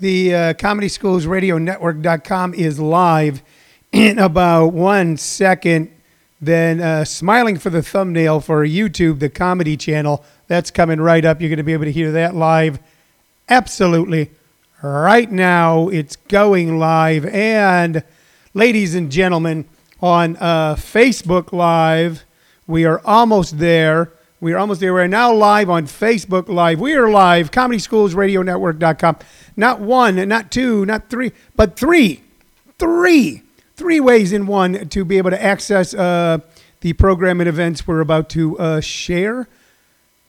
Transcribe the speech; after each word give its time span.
The 0.00 0.34
uh, 0.34 0.54
Comedy 0.54 0.88
Schools 0.88 1.26
Radio 1.26 1.58
Network.com 1.58 2.54
is 2.54 2.80
live 2.80 3.42
in 3.92 4.18
about 4.18 4.72
one 4.72 5.16
second. 5.16 5.92
Then 6.40 6.80
uh, 6.80 7.04
smiling 7.04 7.56
for 7.56 7.70
the 7.70 7.82
thumbnail 7.82 8.40
for 8.40 8.66
YouTube, 8.66 9.20
the 9.20 9.28
comedy 9.28 9.76
channel. 9.76 10.24
That's 10.48 10.72
coming 10.72 11.00
right 11.00 11.24
up. 11.24 11.40
You're 11.40 11.50
going 11.50 11.58
to 11.58 11.62
be 11.62 11.72
able 11.72 11.84
to 11.84 11.92
hear 11.92 12.10
that 12.12 12.34
live. 12.34 12.80
Absolutely. 13.48 14.30
Right 14.82 15.30
now, 15.30 15.88
it's 15.88 16.16
going 16.16 16.80
live. 16.80 17.24
And 17.26 18.02
ladies 18.54 18.96
and 18.96 19.12
gentlemen, 19.12 19.66
on 20.00 20.36
uh, 20.38 20.74
Facebook 20.74 21.52
Live, 21.52 22.24
we 22.66 22.84
are 22.84 23.00
almost 23.04 23.60
there. 23.60 24.10
We 24.42 24.52
are 24.54 24.58
almost 24.58 24.80
there. 24.80 24.92
We're 24.92 25.06
now 25.06 25.32
live 25.32 25.70
on 25.70 25.86
Facebook 25.86 26.48
Live. 26.48 26.80
We 26.80 26.94
are 26.94 27.08
live, 27.08 27.52
Comedy 27.52 27.78
Schools 27.78 28.12
Radio 28.12 28.42
Network.com. 28.42 29.18
Not 29.56 29.78
one, 29.78 30.16
not 30.28 30.50
two, 30.50 30.84
not 30.84 31.08
three, 31.08 31.30
but 31.54 31.78
three. 31.78 32.24
Three 32.76 33.44
three 33.76 34.00
ways 34.00 34.32
in 34.32 34.46
one 34.46 34.88
to 34.88 35.04
be 35.04 35.16
able 35.18 35.30
to 35.30 35.40
access 35.40 35.94
uh, 35.94 36.38
the 36.80 36.92
program 36.94 37.40
and 37.40 37.48
events 37.48 37.86
we're 37.86 38.00
about 38.00 38.28
to 38.30 38.58
uh, 38.58 38.80
share 38.80 39.48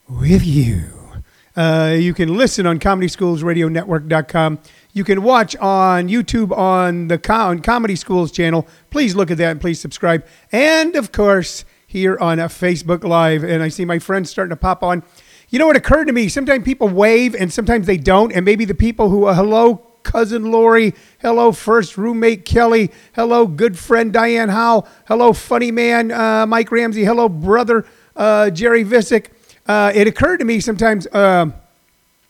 with 0.07 0.45
you. 0.45 0.91
Uh, 1.55 1.95
you 1.97 2.13
can 2.13 2.37
listen 2.37 2.67
on 2.67 2.79
ComedySchoolsRadioNetwork.com. 2.79 4.59
You 4.93 5.03
can 5.03 5.23
watch 5.23 5.55
on 5.57 6.07
YouTube 6.07 6.55
on 6.55 7.07
the 7.07 7.19
on 7.33 7.61
Comedy 7.61 7.95
Schools 7.95 8.31
channel. 8.31 8.67
Please 8.91 9.15
look 9.15 9.31
at 9.31 9.39
that 9.39 9.51
and 9.51 9.61
please 9.61 9.79
subscribe. 9.79 10.23
And 10.51 10.95
of 10.95 11.11
course, 11.11 11.65
here 11.93 12.17
on 12.19 12.39
a 12.39 12.45
Facebook 12.45 13.03
Live. 13.03 13.43
And 13.43 13.61
I 13.61 13.69
see 13.69 13.85
my 13.85 13.99
friends 13.99 14.31
starting 14.31 14.49
to 14.49 14.55
pop 14.55 14.81
on. 14.81 15.03
You 15.49 15.59
know 15.59 15.67
what 15.67 15.75
occurred 15.75 16.05
to 16.05 16.11
me? 16.11 16.27
Sometimes 16.27 16.65
people 16.65 16.89
wave 16.89 17.35
and 17.35 17.53
sometimes 17.53 17.85
they 17.85 17.97
don't. 17.97 18.33
And 18.33 18.43
maybe 18.43 18.65
the 18.65 18.73
people 18.73 19.09
who, 19.09 19.25
uh, 19.25 19.35
hello, 19.35 19.75
cousin 20.01 20.51
Lori. 20.51 20.95
Hello, 21.21 21.51
first 21.51 21.95
roommate 21.95 22.45
Kelly. 22.45 22.89
Hello, 23.13 23.45
good 23.45 23.77
friend 23.77 24.11
Diane 24.11 24.49
Howe. 24.49 24.87
Hello, 25.07 25.33
funny 25.33 25.69
man 25.69 26.11
uh, 26.11 26.47
Mike 26.47 26.71
Ramsey. 26.71 27.03
Hello, 27.03 27.29
brother 27.29 27.85
uh, 28.15 28.49
Jerry 28.49 28.83
Visick. 28.83 29.27
Uh, 29.67 29.91
it 29.93 30.07
occurred 30.07 30.37
to 30.37 30.45
me 30.45 30.59
sometimes 30.59 31.07
um, 31.13 31.53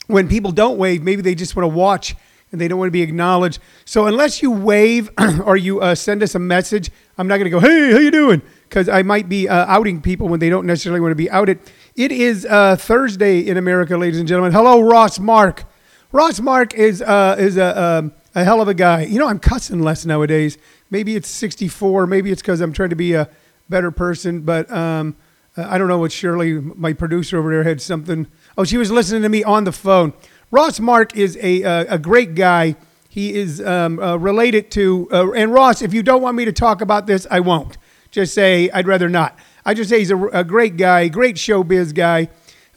when 0.07 0.27
people 0.27 0.51
don't 0.51 0.77
wave, 0.77 1.03
maybe 1.03 1.21
they 1.21 1.35
just 1.35 1.55
want 1.55 1.63
to 1.63 1.73
watch 1.73 2.17
and 2.51 2.59
they 2.59 2.67
don't 2.67 2.79
want 2.79 2.89
to 2.89 2.91
be 2.91 3.01
acknowledged. 3.01 3.59
So 3.85 4.07
unless 4.07 4.41
you 4.41 4.51
wave 4.51 5.09
or 5.45 5.55
you 5.55 5.79
uh, 5.79 5.95
send 5.95 6.21
us 6.21 6.35
a 6.35 6.39
message, 6.39 6.91
I'm 7.17 7.29
not 7.29 7.37
going 7.37 7.45
to 7.45 7.49
go, 7.49 7.61
hey, 7.61 7.93
how 7.93 7.99
you 7.99 8.11
doing? 8.11 8.41
Because 8.73 8.89
I 8.89 9.03
might 9.03 9.29
be 9.29 9.47
uh, 9.47 9.67
outing 9.67 10.01
people 10.01 10.27
when 10.27 10.39
they 10.39 10.49
don't 10.49 10.65
necessarily 10.65 10.99
want 10.99 11.11
to 11.11 11.15
be 11.15 11.29
outed. 11.29 11.59
It 11.95 12.11
is 12.11 12.43
uh, 12.43 12.75
Thursday 12.75 13.41
in 13.41 13.55
America, 13.55 13.95
ladies 13.95 14.17
and 14.17 14.27
gentlemen. 14.27 14.51
Hello, 14.51 14.81
Ross 14.81 15.19
Mark. 15.19 15.65
Ross 16.11 16.39
Mark 16.39 16.73
is 16.73 16.99
uh, 16.99 17.35
is 17.37 17.55
a 17.57 17.79
um, 17.79 18.13
a 18.33 18.43
hell 18.43 18.61
of 18.61 18.67
a 18.67 18.73
guy. 18.73 19.03
You 19.03 19.19
know, 19.19 19.27
I'm 19.27 19.37
cussing 19.37 19.83
less 19.83 20.07
nowadays. 20.07 20.57
Maybe 20.89 21.15
it's 21.15 21.29
64. 21.29 22.07
Maybe 22.07 22.31
it's 22.31 22.41
because 22.41 22.61
I'm 22.61 22.73
trying 22.73 22.89
to 22.89 22.95
be 22.95 23.13
a 23.13 23.29
better 23.69 23.91
person. 23.91 24.41
But 24.41 24.71
um, 24.71 25.17
I 25.55 25.77
don't 25.77 25.87
know 25.87 25.99
what 25.99 26.11
Shirley, 26.11 26.53
my 26.53 26.93
producer 26.93 27.37
over 27.37 27.51
there, 27.51 27.63
had 27.63 27.79
something. 27.79 28.25
Oh, 28.57 28.63
she 28.63 28.77
was 28.77 28.89
listening 28.89 29.21
to 29.21 29.29
me 29.29 29.43
on 29.43 29.65
the 29.65 29.71
phone. 29.71 30.13
Ross 30.49 30.79
Mark 30.79 31.15
is 31.15 31.37
a 31.39 31.61
a, 31.61 31.79
a 31.89 31.99
great 31.99 32.33
guy. 32.33 32.75
He 33.07 33.35
is 33.35 33.61
um, 33.61 33.99
uh, 33.99 34.15
related 34.15 34.71
to 34.71 35.09
uh, 35.11 35.31
and 35.33 35.53
Ross. 35.53 35.83
If 35.83 35.93
you 35.93 36.01
don't 36.01 36.23
want 36.23 36.35
me 36.35 36.45
to 36.45 36.51
talk 36.51 36.81
about 36.81 37.05
this, 37.05 37.27
I 37.29 37.39
won't. 37.39 37.77
Just 38.13 38.33
say 38.33 38.69
I'd 38.69 38.87
rather 38.87 39.09
not. 39.09 39.37
I 39.65 39.73
just 39.73 39.89
say 39.89 39.99
he's 39.99 40.11
a, 40.11 40.25
a 40.27 40.43
great 40.45 40.77
guy, 40.77 41.09
great 41.09 41.35
showbiz 41.35 41.93
guy 41.93 42.29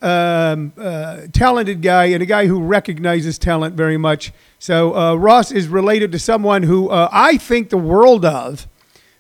um, 0.03 0.73
uh, 0.77 1.23
talented 1.33 1.83
guy 1.83 2.07
and 2.07 2.23
a 2.23 2.27
guy 2.27 2.47
who 2.47 2.63
recognizes 2.63 3.39
talent 3.39 3.75
very 3.75 3.97
much. 3.97 4.33
So 4.59 4.95
uh, 4.95 5.15
Ross 5.15 5.51
is 5.51 5.69
related 5.69 6.13
to 6.13 6.19
someone 6.19 6.63
who 6.63 6.89
uh, 6.89 7.09
I 7.13 7.37
think 7.37 7.71
the 7.71 7.79
world 7.79 8.25
of. 8.25 8.67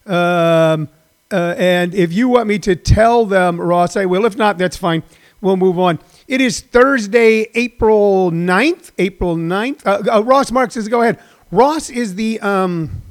Um, 0.07 0.89
uh, 1.33 1.55
and 1.59 1.95
if 1.95 2.13
you 2.13 2.29
want 2.29 2.47
me 2.47 2.59
to 2.61 2.77
tell 2.77 3.27
them, 3.27 3.61
Ross, 3.61 3.97
I 3.97 4.05
will. 4.07 4.25
If 4.25 4.37
not, 4.37 4.59
that's 4.59 4.77
fine. 4.77 5.03
We'll 5.41 5.57
move 5.57 5.79
on. 5.79 5.99
It 6.29 6.41
is 6.41 6.61
Thursday, 6.61 7.49
April 7.55 8.31
9th. 8.31 8.93
April 8.99 9.37
9th. 9.37 9.87
Uh, 9.87 10.19
uh, 10.19 10.23
Ross 10.23 10.51
Marks 10.51 10.75
says, 10.75 10.89
go 10.89 11.03
ahead. 11.03 11.19
Ross 11.51 11.91
is 11.91 12.15
the. 12.15 12.41
Um, 12.41 13.03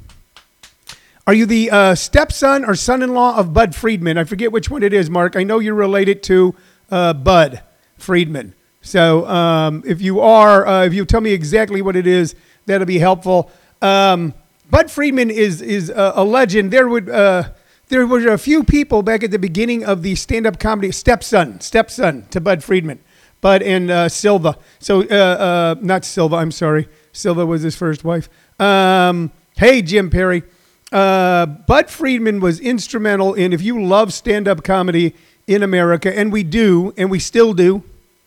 are 1.27 1.33
you 1.33 1.45
the 1.45 1.95
stepson 1.95 2.65
or 2.65 2.75
son 2.75 3.01
in 3.01 3.13
law 3.13 3.37
of 3.37 3.53
Bud 3.53 3.73
Friedman? 3.73 4.17
I 4.17 4.25
forget 4.25 4.51
which 4.51 4.69
one 4.69 4.83
it 4.83 4.93
is, 4.93 5.09
Mark. 5.09 5.35
I 5.35 5.43
know 5.43 5.59
you're 5.59 5.73
related 5.73 6.21
to 6.23 6.55
uh, 6.91 7.13
Bud 7.13 7.61
Friedman. 7.97 8.53
So 8.81 9.27
um, 9.27 9.83
if 9.85 10.01
you 10.01 10.19
are, 10.21 10.67
uh, 10.67 10.85
if 10.85 10.93
you 10.93 11.05
tell 11.05 11.21
me 11.21 11.31
exactly 11.31 11.81
what 11.81 11.95
it 11.95 12.05
is, 12.05 12.35
that'll 12.67 12.85
be 12.85 12.99
helpful. 12.99 13.49
Um, 13.81 14.35
Bud 14.69 14.91
Friedman 14.91 15.31
is 15.31 15.61
is 15.61 15.89
a, 15.89 16.13
a 16.15 16.23
legend. 16.23 16.71
There 16.71 16.87
would 16.87 17.09
uh, 17.09 17.49
there 17.87 18.05
were 18.05 18.27
a 18.27 18.37
few 18.37 18.63
people 18.63 19.01
back 19.01 19.23
at 19.23 19.31
the 19.31 19.39
beginning 19.39 19.83
of 19.83 20.03
the 20.03 20.15
stand-up 20.15 20.59
comedy 20.59 20.91
stepson 20.91 21.59
stepson 21.61 22.27
to 22.29 22.39
Bud 22.39 22.63
Friedman, 22.63 22.99
Bud 23.41 23.63
and 23.63 23.89
uh, 23.89 24.09
Silver. 24.09 24.55
So 24.79 25.01
uh, 25.01 25.15
uh, 25.15 25.75
not 25.81 26.05
Silver. 26.05 26.35
I'm 26.35 26.51
sorry. 26.51 26.87
Silver 27.11 27.45
was 27.45 27.63
his 27.63 27.75
first 27.75 28.03
wife. 28.03 28.29
Um, 28.59 29.31
hey, 29.57 29.81
Jim 29.81 30.09
Perry. 30.09 30.43
Bud 30.91 31.89
Friedman 31.89 32.39
was 32.39 32.59
instrumental 32.59 33.33
in 33.33 33.53
if 33.53 33.61
you 33.61 33.83
love 33.83 34.13
stand-up 34.13 34.63
comedy 34.63 35.13
in 35.47 35.63
America, 35.63 36.17
and 36.17 36.31
we 36.31 36.43
do, 36.43 36.93
and 36.97 37.11
we 37.11 37.19
still 37.19 37.53
do, 37.53 37.83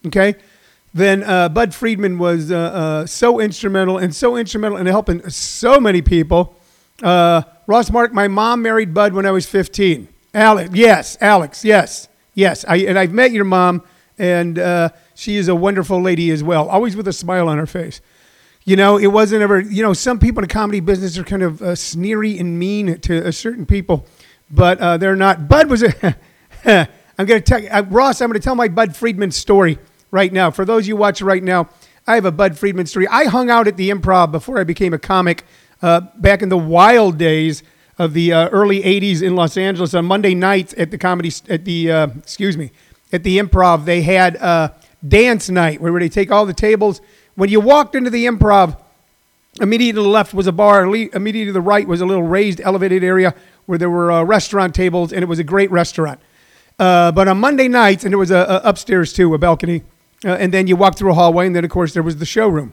okay, 0.06 0.34
then 0.94 1.22
uh, 1.22 1.48
Bud 1.48 1.74
Friedman 1.74 2.18
was 2.18 2.50
uh, 2.50 2.56
uh, 2.56 3.06
so 3.06 3.40
instrumental 3.40 3.98
and 3.98 4.14
so 4.14 4.36
instrumental 4.36 4.78
in 4.78 4.86
helping 4.86 5.28
so 5.30 5.80
many 5.80 6.02
people. 6.02 6.56
Uh, 7.02 7.42
Ross 7.66 7.90
Mark, 7.90 8.12
my 8.12 8.28
mom 8.28 8.62
married 8.62 8.94
Bud 8.94 9.12
when 9.12 9.26
I 9.26 9.30
was 9.30 9.46
15. 9.46 10.08
Alex, 10.34 10.70
yes, 10.74 11.18
Alex, 11.20 11.64
yes, 11.64 12.08
yes. 12.34 12.64
I, 12.66 12.76
and 12.78 12.98
I've 12.98 13.12
met 13.12 13.32
your 13.32 13.44
mom, 13.44 13.82
and 14.18 14.58
uh, 14.58 14.90
she 15.14 15.36
is 15.36 15.48
a 15.48 15.54
wonderful 15.54 16.00
lady 16.00 16.30
as 16.30 16.42
well, 16.42 16.68
always 16.68 16.96
with 16.96 17.08
a 17.08 17.12
smile 17.12 17.48
on 17.48 17.58
her 17.58 17.66
face. 17.66 18.00
You 18.68 18.76
know, 18.76 18.98
it 18.98 19.06
wasn't 19.06 19.40
ever, 19.40 19.60
you 19.60 19.82
know, 19.82 19.94
some 19.94 20.18
people 20.18 20.42
in 20.42 20.48
the 20.48 20.52
comedy 20.52 20.80
business 20.80 21.16
are 21.16 21.24
kind 21.24 21.42
of 21.42 21.62
uh, 21.62 21.74
sneery 21.74 22.38
and 22.38 22.58
mean 22.58 23.00
to 23.00 23.32
certain 23.32 23.64
people, 23.64 24.06
but 24.50 25.00
they're 25.00 25.16
not. 25.16 25.48
Bud 25.48 25.70
was 25.70 25.82
a. 25.82 26.16
I'm 27.18 27.26
going 27.26 27.42
to 27.42 27.60
tell 27.60 27.76
uh, 27.76 27.82
Ross, 27.88 28.20
I'm 28.20 28.28
going 28.28 28.40
to 28.40 28.44
tell 28.44 28.54
my 28.54 28.68
Bud 28.68 28.94
Friedman 28.94 29.32
story 29.32 29.78
right 30.12 30.32
now. 30.32 30.52
For 30.52 30.64
those 30.64 30.86
you 30.86 30.96
watch 30.96 31.20
right 31.20 31.42
now, 31.42 31.68
I 32.06 32.14
have 32.14 32.24
a 32.24 32.30
Bud 32.30 32.56
Friedman 32.56 32.86
story. 32.86 33.08
I 33.08 33.24
hung 33.24 33.50
out 33.50 33.66
at 33.66 33.76
the 33.76 33.90
improv 33.90 34.30
before 34.30 34.58
I 34.60 34.64
became 34.64 34.94
a 34.94 34.98
comic 34.98 35.44
uh, 35.82 36.02
back 36.16 36.42
in 36.42 36.48
the 36.48 36.58
wild 36.58 37.18
days 37.18 37.64
of 37.98 38.12
the 38.12 38.32
uh, 38.32 38.48
early 38.50 38.82
80s 38.82 39.20
in 39.20 39.34
Los 39.34 39.56
Angeles 39.56 39.94
on 39.94 40.04
Monday 40.04 40.34
nights 40.34 40.74
at 40.78 40.92
the 40.92 40.98
comedy, 40.98 41.32
at 41.48 41.64
the, 41.64 41.90
uh, 41.90 42.06
excuse 42.18 42.56
me, 42.56 42.70
at 43.12 43.24
the 43.24 43.38
improv. 43.38 43.84
They 43.84 44.02
had 44.02 44.36
a 44.36 44.76
dance 45.06 45.50
night 45.50 45.80
where 45.80 45.98
they 45.98 46.08
take 46.08 46.30
all 46.30 46.46
the 46.46 46.54
tables. 46.54 47.00
When 47.38 47.50
you 47.50 47.60
walked 47.60 47.94
into 47.94 48.10
the 48.10 48.26
improv, 48.26 48.76
immediately 49.60 49.92
to 49.92 50.02
the 50.02 50.08
left 50.08 50.34
was 50.34 50.48
a 50.48 50.52
bar, 50.52 50.82
immediately 50.82 51.44
to 51.44 51.52
the 51.52 51.60
right 51.60 51.86
was 51.86 52.00
a 52.00 52.04
little 52.04 52.24
raised 52.24 52.60
elevated 52.60 53.04
area 53.04 53.32
where 53.66 53.78
there 53.78 53.88
were 53.88 54.10
uh, 54.10 54.24
restaurant 54.24 54.74
tables, 54.74 55.12
and 55.12 55.22
it 55.22 55.26
was 55.26 55.38
a 55.38 55.44
great 55.44 55.70
restaurant. 55.70 56.18
Uh, 56.80 57.12
but 57.12 57.28
on 57.28 57.38
Monday 57.38 57.68
nights, 57.68 58.02
and 58.02 58.12
there 58.12 58.18
was 58.18 58.32
a, 58.32 58.38
a 58.38 58.68
upstairs 58.68 59.12
too, 59.12 59.32
a 59.34 59.38
balcony, 59.38 59.84
uh, 60.24 60.30
and 60.30 60.52
then 60.52 60.66
you 60.66 60.74
walked 60.74 60.98
through 60.98 61.12
a 61.12 61.14
hallway, 61.14 61.46
and 61.46 61.54
then 61.54 61.64
of 61.64 61.70
course 61.70 61.92
there 61.92 62.02
was 62.02 62.16
the 62.16 62.26
showroom. 62.26 62.72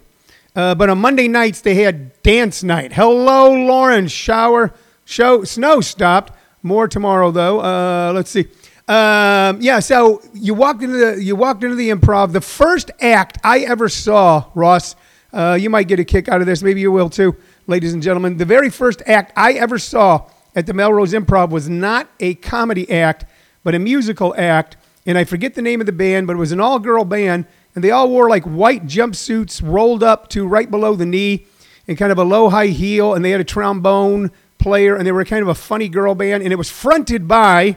Uh, 0.55 0.73
but 0.73 0.89
on 0.89 0.97
Monday 0.97 1.27
nights 1.27 1.61
they 1.61 1.75
had 1.75 2.19
dance 2.23 2.63
night. 2.63 2.93
Hello, 2.93 3.51
Lauren. 3.51 4.07
Shower, 4.07 4.73
show, 5.05 5.43
snow 5.43 5.79
stopped. 5.79 6.33
More 6.63 6.87
tomorrow 6.87 7.29
though. 7.29 7.59
Uh, 7.59 8.13
let's 8.15 8.31
see. 8.31 8.47
Um, 8.87 9.61
yeah, 9.61 9.79
so 9.79 10.21
you 10.33 10.53
walked 10.53 10.83
into 10.83 10.97
the 10.97 11.23
you 11.23 11.35
walked 11.35 11.63
into 11.63 11.75
the 11.75 11.89
improv. 11.89 12.33
The 12.33 12.41
first 12.41 12.91
act 13.01 13.39
I 13.43 13.59
ever 13.59 13.89
saw, 13.89 14.45
Ross. 14.53 14.95
Uh, 15.33 15.57
you 15.59 15.69
might 15.69 15.87
get 15.89 15.99
a 15.99 16.05
kick 16.05 16.29
out 16.29 16.39
of 16.39 16.47
this. 16.47 16.63
Maybe 16.63 16.79
you 16.79 16.93
will 16.93 17.09
too, 17.09 17.35
ladies 17.67 17.93
and 17.93 18.01
gentlemen. 18.01 18.37
The 18.37 18.45
very 18.45 18.69
first 18.69 19.01
act 19.05 19.33
I 19.35 19.53
ever 19.53 19.77
saw 19.77 20.29
at 20.55 20.65
the 20.65 20.73
Melrose 20.73 21.11
Improv 21.11 21.49
was 21.49 21.67
not 21.67 22.09
a 22.21 22.35
comedy 22.35 22.89
act 22.89 23.25
but 23.65 23.75
a 23.75 23.79
musical 23.79 24.33
act. 24.37 24.77
And 25.05 25.17
I 25.17 25.25
forget 25.25 25.55
the 25.55 25.61
name 25.61 25.81
of 25.81 25.87
the 25.87 25.91
band, 25.91 26.27
but 26.27 26.37
it 26.37 26.39
was 26.39 26.53
an 26.53 26.61
all 26.61 26.79
girl 26.79 27.03
band. 27.03 27.45
And 27.73 27.83
they 27.83 27.91
all 27.91 28.09
wore 28.09 28.29
like 28.29 28.43
white 28.43 28.85
jumpsuits 28.85 29.61
rolled 29.61 30.01
up 30.01 30.29
to 30.29 30.47
right 30.47 30.71
below 30.71 30.95
the 30.95 31.05
knee 31.05 31.47
and 31.87 31.97
kind 31.97 32.11
of 32.11 32.17
a 32.17 32.23
low 32.23 32.49
high 32.49 32.67
heel. 32.67 33.13
And 33.13 33.25
they 33.25 33.31
had 33.31 33.41
a 33.41 33.45
trombone 33.45 34.31
player. 34.57 34.95
And 34.95 35.05
they 35.05 35.11
were 35.11 35.25
kind 35.25 35.41
of 35.41 35.49
a 35.49 35.55
funny 35.55 35.89
girl 35.89 36.15
band. 36.15 36.43
And 36.43 36.53
it 36.53 36.55
was 36.55 36.69
fronted 36.69 37.27
by 37.27 37.75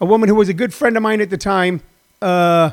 a 0.00 0.06
woman 0.06 0.28
who 0.28 0.34
was 0.34 0.48
a 0.48 0.54
good 0.54 0.72
friend 0.72 0.96
of 0.96 1.02
mine 1.02 1.20
at 1.20 1.30
the 1.30 1.36
time, 1.36 1.80
uh, 2.22 2.70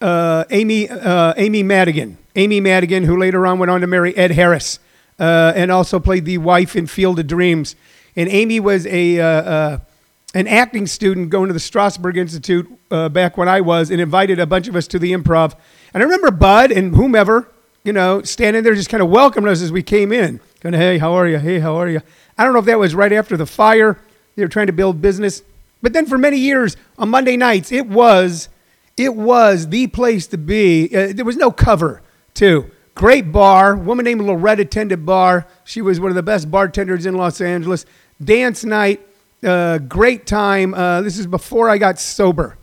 uh, 0.00 0.44
Amy, 0.50 0.88
uh, 0.88 1.34
Amy 1.36 1.62
Madigan. 1.62 2.18
Amy 2.36 2.60
Madigan, 2.60 3.04
who 3.04 3.16
later 3.16 3.46
on 3.46 3.58
went 3.58 3.70
on 3.70 3.80
to 3.80 3.86
marry 3.86 4.16
Ed 4.16 4.32
Harris 4.32 4.78
uh, 5.18 5.52
and 5.54 5.70
also 5.70 6.00
played 6.00 6.24
the 6.24 6.38
wife 6.38 6.74
in 6.74 6.86
Field 6.86 7.18
of 7.18 7.26
Dreams. 7.26 7.76
And 8.16 8.28
Amy 8.28 8.60
was 8.60 8.86
a 8.86 9.20
uh, 9.20 9.26
uh, 9.26 9.78
an 10.34 10.48
acting 10.48 10.86
student 10.86 11.30
going 11.30 11.46
to 11.46 11.52
the 11.52 11.60
Strasberg 11.60 12.16
Institute 12.16 12.68
back 12.88 13.36
when 13.36 13.48
I 13.48 13.60
was 13.60 13.90
and 13.90 14.00
invited 14.00 14.40
a 14.40 14.46
bunch 14.46 14.66
of 14.66 14.74
us 14.74 14.88
to 14.88 14.98
the 14.98 15.12
improv. 15.12 15.54
And 15.92 16.02
I 16.02 16.04
remember 16.04 16.32
Bud 16.32 16.72
and 16.72 16.94
whomever, 16.94 17.48
you 17.84 17.92
know, 17.92 18.22
standing 18.22 18.64
there 18.64 18.74
just 18.74 18.88
kind 18.88 19.02
of 19.02 19.10
welcoming 19.10 19.48
us 19.48 19.62
as 19.62 19.70
we 19.70 19.82
came 19.82 20.10
in. 20.10 20.40
Going, 20.60 20.74
hey, 20.74 20.98
how 20.98 21.12
are 21.12 21.28
you? 21.28 21.38
Hey, 21.38 21.60
how 21.60 21.76
are 21.76 21.88
you? 21.88 22.00
I 22.36 22.42
don't 22.42 22.52
know 22.52 22.58
if 22.58 22.64
that 22.64 22.80
was 22.80 22.96
right 22.96 23.12
after 23.12 23.36
the 23.36 23.46
fire. 23.46 24.00
They 24.34 24.42
were 24.42 24.48
trying 24.48 24.66
to 24.66 24.72
build 24.72 25.00
business. 25.00 25.42
But 25.84 25.92
then 25.92 26.06
for 26.06 26.16
many 26.16 26.38
years 26.38 26.78
on 26.96 27.10
Monday 27.10 27.36
nights, 27.36 27.70
it 27.70 27.86
was 27.86 28.48
it 28.96 29.14
was 29.14 29.68
the 29.68 29.86
place 29.88 30.26
to 30.28 30.38
be. 30.38 30.86
Uh, 30.86 31.12
there 31.12 31.26
was 31.26 31.36
no 31.36 31.50
cover, 31.50 32.00
too. 32.32 32.70
Great 32.94 33.30
bar. 33.30 33.76
Woman 33.76 34.06
named 34.06 34.22
Loretta 34.22 34.64
tended 34.64 35.04
bar. 35.04 35.46
She 35.62 35.82
was 35.82 36.00
one 36.00 36.10
of 36.10 36.14
the 36.14 36.22
best 36.22 36.50
bartenders 36.50 37.04
in 37.04 37.16
Los 37.16 37.38
Angeles. 37.42 37.84
Dance 38.22 38.64
night. 38.64 39.06
Uh, 39.42 39.76
great 39.76 40.26
time. 40.26 40.72
Uh, 40.72 41.02
this 41.02 41.18
is 41.18 41.26
before 41.26 41.68
I 41.68 41.76
got 41.76 41.98
sober. 41.98 42.56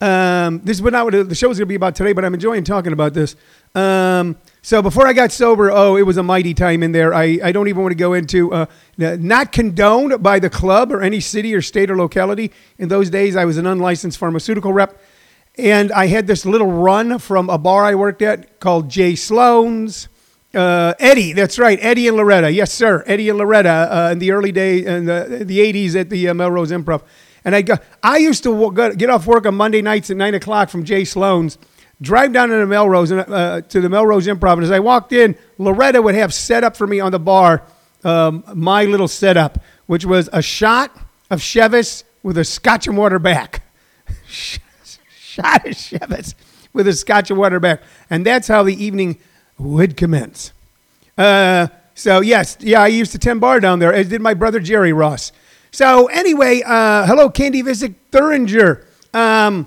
Um, 0.00 0.62
this 0.64 0.78
is 0.78 0.82
not 0.82 1.04
what 1.04 1.28
the 1.28 1.34
show 1.34 1.50
is 1.50 1.58
going 1.58 1.66
to 1.66 1.66
be 1.66 1.74
about 1.74 1.96
today, 1.96 2.14
but 2.14 2.24
I'm 2.24 2.32
enjoying 2.32 2.64
talking 2.64 2.94
about 2.94 3.12
this. 3.12 3.36
Um, 3.74 4.38
so 4.62 4.82
before 4.82 5.06
I 5.06 5.12
got 5.12 5.30
sober, 5.30 5.70
oh, 5.70 5.96
it 5.96 6.02
was 6.02 6.16
a 6.16 6.22
mighty 6.22 6.52
time 6.52 6.82
in 6.82 6.92
there. 6.92 7.14
I, 7.14 7.38
I 7.42 7.52
don't 7.52 7.68
even 7.68 7.82
want 7.82 7.92
to 7.92 7.96
go 7.96 8.12
into 8.12 8.52
uh, 8.52 8.66
not 8.96 9.52
condoned 9.52 10.22
by 10.22 10.38
the 10.38 10.50
club 10.50 10.92
or 10.92 11.00
any 11.00 11.20
city 11.20 11.54
or 11.54 11.62
state 11.62 11.90
or 11.90 11.96
locality. 11.96 12.52
In 12.78 12.88
those 12.88 13.08
days, 13.08 13.36
I 13.36 13.44
was 13.44 13.56
an 13.56 13.66
unlicensed 13.66 14.18
pharmaceutical 14.18 14.72
rep, 14.72 15.00
and 15.56 15.92
I 15.92 16.06
had 16.06 16.26
this 16.26 16.44
little 16.44 16.70
run 16.70 17.18
from 17.18 17.48
a 17.48 17.58
bar 17.58 17.84
I 17.84 17.94
worked 17.94 18.22
at 18.22 18.58
called 18.60 18.88
Jay 18.88 19.14
Sloan's. 19.14 20.08
Uh, 20.54 20.94
Eddie, 20.98 21.34
that's 21.34 21.58
right, 21.58 21.78
Eddie 21.82 22.08
and 22.08 22.16
Loretta, 22.16 22.50
yes 22.50 22.72
sir, 22.72 23.04
Eddie 23.06 23.28
and 23.28 23.36
Loretta 23.36 23.68
uh, 23.68 24.08
in 24.12 24.18
the 24.18 24.32
early 24.32 24.50
days 24.50 24.86
in 24.86 25.04
the, 25.04 25.42
the 25.44 25.58
80s 25.58 25.94
at 25.94 26.08
the 26.08 26.28
uh, 26.28 26.34
Melrose 26.34 26.70
Improv. 26.70 27.02
And 27.44 27.54
I, 27.54 27.62
go, 27.62 27.76
I 28.02 28.16
used 28.16 28.42
to 28.44 28.94
get 28.96 29.10
off 29.10 29.26
work 29.26 29.46
on 29.46 29.54
Monday 29.54 29.82
nights 29.82 30.10
at 30.10 30.16
nine 30.16 30.34
o'clock 30.34 30.70
from 30.70 30.84
Jay 30.84 31.04
Sloan's 31.04 31.58
drive 32.00 32.32
down 32.32 32.48
to 32.48 32.56
the 32.56 32.66
Melrose 32.66 33.10
uh, 33.12 33.60
to 33.68 33.80
the 33.80 33.88
Melrose 33.88 34.26
Improv, 34.26 34.54
and 34.54 34.64
as 34.64 34.70
I 34.70 34.80
walked 34.80 35.12
in, 35.12 35.36
Loretta 35.58 36.00
would 36.00 36.14
have 36.14 36.32
set 36.32 36.64
up 36.64 36.76
for 36.76 36.86
me 36.86 37.00
on 37.00 37.12
the 37.12 37.18
bar 37.18 37.62
um, 38.04 38.44
my 38.54 38.84
little 38.84 39.08
setup, 39.08 39.58
which 39.86 40.04
was 40.04 40.28
a 40.32 40.42
shot 40.42 40.96
of 41.30 41.40
Chivas 41.40 42.04
with 42.22 42.38
a 42.38 42.44
Scotch 42.44 42.86
and 42.86 42.96
water 42.96 43.18
back, 43.18 43.62
shot 44.28 45.66
of 45.66 45.72
Chivas 45.72 46.34
with 46.72 46.86
a 46.86 46.92
Scotch 46.92 47.30
and 47.30 47.38
water 47.38 47.60
back, 47.60 47.82
and 48.08 48.24
that's 48.24 48.48
how 48.48 48.62
the 48.62 48.82
evening 48.82 49.18
would 49.58 49.96
commence. 49.96 50.52
Uh, 51.16 51.66
so 51.94 52.20
yes, 52.20 52.56
yeah, 52.60 52.80
I 52.80 52.86
used 52.86 53.10
to 53.12 53.18
tend 53.18 53.40
bar 53.40 53.58
down 53.58 53.80
there, 53.80 53.92
as 53.92 54.08
did 54.08 54.20
my 54.20 54.34
brother 54.34 54.60
Jerry 54.60 54.92
Ross. 54.92 55.32
So 55.72 56.06
anyway, 56.06 56.62
uh, 56.64 57.06
hello, 57.06 57.28
Candy 57.28 57.62
Visick 57.62 57.94
Thuringer. 58.12 58.84
Um, 59.12 59.66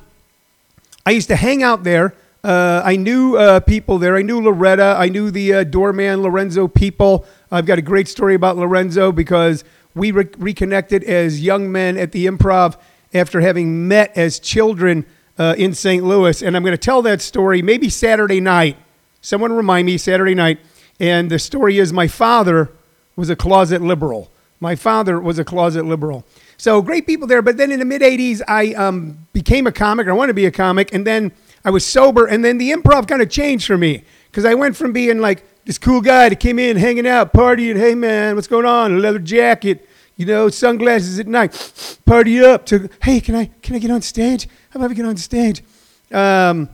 I 1.06 1.12
used 1.12 1.27
to 1.27 1.36
hang 1.36 1.62
out 1.62 1.84
there 1.84 2.16
uh, 2.44 2.82
I 2.84 2.96
knew 2.96 3.38
uh, 3.38 3.60
people 3.60 4.00
there. 4.00 4.16
I 4.16 4.24
knew 4.24 4.42
Loretta. 4.42 4.96
I 4.98 5.10
knew 5.10 5.30
the 5.30 5.54
uh, 5.54 5.64
doorman 5.64 6.22
Lorenzo 6.22 6.68
people. 6.68 7.26
I've 7.52 7.66
got 7.66 7.78
a 7.78 7.84
great 7.84 8.08
story 8.08 8.34
about 8.34 8.58
Lorenzo 8.58 9.12
because 9.12 9.64
we 9.94 10.12
re- 10.12 10.30
reconnected 10.38 11.04
as 11.04 11.42
young 11.42 11.72
men 11.72 11.98
at 11.98 12.12
the 12.12 12.26
improv 12.26 12.78
after 13.14 13.42
having 13.42 13.88
met 13.88 14.16
as 14.18 14.40
children 14.40 15.06
uh, 15.38 15.54
in 15.58 15.74
St. 15.74 16.04
Louis. 16.04 16.42
And 16.42 16.56
I'm 16.56 16.64
going 16.64 16.74
to 16.74 16.78
tell 16.78 17.02
that 17.04 17.22
story 17.22 17.62
maybe 17.62 17.90
Saturday 17.90 18.40
night. 18.40 18.78
Someone 19.22 19.52
remind 19.54 19.86
me 19.86 19.98
Saturday 19.98 20.36
night. 20.36 20.60
And 21.00 21.30
the 21.30 21.40
story 21.40 21.78
is 21.78 21.94
my 21.94 22.08
father 22.08 22.72
was 23.16 23.30
a 23.30 23.36
closet 23.36 23.82
liberal. 23.82 24.32
My 24.60 24.76
father 24.76 25.20
was 25.20 25.40
a 25.40 25.44
closet 25.44 25.86
liberal. 25.86 26.24
So 26.58 26.82
great 26.82 27.08
people 27.08 27.28
there. 27.28 27.42
But 27.42 27.58
then 27.58 27.72
in 27.72 27.80
the 27.80 27.86
mid 27.86 28.02
80s, 28.02 28.42
I 28.48 28.74
um, 28.74 29.28
became 29.34 29.68
a 29.68 29.72
comic. 29.72 30.08
I 30.08 30.12
wanted 30.12 30.30
to 30.30 30.36
be 30.36 30.46
a 30.46 30.52
comic. 30.52 30.94
And 30.94 31.06
then 31.06 31.32
I 31.63 31.69
was 31.69 31.86
sober, 31.86 32.25
and 32.25 32.44
then 32.44 32.58
the 32.58 32.72
improv 32.72 33.08
kind 33.08 33.22
of 33.22 33.30
changed 33.30 33.68
for 33.68 33.78
me 33.78 34.04
because 34.25 34.46
I 34.46 34.54
went 34.54 34.75
from 34.75 34.94
being 34.94 35.19
like 35.19 35.44
this 35.66 35.78
cool 35.78 36.02
guy 36.02 36.30
that 36.30 36.40
came 36.40 36.58
in, 36.58 36.78
hanging 36.78 37.08
out, 37.08 37.34
partying. 37.34 37.78
Hey 37.78 37.96
man, 37.96 38.36
what's 38.36 38.48
going 38.48 38.66
on? 38.66 38.94
A 38.94 38.98
leather 38.98 39.19
jacket, 39.19 39.88
you 40.16 40.25
know, 40.25 40.50
sunglasses 40.50 41.19
at 41.19 41.28
night, 41.28 42.00
party 42.06 42.44
up. 42.44 42.66
To 42.68 42.90
hey, 43.04 43.22
can 43.22 43.36
I 43.36 43.46
can 43.62 43.75
I 43.75 43.80
get 43.80 43.92
on 43.92 44.02
stage? 44.02 44.48
How 44.72 44.80
about 44.80 44.92
I 44.92 44.94
get 44.94 45.06
on 45.06 45.18
stage? 45.18 45.63
Um, 46.12 46.69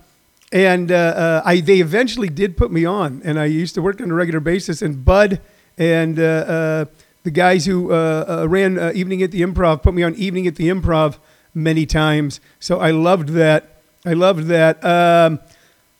and 0.51 0.92
uh, 0.92 0.95
uh, 0.95 1.42
I 1.44 1.60
they 1.60 1.80
eventually 1.80 2.30
did 2.30 2.56
put 2.56 2.72
me 2.72 2.86
on, 2.86 3.22
and 3.25 3.39
I 3.39 3.45
used 3.45 3.75
to 3.75 3.81
work 3.81 4.00
on 4.00 4.10
a 4.10 4.13
regular 4.13 4.39
basis. 4.39 4.81
And 4.81 5.04
Bud 5.04 5.42
and 5.78 6.19
uh, 6.19 6.24
uh 6.24 6.86
the 7.24 7.31
guys 7.31 7.66
who 7.66 7.92
uh, 7.92 8.25
uh, 8.44 8.48
ran 8.48 8.80
Evening 8.95 9.22
at 9.22 9.31
the 9.31 9.42
Improv 9.42 9.84
put 9.84 9.94
me 9.94 10.01
on 10.01 10.16
Evening 10.16 10.48
at 10.48 10.56
the 10.56 10.69
Improv 10.69 11.18
many 11.54 11.86
times. 11.86 12.39
So 12.57 12.80
I 12.80 12.92
loved 12.92 13.30
that. 13.30 13.76
I 14.07 14.13
loved 14.13 14.45
that. 14.45 14.83
Um, 14.86 15.39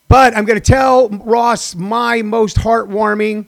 but 0.08 0.36
I'm 0.36 0.46
going 0.46 0.60
to 0.60 0.66
tell 0.66 1.10
Ross 1.10 1.76
my 1.76 2.22
most 2.22 2.56
heartwarming 2.56 3.48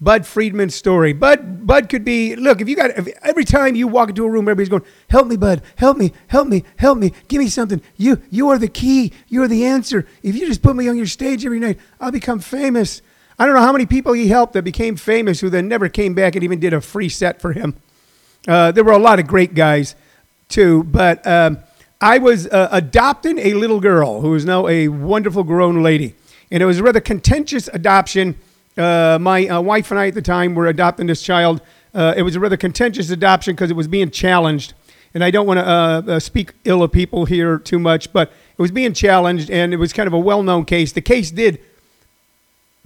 Bud 0.00 0.26
Friedman 0.26 0.70
story. 0.70 1.12
Bud, 1.12 1.64
Bud 1.64 1.88
could 1.88 2.04
be, 2.04 2.34
look, 2.34 2.60
if 2.60 2.68
you 2.68 2.74
got, 2.74 2.90
if 2.90 3.06
every 3.22 3.44
time 3.44 3.76
you 3.76 3.86
walk 3.86 4.08
into 4.08 4.24
a 4.24 4.28
room, 4.28 4.48
everybody's 4.48 4.68
going, 4.68 4.82
help 5.10 5.28
me, 5.28 5.36
Bud, 5.36 5.62
help 5.76 5.96
me, 5.96 6.12
help 6.26 6.48
me, 6.48 6.64
help 6.76 6.98
me, 6.98 7.12
give 7.28 7.38
me 7.38 7.48
something. 7.48 7.80
You, 7.96 8.20
you 8.30 8.48
are 8.48 8.58
the 8.58 8.66
key. 8.66 9.12
You 9.28 9.44
are 9.44 9.48
the 9.48 9.64
answer. 9.64 10.08
If 10.24 10.34
you 10.34 10.44
just 10.44 10.60
put 10.60 10.74
me 10.74 10.88
on 10.88 10.96
your 10.96 11.06
stage 11.06 11.46
every 11.46 11.60
night, 11.60 11.78
I'll 12.00 12.10
become 12.10 12.40
famous. 12.40 13.02
I 13.38 13.46
don't 13.46 13.54
know 13.54 13.62
how 13.62 13.72
many 13.72 13.86
people 13.86 14.12
he 14.12 14.26
helped 14.26 14.54
that 14.54 14.62
became 14.62 14.96
famous 14.96 15.38
who 15.38 15.50
then 15.50 15.68
never 15.68 15.88
came 15.88 16.14
back 16.14 16.34
and 16.34 16.42
even 16.42 16.58
did 16.58 16.72
a 16.72 16.80
free 16.80 17.08
set 17.08 17.40
for 17.40 17.52
him. 17.52 17.76
Uh, 18.48 18.72
there 18.72 18.82
were 18.82 18.92
a 18.92 18.98
lot 18.98 19.20
of 19.20 19.28
great 19.28 19.54
guys 19.54 19.94
too, 20.48 20.82
but 20.82 21.24
um, 21.26 21.58
I 22.02 22.16
was 22.16 22.46
uh, 22.46 22.68
adopting 22.72 23.38
a 23.38 23.52
little 23.52 23.78
girl 23.78 24.22
who 24.22 24.34
is 24.34 24.46
now 24.46 24.66
a 24.68 24.88
wonderful 24.88 25.44
grown 25.44 25.82
lady. 25.82 26.14
And 26.50 26.62
it 26.62 26.66
was 26.66 26.78
a 26.78 26.82
rather 26.82 27.00
contentious 27.00 27.68
adoption. 27.68 28.36
Uh, 28.76 29.18
my 29.20 29.46
uh, 29.46 29.60
wife 29.60 29.90
and 29.90 30.00
I 30.00 30.08
at 30.08 30.14
the 30.14 30.22
time 30.22 30.54
were 30.54 30.66
adopting 30.66 31.08
this 31.08 31.20
child. 31.20 31.60
Uh, 31.94 32.14
it 32.16 32.22
was 32.22 32.36
a 32.36 32.40
rather 32.40 32.56
contentious 32.56 33.10
adoption 33.10 33.54
because 33.54 33.70
it 33.70 33.76
was 33.76 33.86
being 33.86 34.10
challenged. 34.10 34.72
And 35.12 35.22
I 35.22 35.30
don't 35.30 35.46
want 35.46 35.58
to 35.58 35.66
uh, 35.66 36.02
uh, 36.06 36.20
speak 36.20 36.54
ill 36.64 36.82
of 36.82 36.90
people 36.90 37.26
here 37.26 37.58
too 37.58 37.78
much, 37.78 38.12
but 38.14 38.28
it 38.30 38.62
was 38.62 38.70
being 38.70 38.94
challenged, 38.94 39.50
and 39.50 39.74
it 39.74 39.76
was 39.76 39.92
kind 39.92 40.06
of 40.06 40.12
a 40.12 40.18
well 40.18 40.42
known 40.42 40.64
case. 40.64 40.92
The 40.92 41.00
case 41.00 41.30
did. 41.30 41.60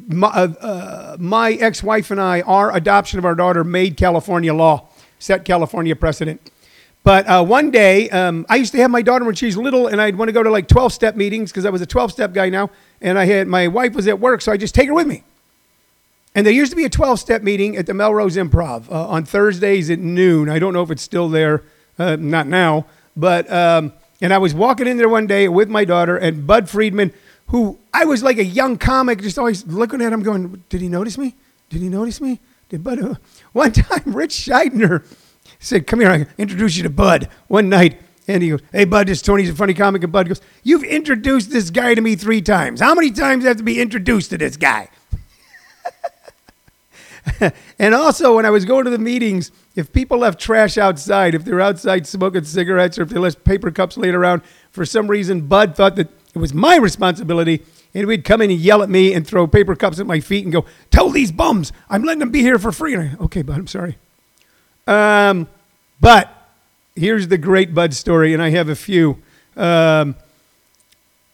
My, 0.08 0.48
my 1.20 1.52
ex 1.52 1.82
wife 1.82 2.10
and 2.10 2.20
I, 2.20 2.40
our 2.40 2.74
adoption 2.74 3.18
of 3.18 3.24
our 3.24 3.34
daughter 3.34 3.62
made 3.62 3.96
California 3.96 4.54
law, 4.54 4.88
set 5.18 5.44
California 5.44 5.94
precedent. 5.94 6.50
But 7.04 7.28
uh, 7.28 7.44
one 7.44 7.70
day, 7.70 8.08
um, 8.08 8.46
I 8.48 8.56
used 8.56 8.72
to 8.72 8.78
have 8.78 8.90
my 8.90 9.02
daughter 9.02 9.26
when 9.26 9.34
she 9.34 9.44
was 9.44 9.58
little, 9.58 9.86
and 9.88 10.00
I'd 10.00 10.16
want 10.16 10.30
to 10.30 10.32
go 10.32 10.42
to 10.42 10.50
like 10.50 10.66
12 10.68 10.90
step 10.90 11.16
meetings 11.16 11.52
because 11.52 11.66
I 11.66 11.70
was 11.70 11.82
a 11.82 11.86
12 11.86 12.10
step 12.10 12.32
guy 12.32 12.48
now. 12.48 12.70
And 13.02 13.18
I 13.18 13.26
had 13.26 13.46
my 13.46 13.68
wife 13.68 13.92
was 13.94 14.08
at 14.08 14.18
work, 14.18 14.40
so 14.40 14.50
I 14.50 14.56
just 14.56 14.74
take 14.74 14.88
her 14.88 14.94
with 14.94 15.06
me. 15.06 15.22
And 16.34 16.46
there 16.46 16.52
used 16.52 16.72
to 16.72 16.76
be 16.76 16.84
a 16.84 16.88
12 16.88 17.20
step 17.20 17.42
meeting 17.42 17.76
at 17.76 17.84
the 17.86 17.92
Melrose 17.92 18.36
Improv 18.36 18.90
uh, 18.90 19.06
on 19.06 19.26
Thursdays 19.26 19.90
at 19.90 19.98
noon. 19.98 20.48
I 20.48 20.58
don't 20.58 20.72
know 20.72 20.82
if 20.82 20.90
it's 20.90 21.02
still 21.02 21.28
there, 21.28 21.62
uh, 21.98 22.16
not 22.16 22.46
now. 22.46 22.86
But, 23.14 23.52
um, 23.52 23.92
and 24.22 24.32
I 24.32 24.38
was 24.38 24.54
walking 24.54 24.86
in 24.86 24.96
there 24.96 25.08
one 25.08 25.26
day 25.26 25.46
with 25.46 25.68
my 25.68 25.84
daughter, 25.84 26.16
and 26.16 26.46
Bud 26.46 26.70
Friedman, 26.70 27.12
who 27.48 27.78
I 27.92 28.06
was 28.06 28.22
like 28.22 28.38
a 28.38 28.44
young 28.44 28.78
comic, 28.78 29.20
just 29.20 29.38
always 29.38 29.66
looking 29.66 30.00
at 30.00 30.10
him 30.10 30.22
going, 30.22 30.64
Did 30.70 30.80
he 30.80 30.88
notice 30.88 31.18
me? 31.18 31.34
Did 31.68 31.82
he 31.82 31.90
notice 31.90 32.22
me? 32.22 32.40
Did 32.70 32.82
Bud? 32.82 32.98
Uh, 32.98 33.14
one 33.52 33.72
time, 33.72 34.02
Ritch 34.06 34.32
Shydner 34.32 35.04
said, 35.64 35.86
Come 35.86 36.00
here, 36.00 36.10
I 36.10 36.26
introduce 36.38 36.76
you 36.76 36.82
to 36.84 36.90
Bud 36.90 37.28
one 37.48 37.68
night. 37.68 38.00
And 38.26 38.42
he 38.42 38.50
goes, 38.50 38.60
Hey, 38.72 38.84
Bud, 38.84 39.08
this 39.08 39.22
Tony's 39.22 39.50
a 39.50 39.54
funny 39.54 39.74
comic. 39.74 40.02
And 40.02 40.12
Bud 40.12 40.28
goes, 40.28 40.40
You've 40.62 40.84
introduced 40.84 41.50
this 41.50 41.70
guy 41.70 41.94
to 41.94 42.00
me 42.00 42.16
three 42.16 42.42
times. 42.42 42.80
How 42.80 42.94
many 42.94 43.10
times 43.10 43.44
do 43.44 43.48
I 43.48 43.50
have 43.50 43.56
to 43.58 43.62
be 43.62 43.80
introduced 43.80 44.30
to 44.30 44.38
this 44.38 44.56
guy? 44.56 44.88
and 47.78 47.94
also, 47.94 48.36
when 48.36 48.46
I 48.46 48.50
was 48.50 48.64
going 48.64 48.84
to 48.84 48.90
the 48.90 48.98
meetings, 48.98 49.50
if 49.74 49.92
people 49.92 50.18
left 50.18 50.38
trash 50.38 50.76
outside, 50.76 51.34
if 51.34 51.44
they're 51.44 51.60
outside 51.60 52.06
smoking 52.06 52.44
cigarettes, 52.44 52.98
or 52.98 53.02
if 53.02 53.08
they 53.08 53.18
left 53.18 53.44
paper 53.44 53.70
cups 53.70 53.96
laid 53.96 54.14
around, 54.14 54.42
for 54.70 54.84
some 54.84 55.08
reason, 55.08 55.42
Bud 55.42 55.74
thought 55.74 55.96
that 55.96 56.10
it 56.34 56.38
was 56.38 56.52
my 56.52 56.76
responsibility. 56.76 57.64
And 57.94 58.10
he'd 58.10 58.24
come 58.24 58.42
in 58.42 58.50
and 58.50 58.58
yell 58.58 58.82
at 58.82 58.90
me 58.90 59.14
and 59.14 59.26
throw 59.26 59.46
paper 59.46 59.76
cups 59.76 60.00
at 60.00 60.06
my 60.06 60.20
feet 60.20 60.44
and 60.44 60.52
go, 60.52 60.64
Tell 60.90 61.10
these 61.10 61.32
bums, 61.32 61.72
I'm 61.88 62.02
letting 62.02 62.18
them 62.18 62.30
be 62.30 62.40
here 62.40 62.58
for 62.58 62.72
free. 62.72 62.94
And 62.94 63.10
I, 63.10 63.24
okay, 63.24 63.42
Bud, 63.42 63.56
I'm 63.56 63.66
sorry. 63.66 63.96
Um, 64.86 65.48
but 66.00 66.30
here's 66.96 67.28
the 67.28 67.38
great 67.38 67.74
Bud 67.74 67.94
story, 67.94 68.32
and 68.32 68.42
I 68.42 68.50
have 68.50 68.68
a 68.68 68.76
few. 68.76 69.22
Um, 69.56 70.16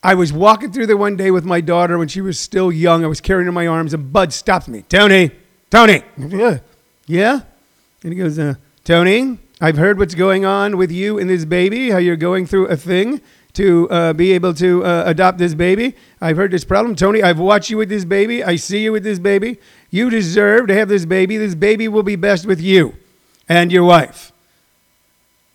I 0.03 0.15
was 0.15 0.33
walking 0.33 0.73
through 0.73 0.87
there 0.87 0.97
one 0.97 1.17
day 1.17 1.31
with 1.31 1.45
my 1.45 1.61
daughter 1.61 1.99
when 1.99 2.09
she 2.09 2.21
was 2.21 2.39
still 2.39 2.73
young. 2.73 3.05
I 3.05 3.07
was 3.07 3.21
carrying 3.21 3.45
her 3.45 3.51
in 3.51 3.55
my 3.55 3.67
arms, 3.67 3.93
and 3.93 4.13
Bud 4.13 4.33
stopped 4.33 4.69
me. 4.69 4.83
Tony, 4.89 5.31
Tony, 5.71 6.03
yeah, 6.17 6.59
yeah. 7.07 7.41
And 8.03 8.13
he 8.13 8.19
goes, 8.19 8.39
uh, 8.39 8.55
Tony, 8.85 9.39
I've 9.61 9.77
heard 9.77 9.99
what's 9.99 10.15
going 10.15 10.47
on 10.47 10.79
with 10.79 10.91
you 10.91 11.19
and 11.19 11.29
this 11.29 11.45
baby. 11.45 11.91
How 11.91 11.99
you're 11.99 12.17
going 12.17 12.47
through 12.47 12.69
a 12.69 12.77
thing 12.77 13.21
to 13.53 13.91
uh, 13.91 14.13
be 14.15 14.33
able 14.33 14.55
to 14.55 14.85
uh, 14.85 15.03
adopt 15.07 15.37
this 15.37 15.55
baby. 15.55 15.95
I've 16.21 16.37
heard 16.37 16.51
this 16.51 16.65
problem, 16.65 16.95
Tony. 16.95 17.23
I've 17.23 17.39
watched 17.39 17.69
you 17.69 17.77
with 17.77 17.89
this 17.89 18.05
baby. 18.05 18.43
I 18.43 18.57
see 18.57 18.83
you 18.85 18.93
with 18.93 19.03
this 19.03 19.19
baby. 19.19 19.59
You 19.91 20.09
deserve 20.09 20.69
to 20.69 20.75
have 20.75 20.89
this 20.89 21.05
baby. 21.05 21.37
This 21.37 21.55
baby 21.55 21.89
will 21.89 22.03
be 22.03 22.17
best 22.17 22.47
with 22.47 22.61
you 22.61 22.95
and 23.49 23.71
your 23.71 23.85
wife. 23.85 24.33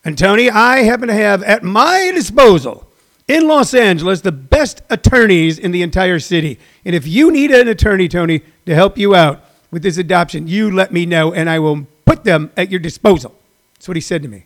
And 0.06 0.18
Tony, 0.18 0.52
I 0.52 0.84
happen 0.84 1.08
to 1.08 1.14
have 1.14 1.42
at 1.42 1.64
my 1.64 2.12
disposal 2.14 2.88
in 3.28 3.48
Los 3.48 3.74
Angeles 3.74 4.22
the 4.22 4.32
best 4.32 4.84
attorneys 4.90 5.58
in 5.58 5.72
the 5.72 5.82
entire 5.82 6.20
city. 6.20 6.60
And 6.86 6.94
if 6.94 7.08
you 7.08 7.32
need 7.32 7.50
an 7.50 7.68
attorney, 7.68 8.08
Tony, 8.08 8.44
to 8.68 8.76
help 8.76 9.00
you 9.00 9.16
out 9.16 9.44
with 9.72 9.82
this 9.82 9.98
adoption, 9.98 10.48
you 10.48 10.70
let 10.70 10.94
me 10.94 11.08
know 11.08 11.34
and 11.34 11.50
I 11.50 11.58
will 11.58 11.88
put 12.06 12.24
them 12.24 12.52
at 12.56 12.70
your 12.70 12.80
disposal. 12.80 13.36
That's 13.74 13.88
what 13.88 13.98
he 13.98 14.02
said 14.02 14.22
to 14.22 14.28
me. 14.28 14.46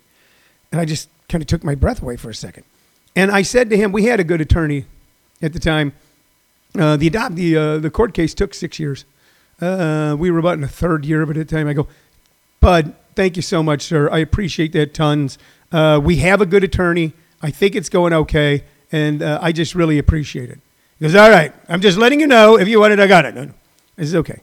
And 0.71 0.79
I 0.79 0.85
just 0.85 1.09
kind 1.27 1.41
of 1.41 1.47
took 1.47 1.63
my 1.63 1.75
breath 1.75 2.01
away 2.01 2.15
for 2.15 2.29
a 2.29 2.35
second. 2.35 2.63
And 3.15 3.29
I 3.29 3.41
said 3.41 3.69
to 3.69 3.77
him, 3.77 3.91
we 3.91 4.05
had 4.05 4.21
a 4.21 4.23
good 4.23 4.39
attorney 4.39 4.85
at 5.41 5.51
the 5.51 5.59
time. 5.59 5.93
Uh, 6.77 6.95
the 6.95 7.07
adopt 7.07 7.35
the 7.35 7.57
uh, 7.57 7.77
the 7.79 7.89
court 7.89 8.13
case 8.13 8.33
took 8.33 8.53
six 8.53 8.79
years. 8.79 9.03
Uh, 9.59 10.15
we 10.17 10.29
were 10.31 10.37
about 10.37 10.53
in 10.53 10.61
the 10.61 10.67
third 10.67 11.03
year 11.03 11.21
of 11.21 11.29
it 11.31 11.37
at 11.37 11.47
the 11.47 11.55
time. 11.55 11.67
I 11.67 11.73
go, 11.73 11.87
Bud, 12.59 12.93
thank 13.19 13.35
you 13.35 13.41
so 13.41 13.61
much, 13.61 13.81
sir. 13.81 14.09
I 14.09 14.19
appreciate 14.19 14.71
that 14.71 14.93
tons. 14.93 15.37
Uh, 15.73 15.99
we 16.01 16.15
have 16.19 16.39
a 16.39 16.45
good 16.45 16.63
attorney. 16.63 17.11
I 17.41 17.51
think 17.51 17.75
it's 17.75 17.89
going 17.89 18.13
okay, 18.13 18.63
and 18.93 19.21
uh, 19.21 19.39
I 19.41 19.51
just 19.51 19.75
really 19.75 19.97
appreciate 19.97 20.49
it. 20.49 20.57
He 20.97 21.03
goes, 21.03 21.15
all 21.15 21.29
right. 21.29 21.53
I'm 21.67 21.81
just 21.81 21.97
letting 21.97 22.21
you 22.21 22.27
know. 22.27 22.57
If 22.57 22.69
you 22.69 22.79
want 22.79 22.93
it, 22.93 22.99
I 23.01 23.07
got 23.07 23.25
it. 23.25 23.35
No, 23.35 23.43
no. 23.43 23.53
This 23.97 24.07
is 24.07 24.15
okay. 24.15 24.39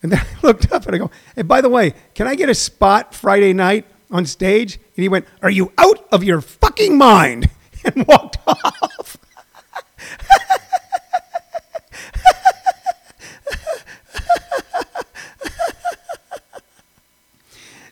And 0.00 0.12
then 0.12 0.20
I 0.42 0.46
looked 0.46 0.70
up 0.70 0.86
and 0.86 0.94
I 0.94 0.98
go, 0.98 1.10
hey, 1.34 1.42
by 1.42 1.60
the 1.60 1.68
way, 1.68 1.92
can 2.14 2.28
I 2.28 2.36
get 2.36 2.48
a 2.48 2.54
spot 2.54 3.16
Friday 3.16 3.52
night 3.52 3.84
on 4.12 4.26
stage? 4.26 4.76
And 4.76 5.02
he 5.02 5.08
went, 5.08 5.26
are 5.42 5.50
you 5.50 5.72
out 5.76 6.06
of 6.12 6.22
your 6.22 6.40
fucking 6.40 6.96
mind? 6.96 7.50
And 7.84 8.06
walked 8.08 8.38
off. 8.46 9.16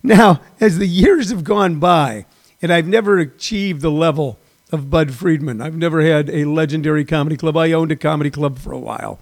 Now, 0.07 0.41
as 0.61 0.79
the 0.79 0.87
years 0.87 1.31
have 1.31 1.43
gone 1.43 1.81
by, 1.81 2.27
and 2.63 2.73
I've 2.73 2.87
never 2.87 3.19
achieved 3.19 3.81
the 3.81 3.91
level 3.91 4.39
of 4.71 4.89
Bud 4.89 5.13
Friedman, 5.13 5.61
I've 5.61 5.75
never 5.75 6.01
had 6.01 6.31
a 6.31 6.45
legendary 6.45 7.05
comedy 7.05 7.37
club. 7.37 7.57
I 7.57 7.73
owned 7.73 7.91
a 7.91 7.97
comedy 7.97 8.31
club 8.31 8.57
for 8.61 8.73
a 8.73 8.79
while. 8.79 9.19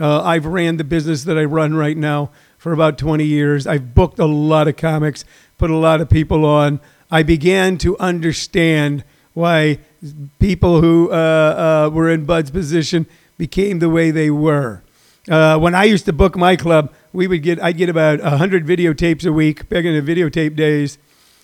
Uh, 0.00 0.22
I've 0.24 0.44
ran 0.44 0.76
the 0.76 0.82
business 0.82 1.22
that 1.22 1.38
I 1.38 1.44
run 1.44 1.74
right 1.74 1.96
now 1.96 2.32
for 2.58 2.72
about 2.72 2.98
20 2.98 3.24
years. 3.24 3.64
I've 3.64 3.94
booked 3.94 4.18
a 4.18 4.26
lot 4.26 4.66
of 4.66 4.76
comics, 4.76 5.24
put 5.56 5.70
a 5.70 5.76
lot 5.76 6.00
of 6.00 6.10
people 6.10 6.44
on. 6.44 6.80
I 7.12 7.22
began 7.22 7.78
to 7.78 7.96
understand 7.98 9.04
why 9.34 9.78
people 10.40 10.80
who 10.80 11.12
uh, 11.12 11.86
uh, 11.86 11.94
were 11.94 12.10
in 12.10 12.24
Bud's 12.24 12.50
position 12.50 13.06
became 13.38 13.78
the 13.78 13.88
way 13.88 14.10
they 14.10 14.30
were. 14.30 14.82
Uh, 15.30 15.60
when 15.60 15.76
I 15.76 15.84
used 15.84 16.06
to 16.06 16.12
book 16.12 16.36
my 16.36 16.56
club, 16.56 16.92
we 17.14 17.28
would 17.28 17.42
get 17.42 17.62
I'd 17.62 17.78
get 17.78 17.88
about 17.88 18.20
hundred 18.20 18.66
videotapes 18.66 19.24
a 19.24 19.32
week 19.32 19.68
back 19.68 19.84
in 19.84 20.04
the 20.04 20.14
videotape 20.14 20.56
days. 20.56 20.98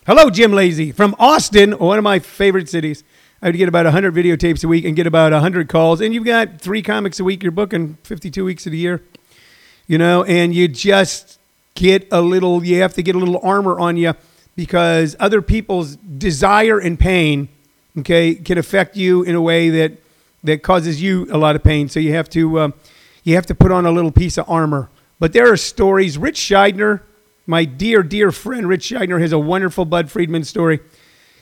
Hello, 0.05 0.29
Jim 0.29 0.53
Lacey 0.53 0.91
from 0.91 1.15
Austin, 1.19 1.73
one 1.79 1.97
of 1.97 2.03
my 2.03 2.19
favorite 2.19 2.69
cities. 2.69 3.05
I 3.41 3.47
would 3.47 3.57
get 3.57 3.69
about 3.69 3.87
100 3.87 4.13
videotapes 4.13 4.65
a 4.65 4.69
week 4.69 4.85
and 4.85 4.95
get 4.95 5.07
about 5.07 5.33
100 5.33 5.69
calls. 5.69 6.03
And 6.03 6.13
you've 6.13 6.27
got 6.27 6.61
three 6.61 6.83
comics 6.83 7.21
a 7.21 7.25
week. 7.25 7.43
You're 7.43 7.53
booking 7.53 7.97
52 8.03 8.45
weeks 8.45 8.67
of 8.67 8.73
the 8.73 8.79
year, 8.79 9.03
you 9.87 9.97
know, 9.97 10.25
and 10.25 10.55
you 10.55 10.69
just 10.69 11.39
get 11.75 12.07
a 12.11 12.21
little, 12.21 12.63
you 12.63 12.83
have 12.83 12.93
to 12.95 13.03
get 13.03 13.15
a 13.15 13.19
little 13.19 13.41
armor 13.43 13.79
on 13.79 13.97
you 13.97 14.13
because 14.57 15.17
other 15.21 15.41
people's 15.41 15.97
desire 15.97 16.79
and 16.79 16.99
pain, 16.99 17.49
okay, 17.99 18.35
can 18.35 18.59
affect 18.59 18.97
you 18.97 19.23
in 19.23 19.35
a 19.35 19.41
way 19.41 19.71
that, 19.71 19.93
that 20.45 20.63
causes 20.63 21.01
you 21.01 21.27
a 21.31 21.39
lot 21.39 21.57
of 21.57 21.63
pain. 21.63 21.89
So 21.89 21.99
you 21.99 22.13
have 22.13 22.29
to, 22.31 22.61
um, 22.61 22.75
you 23.25 23.37
have 23.37 23.47
to 23.47 23.55
put 23.55 23.73
on 23.73 23.87
a 23.87 23.91
little 23.91 24.13
piece 24.13 24.37
of 24.37 24.45
armor 24.51 24.91
but 25.21 25.35
there 25.35 25.53
are 25.53 25.57
stories. 25.57 26.19
Ritch 26.19 26.41
Shydner, 26.41 27.03
my 27.47 27.65
dear, 27.65 28.03
dear 28.03 28.33
friend 28.33 28.67
Ritch 28.67 28.89
Shydner, 28.89 29.21
has 29.21 29.31
a 29.31 29.39
wonderful 29.39 29.85
Bud 29.85 30.11
Friedman 30.11 30.43
story. 30.43 30.81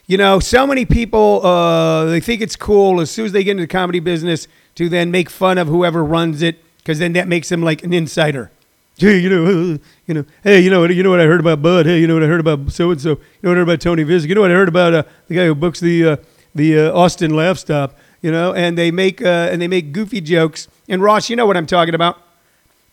You 0.05 0.17
know, 0.17 0.39
so 0.39 0.67
many 0.67 0.85
people 0.85 1.45
uh, 1.45 2.05
they 2.05 2.19
think 2.19 2.41
it's 2.41 2.55
cool 2.55 2.99
as 2.99 3.09
soon 3.09 3.25
as 3.25 3.31
they 3.31 3.43
get 3.43 3.51
into 3.51 3.63
the 3.63 3.67
comedy 3.67 3.99
business 3.99 4.47
to 4.75 4.89
then 4.89 5.11
make 5.11 5.29
fun 5.29 5.57
of 5.57 5.67
whoever 5.67 6.03
runs 6.03 6.41
it 6.41 6.63
because 6.77 6.99
then 6.99 7.13
that 7.13 7.27
makes 7.27 7.49
them 7.49 7.63
like 7.63 7.81
an 7.83 7.93
insider. 7.93 8.51
Hey, 8.99 9.19
you 9.19 9.29
know, 9.29 9.79
you 10.07 10.13
know, 10.13 10.25
hey, 10.43 10.59
you 10.59 10.69
know? 10.69 10.83
You 10.83 11.03
know 11.03 11.09
what 11.09 11.21
I 11.21 11.23
heard 11.23 11.39
about 11.39 11.61
Bud? 11.61 11.85
Hey, 11.85 12.01
you 12.01 12.07
know 12.07 12.15
what 12.15 12.23
I 12.23 12.25
heard 12.25 12.41
about 12.41 12.69
so 12.73 12.91
and 12.91 12.99
so? 12.99 13.11
You 13.11 13.15
know 13.43 13.51
what 13.51 13.53
I 13.53 13.59
heard 13.59 13.69
about 13.69 13.79
Tony 13.79 14.03
Visick? 14.03 14.27
You 14.27 14.35
know 14.35 14.41
what 14.41 14.51
I 14.51 14.55
heard 14.55 14.67
about 14.67 14.93
uh, 14.93 15.03
the 15.29 15.35
guy 15.35 15.45
who 15.45 15.55
books 15.55 15.79
the 15.79 16.05
uh, 16.05 16.17
the 16.53 16.77
uh, 16.77 16.91
Austin 16.91 17.33
Laugh 17.33 17.57
Stop? 17.57 17.97
You 18.21 18.33
know, 18.33 18.53
and 18.53 18.77
they 18.77 18.91
make 18.91 19.21
uh, 19.21 19.47
and 19.49 19.61
they 19.61 19.69
make 19.69 19.93
goofy 19.93 20.19
jokes. 20.19 20.67
And 20.89 21.01
Ross, 21.01 21.29
you 21.29 21.37
know 21.37 21.45
what 21.45 21.55
I'm 21.55 21.65
talking 21.65 21.95
about 21.95 22.21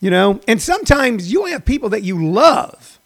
you 0.01 0.11
know? 0.11 0.41
And 0.47 0.61
sometimes 0.61 1.33
you 1.33 1.47
have 1.47 1.65
people 1.65 1.89
that 1.91 2.03
you 2.03 2.25
love, 2.25 2.99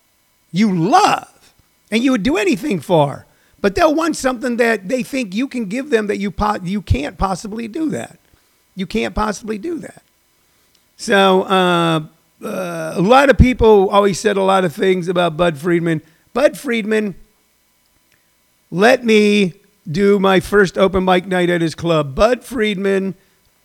you 0.52 0.74
love, 0.74 1.54
and 1.90 2.02
you 2.02 2.12
would 2.12 2.22
do 2.22 2.36
anything 2.36 2.80
for, 2.80 3.26
but 3.60 3.74
they'll 3.74 3.94
want 3.94 4.16
something 4.16 4.56
that 4.56 4.88
they 4.88 5.02
think 5.02 5.34
you 5.34 5.48
can 5.48 5.66
give 5.66 5.90
them 5.90 6.06
that 6.06 6.18
you, 6.18 6.30
po- 6.30 6.60
you 6.62 6.82
can't 6.82 7.18
possibly 7.18 7.68
do 7.68 7.90
that. 7.90 8.18
You 8.74 8.86
can't 8.86 9.14
possibly 9.14 9.58
do 9.58 9.78
that. 9.78 10.02
So, 10.96 11.42
uh, 11.42 12.00
uh, 12.42 12.94
a 12.96 13.02
lot 13.02 13.28
of 13.28 13.36
people 13.36 13.90
always 13.90 14.18
said 14.18 14.36
a 14.36 14.42
lot 14.42 14.64
of 14.64 14.74
things 14.74 15.08
about 15.08 15.36
Bud 15.36 15.58
Friedman. 15.58 16.00
Bud 16.32 16.56
Friedman 16.56 17.14
let 18.70 19.04
me 19.04 19.54
do 19.90 20.20
my 20.20 20.38
first 20.38 20.78
open 20.78 21.04
mic 21.04 21.26
night 21.26 21.50
at 21.50 21.60
his 21.60 21.74
club. 21.74 22.14
Bud 22.14 22.44
Friedman 22.44 23.14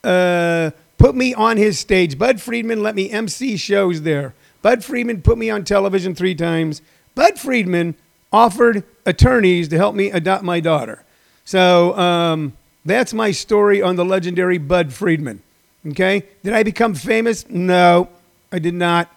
uh, 0.03 0.72
put 0.98 1.16
me 1.16 1.34
on 1.34 1.58
his 1.58 1.80
stage. 1.80 2.18
Bud 2.18 2.42
Friedman 2.42 2.82
let 2.82 2.96
me 2.96 3.10
MC 3.10 3.58
shows 3.58 4.02
there. 4.02 4.34
Bud 4.62 4.84
Friedman 4.84 5.22
put 5.22 5.38
me 5.38 5.50
on 5.50 5.64
television 5.64 6.16
three 6.16 6.36
times. 6.36 6.82
Bud 7.14 7.40
Friedman 7.40 7.96
offered 8.32 8.84
attorneys 9.06 9.68
to 9.70 9.78
help 9.78 9.96
me 9.96 10.12
adopt 10.12 10.44
my 10.44 10.60
daughter. 10.60 11.04
So 11.46 11.98
um, 11.98 12.54
that's 12.84 13.14
my 13.14 13.32
story 13.32 13.82
on 13.82 13.96
the 13.96 14.06
legendary 14.06 14.58
Bud 14.58 14.92
Friedman. 14.94 15.42
Okay? 15.88 16.24
Did 16.44 16.54
I 16.54 16.64
become 16.64 16.96
famous? 16.96 17.48
No, 17.50 18.10
I 18.52 18.60
did 18.60 18.74
not. 18.74 19.10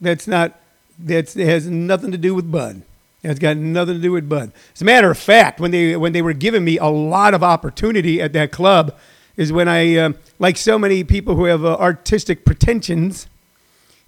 That's 0.00 0.26
not, 0.26 0.58
that's, 0.98 1.36
it 1.36 1.46
has 1.46 1.66
nothing 1.66 2.12
to 2.12 2.18
do 2.18 2.34
with 2.34 2.50
Bud. 2.50 2.82
It's 3.22 3.38
got 3.38 3.56
nothing 3.56 3.94
to 3.94 4.00
do 4.00 4.12
with 4.12 4.28
Bud. 4.28 4.52
As 4.74 4.82
a 4.82 4.84
matter 4.84 5.10
of 5.10 5.18
fact, 5.18 5.60
when 5.60 5.70
they, 5.70 5.96
when 5.96 6.12
they 6.12 6.22
were 6.22 6.32
giving 6.32 6.64
me 6.64 6.78
a 6.78 6.86
lot 6.86 7.34
of 7.34 7.42
opportunity 7.42 8.20
at 8.20 8.32
that 8.32 8.50
club, 8.50 8.96
is 9.36 9.52
when 9.52 9.68
I, 9.68 9.96
uh, 9.96 10.12
like 10.38 10.56
so 10.56 10.78
many 10.78 11.04
people 11.04 11.36
who 11.36 11.44
have 11.44 11.64
uh, 11.64 11.76
artistic 11.76 12.44
pretensions, 12.44 13.28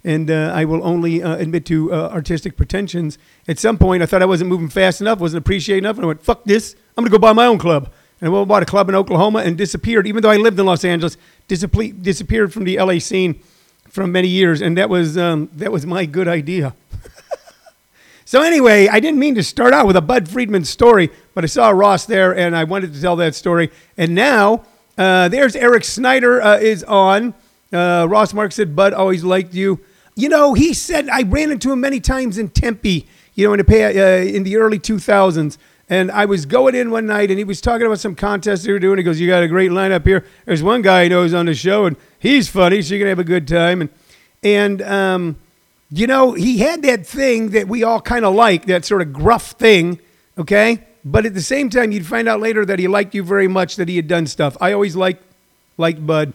and 0.03 0.29
uh, 0.29 0.51
I 0.53 0.65
will 0.65 0.85
only 0.85 1.23
uh, 1.23 1.35
admit 1.35 1.65
to 1.65 1.91
uh, 1.91 2.09
artistic 2.09 2.55
pretensions. 2.55 3.17
At 3.47 3.57
some 3.57 3.77
point, 3.77 4.03
I 4.03 4.05
thought 4.05 4.21
I 4.21 4.27
wasn't 4.27 4.49
moving 4.49 4.69
fast 4.69 5.01
enough, 5.01 5.19
wasn't 5.19 5.43
appreciating 5.43 5.83
enough, 5.83 5.97
and 5.97 6.05
I 6.05 6.07
went, 6.07 6.23
"Fuck 6.23 6.43
this! 6.45 6.75
I'm 6.95 7.03
gonna 7.03 7.11
go 7.11 7.17
buy 7.17 7.33
my 7.33 7.47
own 7.47 7.57
club." 7.57 7.91
And 8.21 8.29
I 8.29 8.31
went 8.31 8.47
bought 8.47 8.63
a 8.63 8.67
club 8.67 8.87
in 8.87 8.95
Oklahoma 8.95 9.39
and 9.39 9.57
disappeared. 9.57 10.07
Even 10.07 10.21
though 10.21 10.29
I 10.29 10.37
lived 10.37 10.59
in 10.59 10.65
Los 10.65 10.85
Angeles, 10.85 11.17
disappeared 11.47 12.53
from 12.53 12.63
the 12.63 12.77
LA 12.79 12.99
scene 12.99 13.41
for 13.89 14.05
many 14.05 14.27
years, 14.27 14.61
and 14.61 14.77
that 14.77 14.89
was 14.89 15.17
um, 15.17 15.49
that 15.53 15.71
was 15.71 15.87
my 15.87 16.05
good 16.05 16.27
idea. 16.27 16.75
so 18.25 18.43
anyway, 18.43 18.87
I 18.87 18.99
didn't 18.99 19.19
mean 19.19 19.33
to 19.35 19.43
start 19.43 19.73
out 19.73 19.87
with 19.87 19.95
a 19.95 20.01
Bud 20.01 20.29
Friedman 20.29 20.65
story, 20.65 21.09
but 21.33 21.43
I 21.43 21.47
saw 21.47 21.71
Ross 21.71 22.05
there, 22.05 22.35
and 22.35 22.55
I 22.55 22.63
wanted 22.63 22.93
to 22.93 23.01
tell 23.01 23.15
that 23.15 23.33
story. 23.33 23.71
And 23.97 24.13
now 24.13 24.63
uh, 24.97 25.27
there's 25.29 25.55
Eric 25.55 25.83
Snyder 25.83 26.41
uh, 26.41 26.57
is 26.57 26.83
on. 26.83 27.33
Uh, 27.73 28.05
Ross 28.09 28.33
Mark 28.33 28.51
said, 28.51 28.75
Bud 28.75 28.93
always 28.93 29.23
liked 29.23 29.53
you. 29.53 29.79
You 30.15 30.29
know, 30.29 30.53
he 30.53 30.73
said, 30.73 31.09
I 31.09 31.23
ran 31.23 31.51
into 31.51 31.71
him 31.71 31.81
many 31.81 31.99
times 31.99 32.37
in 32.37 32.49
Tempe, 32.49 33.05
you 33.33 33.47
know, 33.47 33.53
in 33.53 33.59
the, 33.59 33.85
uh, 33.85 34.23
in 34.23 34.43
the 34.43 34.55
early 34.57 34.79
2000s. 34.79 35.57
And 35.87 36.09
I 36.09 36.25
was 36.25 36.45
going 36.45 36.73
in 36.73 36.89
one 36.89 37.05
night 37.05 37.29
and 37.29 37.37
he 37.37 37.43
was 37.43 37.61
talking 37.61 37.85
about 37.85 37.99
some 37.99 38.15
contest 38.15 38.63
they 38.63 38.71
were 38.71 38.79
doing. 38.79 38.97
He 38.97 39.03
goes, 39.03 39.19
You 39.19 39.27
got 39.27 39.43
a 39.43 39.47
great 39.47 39.69
lineup 39.69 40.05
here. 40.05 40.25
There's 40.45 40.63
one 40.63 40.81
guy 40.81 41.03
he 41.03 41.09
knows 41.09 41.33
on 41.33 41.45
the 41.45 41.53
show 41.53 41.85
and 41.85 41.95
he's 42.17 42.47
funny, 42.47 42.81
so 42.81 42.95
you're 42.95 42.99
going 42.99 43.07
to 43.07 43.09
have 43.09 43.19
a 43.19 43.23
good 43.23 43.47
time. 43.47 43.81
And, 43.81 43.89
and 44.41 44.81
um, 44.81 45.35
you 45.91 46.07
know, 46.07 46.33
he 46.33 46.59
had 46.59 46.81
that 46.83 47.05
thing 47.05 47.49
that 47.51 47.67
we 47.67 47.83
all 47.83 48.01
kind 48.01 48.25
of 48.25 48.33
like, 48.33 48.65
that 48.65 48.85
sort 48.85 49.01
of 49.01 49.13
gruff 49.13 49.51
thing, 49.51 49.99
okay? 50.37 50.87
But 51.07 51.27
at 51.27 51.35
the 51.35 51.41
same 51.41 51.69
time, 51.69 51.91
you'd 51.91 52.07
find 52.07 52.27
out 52.27 52.39
later 52.39 52.65
that 52.65 52.79
he 52.79 52.87
liked 52.87 53.13
you 53.13 53.21
very 53.21 53.47
much, 53.47 53.75
that 53.75 53.87
he 53.87 53.95
had 53.95 54.07
done 54.07 54.25
stuff. 54.25 54.57
I 54.59 54.73
always 54.73 54.95
liked, 54.95 55.23
liked 55.77 56.05
Bud. 56.05 56.33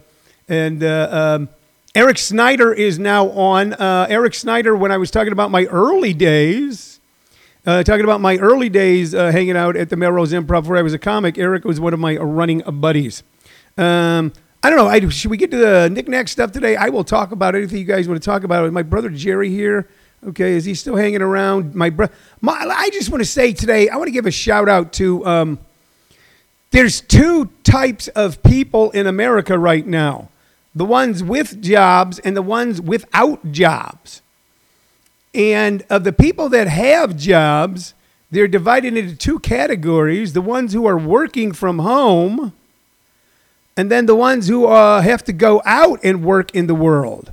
And 0.49 0.85
uh, 0.85 1.09
um, 1.11 1.49
Eric 1.93 2.19
Snyder 2.19 2.73
is 2.73 2.97
now 2.97 3.31
on. 3.31 3.73
Uh, 3.73 4.07
Eric 4.09 4.33
Snyder, 4.35 4.77
when 4.77 4.93
I 4.93 4.97
was 4.97 5.11
talking 5.11 5.33
about 5.33 5.51
my 5.51 5.65
early 5.65 6.15
days, 6.15 7.01
uh, 7.67 7.83
talking 7.83 8.05
about 8.05 8.21
my 8.21 8.37
early 8.37 8.69
days 8.69 9.13
uh, 9.13 9.33
hanging 9.33 9.57
out 9.57 9.77
at 9.77 9.91
the 9.91 9.97
Melrose 9.97 10.33
Improv 10.33 10.67
where 10.67 10.79
I 10.79 10.83
was 10.83 10.95
a 10.95 10.99
comic, 10.99 11.37
Eric 11.37 11.65
was 11.65 11.81
one 11.81 11.93
of 11.93 11.99
my 11.99 12.17
running 12.17 12.61
buddies. 12.61 13.25
Um, 13.77 14.33
I 14.63 14.71
don't 14.71 14.79
know. 14.79 14.87
I, 14.87 15.09
should 15.09 15.33
we 15.33 15.37
get 15.37 15.51
to 15.51 15.57
the 15.57 15.91
knickknack 15.91 16.29
stuff 16.29 16.53
today? 16.53 16.77
I 16.77 16.91
will 16.91 17.05
talk 17.05 17.33
about 17.33 17.57
anything 17.57 17.79
you 17.79 17.85
guys 17.85 18.07
want 18.07 18.23
to 18.23 18.25
talk 18.25 18.45
about. 18.45 18.73
My 18.73 18.83
brother 18.83 19.09
Jerry 19.09 19.51
here 19.51 19.89
Okay, 20.29 20.53
is 20.53 20.67
he 20.67 20.75
still 20.75 20.97
hanging 20.97 21.23
around? 21.23 21.75
My 21.75 21.89
brother. 21.89 22.13
I 22.47 22.91
just 22.93 23.11
want 23.11 23.23
to 23.23 23.29
say 23.29 23.53
today, 23.53 23.89
I 23.89 23.97
want 23.97 24.09
to 24.09 24.13
give 24.13 24.27
a 24.27 24.31
shout 24.31 24.69
out 24.69 24.93
to. 24.95 25.25
Um, 25.25 25.59
there's 26.73 27.01
two 27.01 27.51
types 27.65 28.09
of 28.09 28.43
people 28.43 28.91
in 28.91 29.07
America 29.07 29.59
right 29.59 29.87
now: 29.87 30.29
the 30.75 30.85
ones 30.85 31.25
with 31.25 31.63
jobs 31.63 32.19
and 32.19 32.37
the 32.37 32.43
ones 32.43 32.81
without 32.81 33.51
jobs. 33.51 34.21
And 35.33 35.85
of 35.89 36.05
the 36.05 36.13
people 36.13 36.49
that 36.51 36.67
have 36.67 37.17
jobs, 37.17 37.95
they're 38.31 38.49
divided 38.49 38.97
into 38.97 39.17
two 39.17 39.39
categories 39.39 40.35
the 40.35 40.43
ones 40.43 40.75
who 40.75 40.87
are 40.87 40.99
working 40.99 41.53
from 41.53 41.79
home, 41.79 42.53
and 43.75 43.91
then 43.91 44.05
the 44.05 44.17
ones 44.17 44.49
who 44.49 44.67
uh, 44.67 45.01
have 45.01 45.25
to 45.25 45.33
go 45.33 45.63
out 45.65 45.99
and 46.05 46.23
work 46.23 46.55
in 46.55 46.67
the 46.67 46.75
world. 46.75 47.31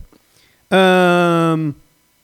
Um, 0.72 1.76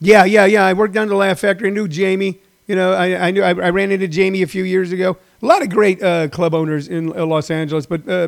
yeah, 0.03 0.25
yeah, 0.25 0.45
yeah. 0.45 0.65
I 0.65 0.74
worked 0.74 0.93
down 0.93 1.07
the 1.07 1.15
Laugh 1.15 1.39
Factory. 1.39 1.69
I 1.69 1.72
knew 1.72 1.88
Jamie. 1.88 2.38
You 2.67 2.75
know, 2.75 2.93
I, 2.93 3.27
I 3.27 3.31
knew 3.31 3.41
I, 3.41 3.50
I 3.50 3.69
ran 3.69 3.89
into 3.89 4.07
Jamie 4.07 4.41
a 4.41 4.48
few 4.48 4.65
years 4.65 4.91
ago. 4.91 5.17
A 5.41 5.45
lot 5.45 5.62
of 5.62 5.69
great 5.69 6.03
uh, 6.03 6.27
club 6.27 6.53
owners 6.53 6.89
in 6.89 7.17
uh, 7.17 7.25
Los 7.25 7.50
Angeles, 7.50 7.86
but 7.86 8.07
uh, 8.07 8.27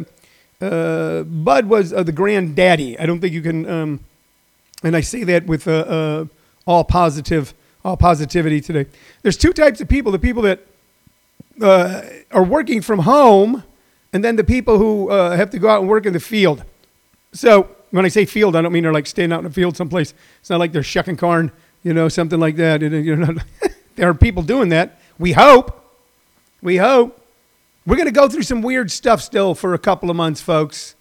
uh, 0.61 1.23
Bud 1.23 1.65
was 1.65 1.91
uh, 1.91 2.03
the 2.03 2.13
granddaddy. 2.13 2.97
I 2.97 3.05
don't 3.05 3.19
think 3.19 3.33
you 3.33 3.41
can, 3.41 3.69
um, 3.69 3.99
and 4.83 4.95
I 4.95 5.01
say 5.01 5.25
that 5.25 5.47
with 5.47 5.67
uh, 5.67 6.25
all 6.65 6.85
positive, 6.85 7.53
all 7.83 7.97
positivity 7.97 8.61
today. 8.61 8.85
There's 9.21 9.37
two 9.37 9.51
types 9.51 9.81
of 9.81 9.89
people: 9.89 10.13
the 10.13 10.19
people 10.19 10.43
that 10.43 10.61
are 11.61 12.43
working 12.43 12.81
from 12.81 12.99
home, 12.99 13.63
and 14.13 14.23
then 14.23 14.37
the 14.37 14.45
people 14.45 14.77
who 14.77 15.09
have 15.09 15.49
to 15.49 15.59
go 15.59 15.67
out 15.67 15.81
and 15.81 15.89
work 15.89 16.05
in 16.05 16.13
the 16.13 16.21
field. 16.21 16.63
So 17.33 17.69
when 17.91 18.05
I 18.05 18.09
say 18.09 18.25
field, 18.25 18.55
I 18.55 18.61
don't 18.61 18.71
mean 18.71 18.83
they're 18.83 18.93
like 18.93 19.07
staying 19.07 19.31
out 19.31 19.39
in 19.39 19.45
the 19.45 19.51
field 19.51 19.75
someplace. 19.77 20.13
It's 20.39 20.49
not 20.49 20.59
like 20.59 20.71
they're 20.73 20.83
shucking 20.83 21.17
corn, 21.17 21.51
you 21.85 21.93
know, 21.93 22.09
something 22.09 22.39
like 22.39 22.55
that. 22.55 22.81
You 22.81 23.15
there 23.95 24.09
are 24.09 24.13
people 24.15 24.41
doing 24.41 24.69
that. 24.69 24.99
We 25.19 25.31
hope. 25.33 25.81
We 26.61 26.77
hope. 26.77 27.21
We're 27.85 27.95
going 27.95 28.07
to 28.07 28.11
go 28.11 28.27
through 28.27 28.41
some 28.41 28.63
weird 28.63 28.89
stuff 28.89 29.21
still 29.21 29.53
for 29.53 29.75
a 29.75 29.77
couple 29.77 30.09
of 30.09 30.15
months, 30.15 30.41
folks. 30.41 30.95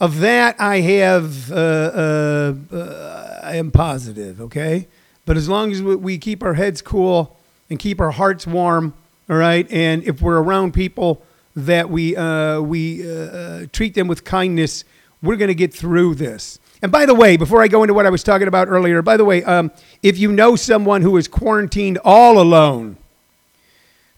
Of 0.00 0.18
that, 0.18 0.60
I 0.60 0.80
have, 0.80 1.50
uh, 1.50 1.54
uh, 1.54 2.54
uh, 2.74 3.40
I 3.44 3.54
am 3.56 3.70
positive, 3.70 4.40
okay? 4.40 4.88
But 5.24 5.36
as 5.36 5.48
long 5.48 5.70
as 5.70 5.80
we- 5.80 5.94
we 5.96 6.18
keep 6.18 6.42
our 6.42 6.54
heads 6.54 6.82
cool 6.82 7.38
and 7.70 7.78
keep 7.78 8.00
our 8.00 8.10
hearts 8.10 8.48
warm, 8.48 8.94
all 9.30 9.36
right? 9.36 9.70
And 9.70 10.02
if 10.02 10.20
we're 10.20 10.38
around 10.42 10.74
people 10.74 11.22
that 11.54 11.88
we, 11.88 12.16
uh, 12.16 12.60
we 12.60 13.08
uh, 13.08 13.12
uh, 13.14 13.66
treat 13.72 13.94
them 13.94 14.08
with 14.08 14.24
kindness, 14.24 14.84
we're 15.22 15.36
going 15.36 15.48
to 15.48 15.54
get 15.54 15.72
through 15.72 16.16
this. 16.16 16.58
And 16.82 16.92
by 16.92 17.06
the 17.06 17.14
way, 17.14 17.36
before 17.36 17.62
I 17.62 17.68
go 17.68 17.82
into 17.82 17.94
what 17.94 18.06
I 18.06 18.10
was 18.10 18.22
talking 18.22 18.48
about 18.48 18.68
earlier, 18.68 19.02
by 19.02 19.16
the 19.16 19.24
way, 19.24 19.42
um, 19.44 19.70
if 20.02 20.18
you 20.18 20.30
know 20.30 20.56
someone 20.56 21.02
who 21.02 21.16
is 21.16 21.26
quarantined 21.26 21.98
all 22.04 22.38
alone, 22.38 22.98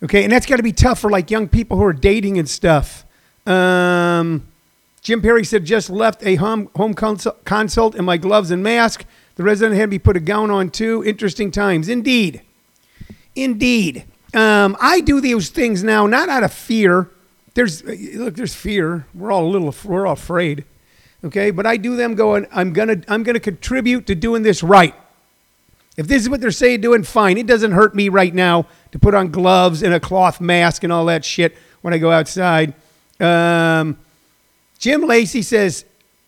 Okay, 0.03 0.23
and 0.23 0.33
that's 0.33 0.47
got 0.47 0.59
to 0.59 0.63
be 0.63 0.73
tough 0.73 1.01
for 1.01 1.11
like 1.11 1.31
young 1.31 1.49
people 1.49 1.77
who 1.77 1.85
are 1.85 1.93
dating 1.93 2.39
and 2.39 2.49
stuff. 2.49 3.05
Um, 3.47 4.47
Jim 5.03 5.21
Perry 5.21 5.45
said, 5.45 5.65
just 5.65 5.91
left 5.91 6.25
a 6.25 6.37
home, 6.37 6.71
home 6.77 6.95
consult, 6.95 7.45
consult 7.45 7.95
in 7.97 8.05
my 8.05 8.17
gloves 8.17 8.51
and 8.51 8.63
mask. 8.63 9.05
The 9.35 9.43
resident 9.43 9.77
had 9.79 9.91
me 9.91 9.99
put 9.99 10.17
a 10.17 10.21
gown 10.21 10.51
on 10.51 10.71
too. 10.71 11.03
Interesting 11.05 11.51
times. 11.51 11.89
Indeed. 11.89 12.43
Indeed. 13.35 14.05
Um, 14.35 14.77
I 14.81 15.01
do 15.01 15.21
these 15.21 15.49
things 15.49 15.83
now 15.83 16.07
not 16.07 16.29
out 16.29 16.45
of 16.45 16.53
fear. 16.53 17.11
There's, 17.55 17.83
look, 17.83 18.35
there's 18.35 18.55
fear. 18.55 19.07
We're 19.15 19.33
all 19.33 19.47
a 19.47 19.51
little, 19.51 19.75
we're 19.85 20.07
all 20.07 20.13
afraid. 20.13 20.65
Okay, 21.25 21.51
but 21.51 21.67
I 21.67 21.77
do 21.77 21.97
them 21.97 22.15
going, 22.15 22.47
I'm 22.53 22.73
to, 22.75 23.03
I'm 23.09 23.25
to 23.25 23.41
contribute 23.41 24.07
to 24.07 24.15
doing 24.15 24.43
this 24.43 24.63
right. 24.63 24.95
If 25.97 26.07
this 26.07 26.23
is 26.23 26.29
what 26.29 26.41
they're 26.41 26.53
saying 26.53 26.81
doing, 26.81 27.03
fine. 27.03 27.39
It 27.39 27.49
doesn't 27.49 27.73
hurt 27.73 27.93
me 27.93 28.09
right 28.09 28.33
now 28.33 28.67
to 28.93 29.01
put 29.01 29.15
on 29.15 29.33
gloves 29.33 29.83
and 29.83 29.93
a 29.93 29.99
cloth 29.99 30.41
mask 30.41 30.85
and 30.85 30.93
all 30.93 31.07
that 31.07 31.25
shit 31.25 31.57
when 31.83 31.93
I 31.93 31.99
go 31.99 32.13
outside. 32.13 32.73
Um, 33.19 33.99
Jim 34.79 35.03
Lacey 35.03 35.43
says, 35.43 35.85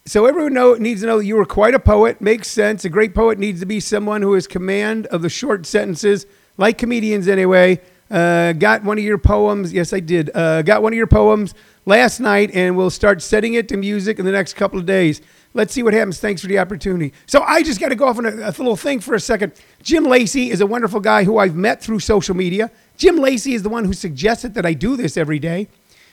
so 0.07 0.27
everyone 0.27 0.55
know, 0.55 0.75
needs 0.75 1.03
to 1.03 1.07
know 1.07 1.19
that 1.19 1.25
you 1.25 1.37
were 1.37 1.45
quite 1.45 1.75
a 1.75 1.79
poet. 1.79 2.21
Makes 2.21 2.49
sense. 2.49 2.85
A 2.85 2.89
great 2.89 3.15
poet 3.15 3.39
needs 3.39 3.61
to 3.61 3.67
be 3.67 3.79
someone 3.79 4.23
who 4.23 4.33
has 4.33 4.49
command 4.49 5.07
of 5.07 5.23
the 5.23 5.29
short 5.29 5.67
sentences, 5.67 6.27
like 6.57 6.79
comedians 6.79 7.29
anyway. 7.29 7.81
Uh, 8.11 8.53
got 8.55 8.83
one 8.83 8.99
of 8.99 9.05
your 9.05 9.19
poems. 9.19 9.73
Yes, 9.73 9.93
I 9.93 10.01
did. 10.01 10.35
Uh, 10.35 10.63
got 10.63 10.83
one 10.83 10.93
of 10.93 10.97
your 10.97 11.07
poems 11.07 11.55
last 11.91 12.21
night, 12.21 12.53
and 12.55 12.77
we'll 12.77 12.89
start 12.89 13.21
setting 13.21 13.55
it 13.55 13.69
to 13.69 13.77
music 13.77 14.21
in 14.21 14.25
the 14.25 14.31
next 14.31 14.55
couple 14.55 14.79
of 14.79 14.87
days. 14.87 15.21
Let's 15.55 15.75
see 15.75 15.83
what 15.83 15.93
happens. 15.93 16.21
Thanks 16.21 16.41
for 16.41 16.47
the 16.47 16.61
opportunity. 16.61 17.13
So 17.27 17.43
I 17.43 17.65
just 17.65 17.81
got 17.81 17.89
to 17.89 17.97
go 17.97 18.07
off 18.07 18.17
on 18.17 18.27
a, 18.27 18.31
a 18.31 18.51
little 18.51 18.77
thing 18.77 19.01
for 19.01 19.15
a 19.15 19.21
second. 19.21 19.53
Jim 19.83 20.05
Lacey 20.05 20.51
is 20.51 20.61
a 20.61 20.67
wonderful 20.67 21.01
guy 21.01 21.25
who 21.25 21.39
I've 21.39 21.57
met 21.57 21.83
through 21.83 21.99
social 21.99 22.37
media. 22.37 22.71
Jim 22.97 23.17
Lacey 23.17 23.55
is 23.55 23.65
the 23.65 23.69
one 23.69 23.85
who 23.85 23.93
suggested 23.93 24.55
that 24.55 24.65
I 24.65 24.73
do 24.73 24.97
this 24.97 25.17
every 25.17 25.41
day. 25.41 25.67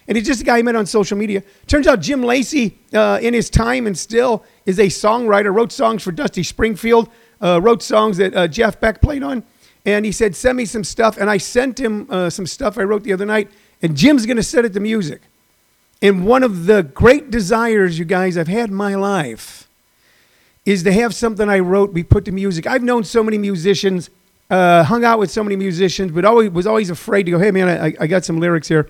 And 0.07 0.17
he's 0.17 0.25
just 0.25 0.41
a 0.41 0.43
guy 0.43 0.57
I 0.57 0.61
met 0.63 0.75
on 0.75 0.87
social 0.87 1.15
media. 1.15 1.43
Turns 1.67 1.85
out 1.85 2.01
Jim 2.01 2.23
Lacey, 2.23 2.79
uh, 2.91 3.19
in 3.21 3.35
his 3.35 3.51
time 3.51 3.85
and 3.85 3.95
still, 3.95 4.43
is 4.65 4.79
a 4.79 4.87
songwriter, 4.87 5.53
wrote 5.53 5.71
songs 5.71 6.01
for 6.01 6.11
Dusty 6.11 6.41
Springfield, 6.41 7.07
uh, 7.39 7.61
wrote 7.61 7.83
songs 7.83 8.17
that 8.17 8.33
uh, 8.35 8.47
Jeff 8.47 8.79
Beck 8.79 8.99
played 8.99 9.21
on. 9.21 9.43
And 9.85 10.05
he 10.05 10.11
said, 10.11 10.35
send 10.35 10.57
me 10.57 10.65
some 10.65 10.83
stuff. 10.83 11.17
And 11.17 11.29
I 11.29 11.37
sent 11.37 11.79
him 11.79 12.07
uh, 12.09 12.31
some 12.31 12.47
stuff 12.47 12.79
I 12.79 12.83
wrote 12.83 13.03
the 13.03 13.13
other 13.13 13.27
night. 13.27 13.51
And 13.83 13.95
Jim's 13.95 14.25
going 14.25 14.37
to 14.37 14.43
set 14.43 14.65
it 14.65 14.73
to 14.73 14.79
music. 14.79 15.21
And 16.01 16.25
one 16.25 16.43
of 16.43 16.65
the 16.67 16.83
great 16.83 17.31
desires, 17.31 17.97
you 17.97 18.05
guys, 18.05 18.37
I've 18.37 18.47
had 18.47 18.69
in 18.69 18.75
my 18.75 18.95
life 18.95 19.67
is 20.65 20.83
to 20.83 20.91
have 20.91 21.15
something 21.15 21.49
I 21.49 21.59
wrote 21.59 21.93
be 21.93 22.03
put 22.03 22.25
to 22.25 22.31
music. 22.31 22.67
I've 22.67 22.83
known 22.83 23.03
so 23.03 23.23
many 23.23 23.37
musicians, 23.37 24.09
uh, 24.49 24.83
hung 24.83 25.03
out 25.03 25.17
with 25.17 25.31
so 25.31 25.43
many 25.43 25.55
musicians, 25.55 26.11
but 26.11 26.25
always 26.25 26.51
was 26.51 26.67
always 26.67 26.89
afraid 26.89 27.23
to 27.23 27.31
go, 27.31 27.39
hey 27.39 27.51
man, 27.51 27.67
I, 27.69 27.93
I 27.99 28.07
got 28.07 28.25
some 28.25 28.39
lyrics 28.39 28.67
here. 28.67 28.87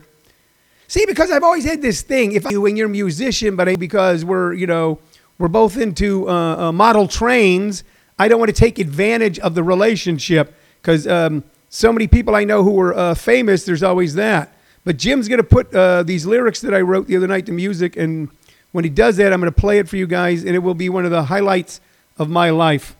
See, 0.90 1.06
because 1.06 1.32
I've 1.32 1.44
always 1.44 1.66
had 1.66 1.82
this 1.82 2.02
thing. 2.02 2.32
If 2.34 2.50
you 2.50 2.66
and 2.66 2.78
you're 2.78 2.88
a 2.88 2.90
musician, 2.90 3.56
but 3.56 3.70
I- 3.70 3.76
because 3.76 4.26
we're 4.26 4.54
you 4.54 4.68
know 4.68 5.00
we're 5.38 5.48
both 5.50 5.78
into 5.78 6.28
uh, 6.28 6.34
uh, 6.68 6.72
model 6.72 7.08
trains, 7.08 7.84
I 8.20 8.28
don't 8.28 8.40
want 8.40 8.50
to 8.50 8.56
take 8.60 8.80
advantage 8.80 9.38
of 9.40 9.54
the 9.54 9.64
relationship 9.64 10.56
because 10.82 11.08
um, 11.08 11.44
so 11.70 11.94
many 11.94 12.08
people 12.08 12.36
I 12.36 12.44
know 12.44 12.64
who 12.64 12.78
are 12.82 12.94
uh, 12.98 13.14
famous. 13.14 13.64
There's 13.66 13.84
always 13.84 14.16
that. 14.16 14.54
But 14.88 14.96
Jim's 14.96 15.28
going 15.28 15.40
to 15.40 15.44
put 15.44 15.76
uh, 15.76 16.04
these 16.04 16.26
lyrics 16.26 16.62
that 16.62 16.74
I 16.74 16.80
wrote 16.80 17.08
the 17.08 17.18
other 17.18 17.28
night 17.28 17.46
to 17.48 17.52
music, 17.52 17.98
and 17.98 18.30
when 18.72 18.86
he 18.86 18.90
does 18.90 19.18
that, 19.18 19.34
I'm 19.34 19.42
going 19.42 19.52
to 19.52 19.60
play 19.60 19.80
it 19.80 19.90
for 19.90 19.98
you 19.98 20.08
guys, 20.08 20.46
and 20.46 20.56
it 20.56 20.60
will 20.60 20.76
be 20.76 20.88
one 20.88 21.04
of 21.04 21.12
the 21.12 21.24
highlights 21.24 21.82
of 22.18 22.30
my 22.30 22.52
life. 22.52 22.96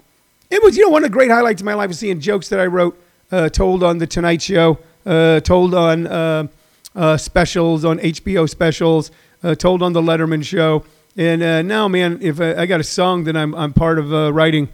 It 0.52 0.62
was, 0.62 0.76
you 0.76 0.84
know, 0.84 0.90
one 0.90 1.06
of 1.06 1.10
the 1.10 1.14
great 1.14 1.32
highlights 1.32 1.62
of 1.62 1.66
my 1.66 1.76
life 1.76 1.88
was 1.88 2.00
seeing 2.00 2.20
jokes 2.20 2.50
that 2.50 2.60
I 2.60 2.66
wrote, 2.66 3.02
uh, 3.32 3.48
told 3.48 3.84
on 3.84 4.00
the 4.00 4.06
Tonight 4.06 4.42
Show, 4.42 4.80
uh, 5.06 5.40
told 5.40 5.74
on 5.74 6.08
uh, 6.08 6.48
uh, 6.94 7.16
specials, 7.16 7.86
on 7.86 8.00
HBO 8.00 8.50
specials, 8.50 9.10
uh, 9.42 9.56
told 9.56 9.82
on 9.82 9.94
the 9.94 10.02
Letterman 10.02 10.44
Show, 10.44 10.84
and 11.16 11.70
now, 11.70 11.88
man, 11.88 12.20
if 12.22 12.42
I, 12.42 12.64
I 12.64 12.66
got 12.66 12.82
a 12.82 12.84
song 12.84 13.24
that 13.24 13.38
I'm 13.38 13.56
I'm 13.56 13.72
part 13.72 13.98
of 13.98 14.12
writing, 14.36 14.68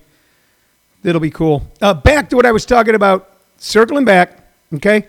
that'll 1.03 1.21
be 1.21 1.29
cool. 1.29 1.59
Back 1.79 2.31
to 2.31 2.35
what 2.35 2.47
I 2.47 2.51
was 2.51 2.65
talking 2.65 2.95
about, 2.95 3.29
circling 3.57 4.03
back, 4.03 4.39
okay. 4.73 5.05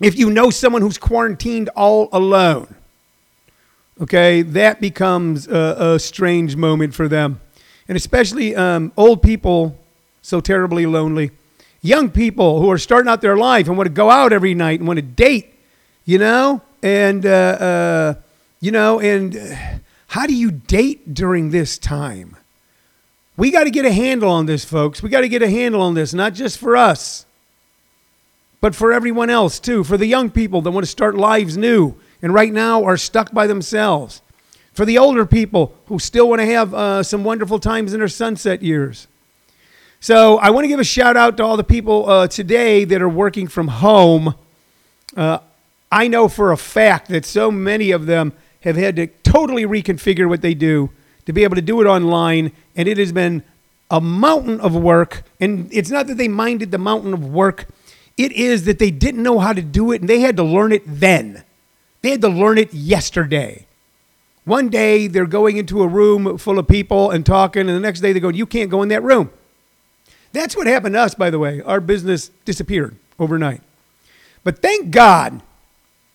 If 0.00 0.18
you 0.18 0.30
know 0.30 0.50
someone 0.50 0.82
who's 0.82 0.98
quarantined 0.98 1.68
all 1.70 2.08
alone, 2.12 2.74
okay, 4.00 4.42
that 4.42 4.80
becomes 4.80 5.46
a, 5.46 5.94
a 5.94 5.98
strange 5.98 6.56
moment 6.56 6.94
for 6.94 7.08
them. 7.08 7.40
And 7.86 7.96
especially 7.96 8.56
um, 8.56 8.92
old 8.96 9.22
people, 9.22 9.78
so 10.22 10.40
terribly 10.40 10.86
lonely. 10.86 11.30
Young 11.82 12.10
people 12.10 12.60
who 12.60 12.70
are 12.70 12.78
starting 12.78 13.10
out 13.10 13.20
their 13.20 13.36
life 13.36 13.68
and 13.68 13.76
want 13.76 13.86
to 13.86 13.92
go 13.92 14.10
out 14.10 14.32
every 14.32 14.54
night 14.54 14.80
and 14.80 14.86
want 14.86 14.96
to 14.96 15.02
date, 15.02 15.54
you 16.04 16.18
know? 16.18 16.62
And, 16.82 17.24
uh, 17.24 17.28
uh, 17.28 18.14
you 18.60 18.72
know, 18.72 19.00
and 19.00 19.36
uh, 19.36 19.56
how 20.08 20.26
do 20.26 20.34
you 20.34 20.50
date 20.50 21.14
during 21.14 21.50
this 21.50 21.78
time? 21.78 22.36
We 23.36 23.50
got 23.50 23.64
to 23.64 23.70
get 23.70 23.84
a 23.84 23.92
handle 23.92 24.30
on 24.30 24.46
this, 24.46 24.64
folks. 24.64 25.02
We 25.02 25.08
got 25.08 25.20
to 25.22 25.28
get 25.28 25.42
a 25.42 25.50
handle 25.50 25.82
on 25.82 25.94
this, 25.94 26.14
not 26.14 26.34
just 26.34 26.58
for 26.58 26.76
us, 26.76 27.26
but 28.64 28.74
for 28.74 28.94
everyone 28.94 29.28
else 29.28 29.60
too. 29.60 29.84
For 29.84 29.98
the 29.98 30.06
young 30.06 30.30
people 30.30 30.62
that 30.62 30.70
want 30.70 30.86
to 30.86 30.90
start 30.90 31.16
lives 31.16 31.54
new 31.54 31.96
and 32.22 32.32
right 32.32 32.50
now 32.50 32.82
are 32.82 32.96
stuck 32.96 33.30
by 33.30 33.46
themselves. 33.46 34.22
For 34.72 34.86
the 34.86 34.96
older 34.96 35.26
people 35.26 35.74
who 35.84 35.98
still 35.98 36.30
want 36.30 36.40
to 36.40 36.46
have 36.46 36.72
uh, 36.72 37.02
some 37.02 37.24
wonderful 37.24 37.58
times 37.58 37.92
in 37.92 37.98
their 37.98 38.08
sunset 38.08 38.62
years. 38.62 39.06
So 40.00 40.38
I 40.38 40.48
want 40.48 40.64
to 40.64 40.68
give 40.68 40.80
a 40.80 40.84
shout 40.84 41.14
out 41.14 41.36
to 41.36 41.44
all 41.44 41.58
the 41.58 41.62
people 41.62 42.08
uh, 42.08 42.26
today 42.26 42.84
that 42.86 43.02
are 43.02 43.08
working 43.08 43.48
from 43.48 43.68
home. 43.68 44.34
Uh, 45.14 45.40
I 45.92 46.08
know 46.08 46.26
for 46.26 46.50
a 46.50 46.56
fact 46.56 47.10
that 47.10 47.26
so 47.26 47.50
many 47.50 47.90
of 47.90 48.06
them 48.06 48.32
have 48.60 48.76
had 48.76 48.96
to 48.96 49.08
totally 49.24 49.66
reconfigure 49.66 50.26
what 50.26 50.40
they 50.40 50.54
do 50.54 50.88
to 51.26 51.34
be 51.34 51.44
able 51.44 51.56
to 51.56 51.60
do 51.60 51.82
it 51.82 51.86
online, 51.86 52.50
and 52.74 52.88
it 52.88 52.96
has 52.96 53.12
been 53.12 53.42
a 53.90 54.00
mountain 54.00 54.58
of 54.62 54.74
work. 54.74 55.22
And 55.38 55.68
it's 55.70 55.90
not 55.90 56.06
that 56.06 56.16
they 56.16 56.28
minded 56.28 56.70
the 56.70 56.78
mountain 56.78 57.12
of 57.12 57.26
work, 57.26 57.66
it 58.16 58.32
is 58.32 58.64
that 58.64 58.78
they 58.78 58.90
didn't 58.90 59.22
know 59.22 59.38
how 59.38 59.52
to 59.52 59.62
do 59.62 59.92
it, 59.92 60.00
and 60.00 60.08
they 60.08 60.20
had 60.20 60.36
to 60.36 60.44
learn 60.44 60.72
it 60.72 60.82
then. 60.86 61.44
They 62.02 62.10
had 62.10 62.20
to 62.20 62.28
learn 62.28 62.58
it 62.58 62.72
yesterday. 62.72 63.66
One 64.44 64.68
day 64.68 65.06
they're 65.06 65.26
going 65.26 65.56
into 65.56 65.82
a 65.82 65.88
room 65.88 66.36
full 66.38 66.58
of 66.58 66.68
people 66.68 67.10
and 67.10 67.24
talking, 67.24 67.60
and 67.60 67.70
the 67.70 67.80
next 67.80 68.00
day 68.00 68.12
they 68.12 68.20
go, 68.20 68.28
You 68.28 68.46
can't 68.46 68.70
go 68.70 68.82
in 68.82 68.88
that 68.90 69.02
room. 69.02 69.30
That's 70.32 70.56
what 70.56 70.66
happened 70.66 70.94
to 70.94 71.00
us, 71.00 71.14
by 71.14 71.30
the 71.30 71.38
way. 71.38 71.62
Our 71.62 71.80
business 71.80 72.30
disappeared 72.44 72.96
overnight. 73.18 73.62
But 74.42 74.60
thank 74.60 74.90
God, 74.90 75.40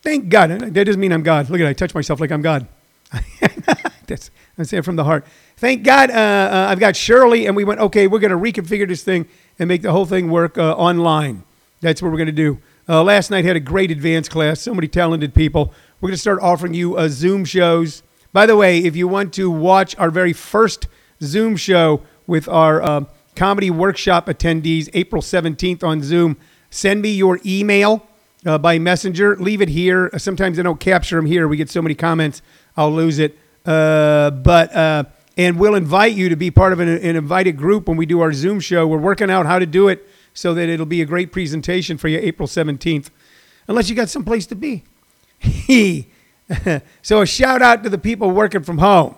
thank 0.03 0.29
God. 0.29 0.51
That 0.51 0.83
doesn't 0.85 0.99
mean 0.99 1.11
I'm 1.11 1.23
God. 1.23 1.49
Look 1.49 1.59
at 1.59 1.65
it, 1.65 1.69
I 1.69 1.73
touch 1.73 1.95
myself 1.95 2.19
like 2.19 2.31
I'm 2.31 2.41
God. 2.41 2.67
That's 4.07 4.29
I'm 4.57 4.65
saying 4.65 4.83
from 4.83 4.97
the 4.97 5.05
heart. 5.05 5.25
Thank 5.57 5.83
God, 5.83 6.11
uh, 6.11 6.13
uh, 6.13 6.67
I've 6.69 6.79
got 6.79 6.95
Shirley, 6.95 7.47
and 7.47 7.55
we 7.55 7.63
went. 7.63 7.79
Okay, 7.79 8.07
we're 8.07 8.19
going 8.19 8.31
to 8.31 8.37
reconfigure 8.37 8.87
this 8.87 9.03
thing 9.03 9.27
and 9.57 9.67
make 9.67 9.81
the 9.81 9.91
whole 9.91 10.05
thing 10.05 10.29
work 10.29 10.57
uh, 10.57 10.73
online. 10.75 11.43
That's 11.81 12.01
what 12.01 12.11
we're 12.11 12.17
going 12.17 12.27
to 12.27 12.31
do. 12.31 12.59
Uh, 12.87 13.03
last 13.03 13.31
night 13.31 13.45
had 13.45 13.55
a 13.55 13.61
great 13.61 13.91
advanced 13.91 14.31
class. 14.31 14.61
So 14.61 14.73
many 14.73 14.87
talented 14.87 15.33
people. 15.33 15.73
We're 16.01 16.09
going 16.09 16.15
to 16.15 16.21
start 16.21 16.39
offering 16.41 16.73
you 16.73 16.97
uh, 16.97 17.07
Zoom 17.07 17.45
shows. 17.45 18.03
By 18.33 18.45
the 18.45 18.57
way, 18.57 18.79
if 18.79 18.95
you 18.95 19.07
want 19.07 19.33
to 19.35 19.49
watch 19.49 19.95
our 19.97 20.11
very 20.11 20.33
first 20.33 20.87
Zoom 21.21 21.55
show 21.55 22.01
with 22.27 22.47
our 22.47 22.81
uh, 22.81 23.05
comedy 23.35 23.71
workshop 23.71 24.27
attendees, 24.27 24.89
April 24.93 25.21
17th 25.21 25.83
on 25.83 26.03
Zoom, 26.03 26.37
send 26.69 27.01
me 27.01 27.11
your 27.11 27.39
email 27.45 28.05
uh, 28.45 28.57
by 28.57 28.77
messenger. 28.77 29.35
Leave 29.37 29.61
it 29.61 29.69
here. 29.69 30.09
Sometimes 30.17 30.59
I 30.59 30.63
don't 30.63 30.79
capture 30.79 31.15
them 31.15 31.25
here. 31.25 31.47
We 31.47 31.57
get 31.57 31.69
so 31.69 31.81
many 31.81 31.95
comments, 31.95 32.41
I'll 32.75 32.93
lose 32.93 33.19
it. 33.19 33.37
Uh, 33.65 34.31
but 34.31 34.75
uh, 34.75 35.03
and 35.37 35.57
we'll 35.57 35.75
invite 35.75 36.13
you 36.13 36.29
to 36.29 36.35
be 36.35 36.51
part 36.51 36.73
of 36.73 36.79
an, 36.79 36.89
an 36.89 37.15
invited 37.15 37.55
group 37.57 37.87
when 37.87 37.97
we 37.97 38.05
do 38.05 38.19
our 38.21 38.33
Zoom 38.33 38.59
show. 38.59 38.85
We're 38.87 38.97
working 38.97 39.29
out 39.29 39.45
how 39.45 39.59
to 39.59 39.65
do 39.65 39.87
it 39.87 40.07
so 40.39 40.53
that 40.53 40.69
it'll 40.69 40.85
be 40.85 41.01
a 41.01 41.05
great 41.05 41.33
presentation 41.33 41.97
for 41.97 42.07
you 42.07 42.17
April 42.17 42.47
17th, 42.47 43.09
unless 43.67 43.89
you 43.89 43.95
got 43.95 44.07
someplace 44.07 44.45
to 44.47 44.55
be. 44.55 44.83
so 47.01 47.21
a 47.21 47.25
shout 47.25 47.61
out 47.61 47.83
to 47.83 47.89
the 47.89 47.97
people 47.97 48.31
working 48.31 48.63
from 48.63 48.77
home. 48.77 49.15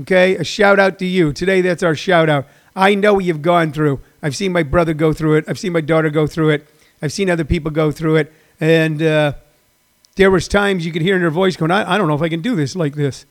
Okay, 0.00 0.36
a 0.36 0.44
shout 0.44 0.78
out 0.78 0.98
to 0.98 1.06
you. 1.06 1.32
Today, 1.32 1.60
that's 1.60 1.82
our 1.82 1.94
shout 1.94 2.28
out. 2.28 2.46
I 2.74 2.94
know 2.94 3.14
what 3.14 3.24
you've 3.24 3.42
gone 3.42 3.72
through. 3.72 4.00
I've 4.22 4.36
seen 4.36 4.52
my 4.52 4.62
brother 4.62 4.94
go 4.94 5.12
through 5.12 5.36
it. 5.36 5.44
I've 5.48 5.58
seen 5.58 5.72
my 5.72 5.80
daughter 5.80 6.10
go 6.10 6.26
through 6.26 6.50
it. 6.50 6.66
I've 7.00 7.12
seen 7.12 7.28
other 7.28 7.44
people 7.44 7.70
go 7.70 7.90
through 7.90 8.16
it. 8.16 8.32
And 8.60 9.02
uh, 9.02 9.34
there 10.16 10.30
was 10.30 10.48
times 10.48 10.86
you 10.86 10.92
could 10.92 11.02
hear 11.02 11.16
in 11.16 11.22
their 11.22 11.30
voice 11.30 11.56
going, 11.56 11.70
I, 11.70 11.94
I 11.94 11.98
don't 11.98 12.08
know 12.08 12.14
if 12.14 12.22
I 12.22 12.28
can 12.28 12.40
do 12.40 12.54
this 12.54 12.76
like 12.76 12.94
this. 12.94 13.26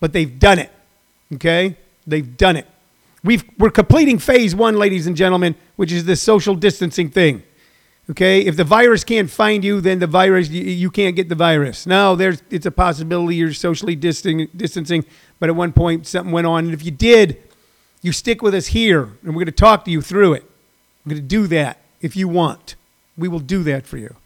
But 0.00 0.12
they've 0.12 0.38
done 0.38 0.58
it. 0.58 0.70
Okay? 1.34 1.76
They've 2.06 2.36
done 2.36 2.56
it. 2.56 2.66
We've, 3.22 3.44
we're 3.58 3.70
completing 3.70 4.18
phase 4.18 4.54
one, 4.54 4.76
ladies 4.76 5.06
and 5.06 5.16
gentlemen, 5.16 5.54
which 5.76 5.92
is 5.92 6.04
this 6.04 6.22
social 6.22 6.54
distancing 6.54 7.10
thing. 7.10 7.42
Okay, 8.08 8.40
if 8.40 8.56
the 8.56 8.64
virus 8.64 9.04
can't 9.04 9.30
find 9.30 9.64
you, 9.64 9.80
then 9.80 10.00
the 10.00 10.06
virus 10.06 10.48
you, 10.48 10.64
you 10.64 10.90
can't 10.90 11.14
get 11.14 11.28
the 11.28 11.36
virus. 11.36 11.86
Now 11.86 12.16
there's 12.16 12.42
it's 12.50 12.66
a 12.66 12.70
possibility 12.72 13.36
you're 13.36 13.52
socially 13.52 13.94
distancing, 13.94 14.48
distancing, 14.56 15.04
but 15.38 15.48
at 15.48 15.54
one 15.54 15.72
point 15.72 16.08
something 16.08 16.32
went 16.32 16.46
on, 16.46 16.64
and 16.64 16.74
if 16.74 16.84
you 16.84 16.90
did, 16.90 17.40
you 18.02 18.10
stick 18.10 18.42
with 18.42 18.52
us 18.52 18.68
here, 18.68 19.02
and 19.02 19.28
we're 19.28 19.44
going 19.44 19.46
to 19.46 19.52
talk 19.52 19.84
to 19.84 19.92
you 19.92 20.02
through 20.02 20.32
it. 20.32 20.44
We're 21.04 21.10
going 21.10 21.22
to 21.22 21.28
do 21.28 21.46
that 21.48 21.78
if 22.00 22.16
you 22.16 22.26
want. 22.26 22.74
We 23.16 23.28
will 23.28 23.38
do 23.38 23.62
that 23.64 23.86
for 23.86 23.98
you. 23.98 24.16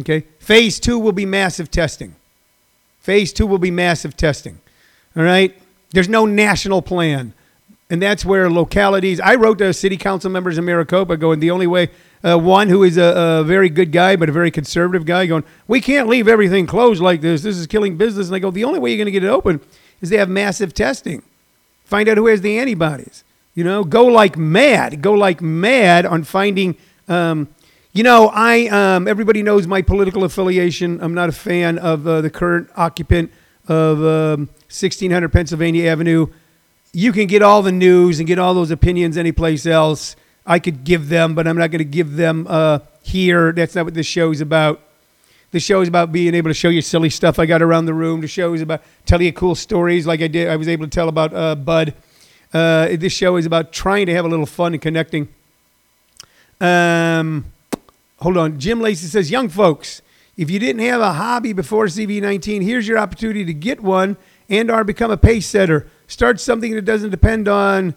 Okay, 0.00 0.24
phase 0.40 0.80
two 0.80 0.98
will 0.98 1.12
be 1.12 1.26
massive 1.26 1.70
testing. 1.70 2.16
Phase 3.00 3.32
two 3.32 3.46
will 3.46 3.58
be 3.58 3.70
massive 3.70 4.16
testing. 4.16 4.58
All 5.16 5.22
right, 5.22 5.56
there's 5.92 6.08
no 6.08 6.26
national 6.26 6.82
plan. 6.82 7.34
And 7.90 8.00
that's 8.00 8.24
where 8.24 8.48
localities, 8.48 9.18
I 9.18 9.34
wrote 9.34 9.58
to 9.58 9.74
city 9.74 9.96
council 9.96 10.30
members 10.30 10.56
in 10.56 10.64
Maricopa 10.64 11.16
going, 11.16 11.40
the 11.40 11.50
only 11.50 11.66
way, 11.66 11.90
uh, 12.24 12.38
one 12.38 12.68
who 12.68 12.84
is 12.84 12.96
a, 12.96 13.40
a, 13.40 13.44
very 13.44 13.68
good 13.68 13.90
guy, 13.90 14.14
but 14.14 14.28
a 14.28 14.32
very 14.32 14.52
conservative 14.52 15.04
guy, 15.04 15.26
going, 15.26 15.42
we 15.66 15.80
can't 15.80 16.08
leave 16.08 16.28
everything 16.28 16.68
closed 16.68 17.02
like 17.02 17.20
this. 17.20 17.42
This 17.42 17.56
is 17.56 17.66
killing 17.66 17.96
business. 17.96 18.28
And 18.28 18.36
I 18.36 18.38
go, 18.38 18.52
the 18.52 18.62
only 18.62 18.78
way 18.78 18.90
you're 18.90 18.98
going 18.98 19.06
to 19.06 19.12
get 19.12 19.24
it 19.24 19.28
open 19.28 19.60
is 20.00 20.08
they 20.08 20.18
have 20.18 20.28
massive 20.28 20.72
testing. 20.72 21.22
Find 21.84 22.08
out 22.08 22.16
who 22.16 22.28
has 22.28 22.42
the 22.42 22.58
antibodies. 22.58 23.24
You 23.56 23.64
know, 23.64 23.82
go 23.82 24.06
like 24.06 24.38
mad. 24.38 25.02
Go 25.02 25.12
like 25.12 25.42
mad 25.42 26.06
on 26.06 26.22
finding. 26.22 26.76
Um, 27.08 27.48
you 27.92 28.04
know, 28.04 28.30
I 28.32 28.68
um, 28.68 29.08
everybody 29.08 29.42
knows 29.42 29.66
my 29.66 29.82
political 29.82 30.22
affiliation. 30.22 31.02
I'm 31.02 31.14
not 31.14 31.28
a 31.28 31.32
fan 31.32 31.76
of 31.76 32.06
uh, 32.06 32.20
the 32.20 32.30
current 32.30 32.70
occupant 32.76 33.32
of 33.66 33.98
um, 33.98 34.46
1600 34.68 35.32
Pennsylvania 35.32 35.90
Avenue 35.90 36.28
you 36.92 37.12
can 37.12 37.26
get 37.26 37.42
all 37.42 37.62
the 37.62 37.72
news 37.72 38.18
and 38.18 38.26
get 38.26 38.38
all 38.38 38.54
those 38.54 38.70
opinions 38.70 39.16
anyplace 39.16 39.66
else. 39.66 40.16
I 40.46 40.58
could 40.58 40.84
give 40.84 41.08
them, 41.08 41.34
but 41.34 41.46
I'm 41.46 41.56
not 41.56 41.70
going 41.70 41.78
to 41.78 41.84
give 41.84 42.16
them 42.16 42.46
uh, 42.48 42.80
here. 43.02 43.52
That's 43.52 43.74
not 43.74 43.84
what 43.84 43.94
this 43.94 44.06
show 44.06 44.30
is 44.30 44.40
about. 44.40 44.80
The 45.52 45.60
show 45.60 45.80
is 45.80 45.88
about 45.88 46.12
being 46.12 46.34
able 46.34 46.50
to 46.50 46.54
show 46.54 46.68
you 46.68 46.80
silly 46.80 47.10
stuff 47.10 47.38
I 47.38 47.46
got 47.46 47.60
around 47.60 47.86
the 47.86 47.94
room. 47.94 48.20
The 48.20 48.28
show 48.28 48.54
is 48.54 48.62
about 48.62 48.82
telling 49.04 49.26
you 49.26 49.32
cool 49.32 49.54
stories 49.54 50.06
like 50.06 50.20
I 50.20 50.28
did. 50.28 50.48
I 50.48 50.56
was 50.56 50.68
able 50.68 50.86
to 50.86 50.90
tell 50.90 51.08
about 51.08 51.34
uh, 51.34 51.54
Bud. 51.56 51.94
Uh, 52.52 52.88
this 52.96 53.12
show 53.12 53.36
is 53.36 53.46
about 53.46 53.72
trying 53.72 54.06
to 54.06 54.14
have 54.14 54.24
a 54.24 54.28
little 54.28 54.46
fun 54.46 54.72
and 54.72 54.82
connecting. 54.82 55.28
Um, 56.60 57.46
hold 58.20 58.36
on. 58.36 58.58
Jim 58.58 58.80
Lacey 58.80 59.06
says, 59.06 59.30
young 59.30 59.48
folks, 59.48 60.02
if 60.36 60.50
you 60.50 60.58
didn't 60.58 60.82
have 60.82 61.00
a 61.00 61.12
hobby 61.14 61.52
before 61.52 61.86
CV19, 61.86 62.62
here's 62.62 62.86
your 62.86 62.98
opportunity 62.98 63.44
to 63.44 63.54
get 63.54 63.80
one 63.80 64.16
and 64.48 64.70
or 64.70 64.84
become 64.84 65.10
a 65.10 65.16
pace 65.16 65.46
setter 65.46 65.88
start 66.10 66.40
something 66.40 66.74
that 66.74 66.84
doesn't 66.84 67.10
depend 67.10 67.48
on, 67.48 67.94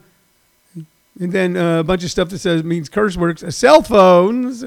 and 1.20 1.32
then 1.32 1.58
uh, 1.58 1.80
a 1.80 1.84
bunch 1.84 2.04
of 2.04 2.12
stuff 2.12 2.30
that 2.30 2.40
says 2.40 2.64
means 2.64 2.90
curse 2.90 3.18
words. 3.18 3.44
Uh, 3.44 3.52
cell 3.52 3.82
phones. 3.82 4.64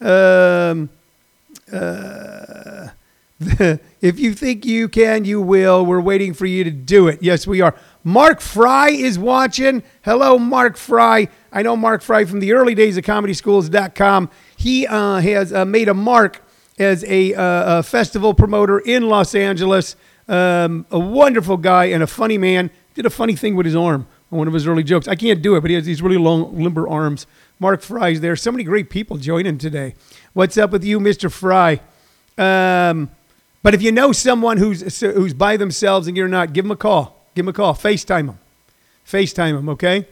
Um, 0.00 0.90
uh, 1.72 2.88
if 4.00 4.20
you 4.20 4.34
think 4.34 4.64
you 4.64 4.88
can, 4.88 5.24
you 5.24 5.40
will. 5.40 5.84
We're 5.84 6.00
waiting 6.00 6.32
for 6.32 6.46
you 6.46 6.64
to 6.64 6.70
do 6.70 7.08
it. 7.08 7.22
Yes, 7.22 7.46
we 7.46 7.60
are. 7.60 7.74
Mark 8.04 8.40
Fry 8.40 8.90
is 8.90 9.18
watching. 9.18 9.82
Hello, 10.04 10.38
Mark 10.38 10.76
Fry. 10.76 11.28
I 11.52 11.62
know 11.62 11.76
Mark 11.76 12.02
Fry 12.02 12.24
from 12.24 12.40
the 12.40 12.52
early 12.52 12.74
days 12.74 12.96
of 12.96 13.04
comedyschools.com. 13.04 14.30
He 14.56 14.86
uh, 14.86 15.20
has 15.20 15.52
uh, 15.52 15.64
made 15.64 15.88
a 15.88 15.94
mark 15.94 16.42
as 16.78 17.04
a, 17.04 17.34
uh, 17.34 17.78
a, 17.78 17.82
festival 17.82 18.34
promoter 18.34 18.78
in 18.78 19.08
Los 19.08 19.34
Angeles. 19.34 19.96
Um, 20.28 20.86
a 20.90 20.98
wonderful 20.98 21.56
guy 21.56 21.86
and 21.86 22.02
a 22.02 22.06
funny 22.06 22.38
man 22.38 22.70
did 22.94 23.06
a 23.06 23.10
funny 23.10 23.36
thing 23.36 23.56
with 23.56 23.66
his 23.66 23.76
arm 23.76 24.06
on 24.30 24.38
one 24.38 24.48
of 24.48 24.54
his 24.54 24.66
early 24.66 24.82
jokes. 24.82 25.08
I 25.08 25.14
can't 25.14 25.42
do 25.42 25.56
it, 25.56 25.60
but 25.60 25.70
he 25.70 25.76
has 25.76 25.86
these 25.86 26.02
really 26.02 26.18
long, 26.18 26.62
limber 26.62 26.88
arms. 26.88 27.26
Mark 27.58 27.82
Fry's 27.82 28.20
there. 28.20 28.36
So 28.36 28.50
many 28.50 28.64
great 28.64 28.90
people 28.90 29.16
joining 29.16 29.58
today. 29.58 29.94
What's 30.32 30.56
up 30.56 30.70
with 30.70 30.84
you, 30.84 31.00
Mr. 31.00 31.30
Fry? 31.30 31.80
Um, 32.38 33.10
but 33.62 33.74
if 33.74 33.82
you 33.82 33.92
know 33.92 34.12
someone 34.12 34.56
who's 34.56 35.00
who's 35.00 35.34
by 35.34 35.56
themselves 35.56 36.08
and 36.08 36.16
you're 36.16 36.28
not, 36.28 36.52
give 36.52 36.64
them 36.64 36.72
a 36.72 36.76
call. 36.76 37.26
Give 37.34 37.44
them 37.44 37.50
a 37.50 37.52
call. 37.52 37.74
FaceTime 37.74 38.26
them. 38.26 38.38
FaceTime 39.06 39.54
them, 39.54 39.68
okay? 39.70 40.06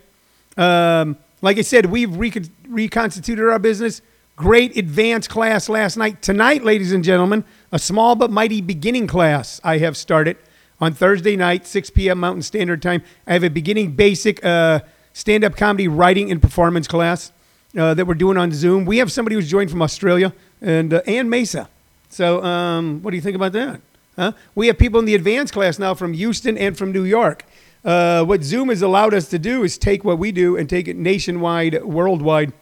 Um, 0.56 1.16
like 1.42 1.58
I 1.58 1.62
said, 1.62 1.86
we've 1.86 2.14
recon- 2.16 2.50
reconstituted 2.68 3.48
our 3.48 3.58
business. 3.58 4.02
Great 4.36 4.76
advanced 4.76 5.28
class 5.28 5.68
last 5.68 5.96
night. 5.96 6.22
Tonight, 6.22 6.64
ladies 6.64 6.92
and 6.92 7.04
gentlemen, 7.04 7.44
a 7.72 7.78
small 7.78 8.14
but 8.14 8.30
mighty 8.30 8.60
beginning 8.60 9.06
class 9.06 9.60
I 9.62 9.78
have 9.78 9.96
started 9.96 10.36
on 10.80 10.94
Thursday 10.94 11.36
night, 11.36 11.66
6 11.66 11.90
p.m. 11.90 12.20
Mountain 12.20 12.42
Standard 12.42 12.80
Time. 12.80 13.02
I 13.26 13.34
have 13.34 13.44
a 13.44 13.50
beginning 13.50 13.92
basic 13.92 14.44
uh, 14.44 14.80
stand 15.12 15.44
up 15.44 15.56
comedy 15.56 15.88
writing 15.88 16.30
and 16.30 16.40
performance 16.40 16.88
class 16.88 17.32
uh, 17.76 17.94
that 17.94 18.06
we're 18.06 18.14
doing 18.14 18.36
on 18.36 18.52
Zoom. 18.52 18.84
We 18.84 18.98
have 18.98 19.12
somebody 19.12 19.36
who's 19.36 19.48
joined 19.48 19.70
from 19.70 19.82
Australia 19.82 20.32
and 20.60 20.94
uh, 20.94 21.02
Ann 21.06 21.28
Mesa. 21.28 21.68
So, 22.08 22.42
um, 22.42 23.02
what 23.02 23.10
do 23.10 23.16
you 23.16 23.22
think 23.22 23.36
about 23.36 23.52
that? 23.52 23.80
Huh? 24.16 24.32
We 24.54 24.66
have 24.66 24.78
people 24.78 24.98
in 24.98 25.06
the 25.06 25.14
advanced 25.14 25.52
class 25.52 25.78
now 25.78 25.94
from 25.94 26.12
Houston 26.14 26.58
and 26.58 26.76
from 26.76 26.92
New 26.92 27.04
York. 27.04 27.44
Uh, 27.84 28.24
what 28.24 28.42
Zoom 28.42 28.68
has 28.68 28.82
allowed 28.82 29.14
us 29.14 29.28
to 29.28 29.38
do 29.38 29.62
is 29.62 29.78
take 29.78 30.04
what 30.04 30.18
we 30.18 30.32
do 30.32 30.56
and 30.56 30.68
take 30.68 30.88
it 30.88 30.96
nationwide, 30.96 31.82
worldwide. 31.84 32.52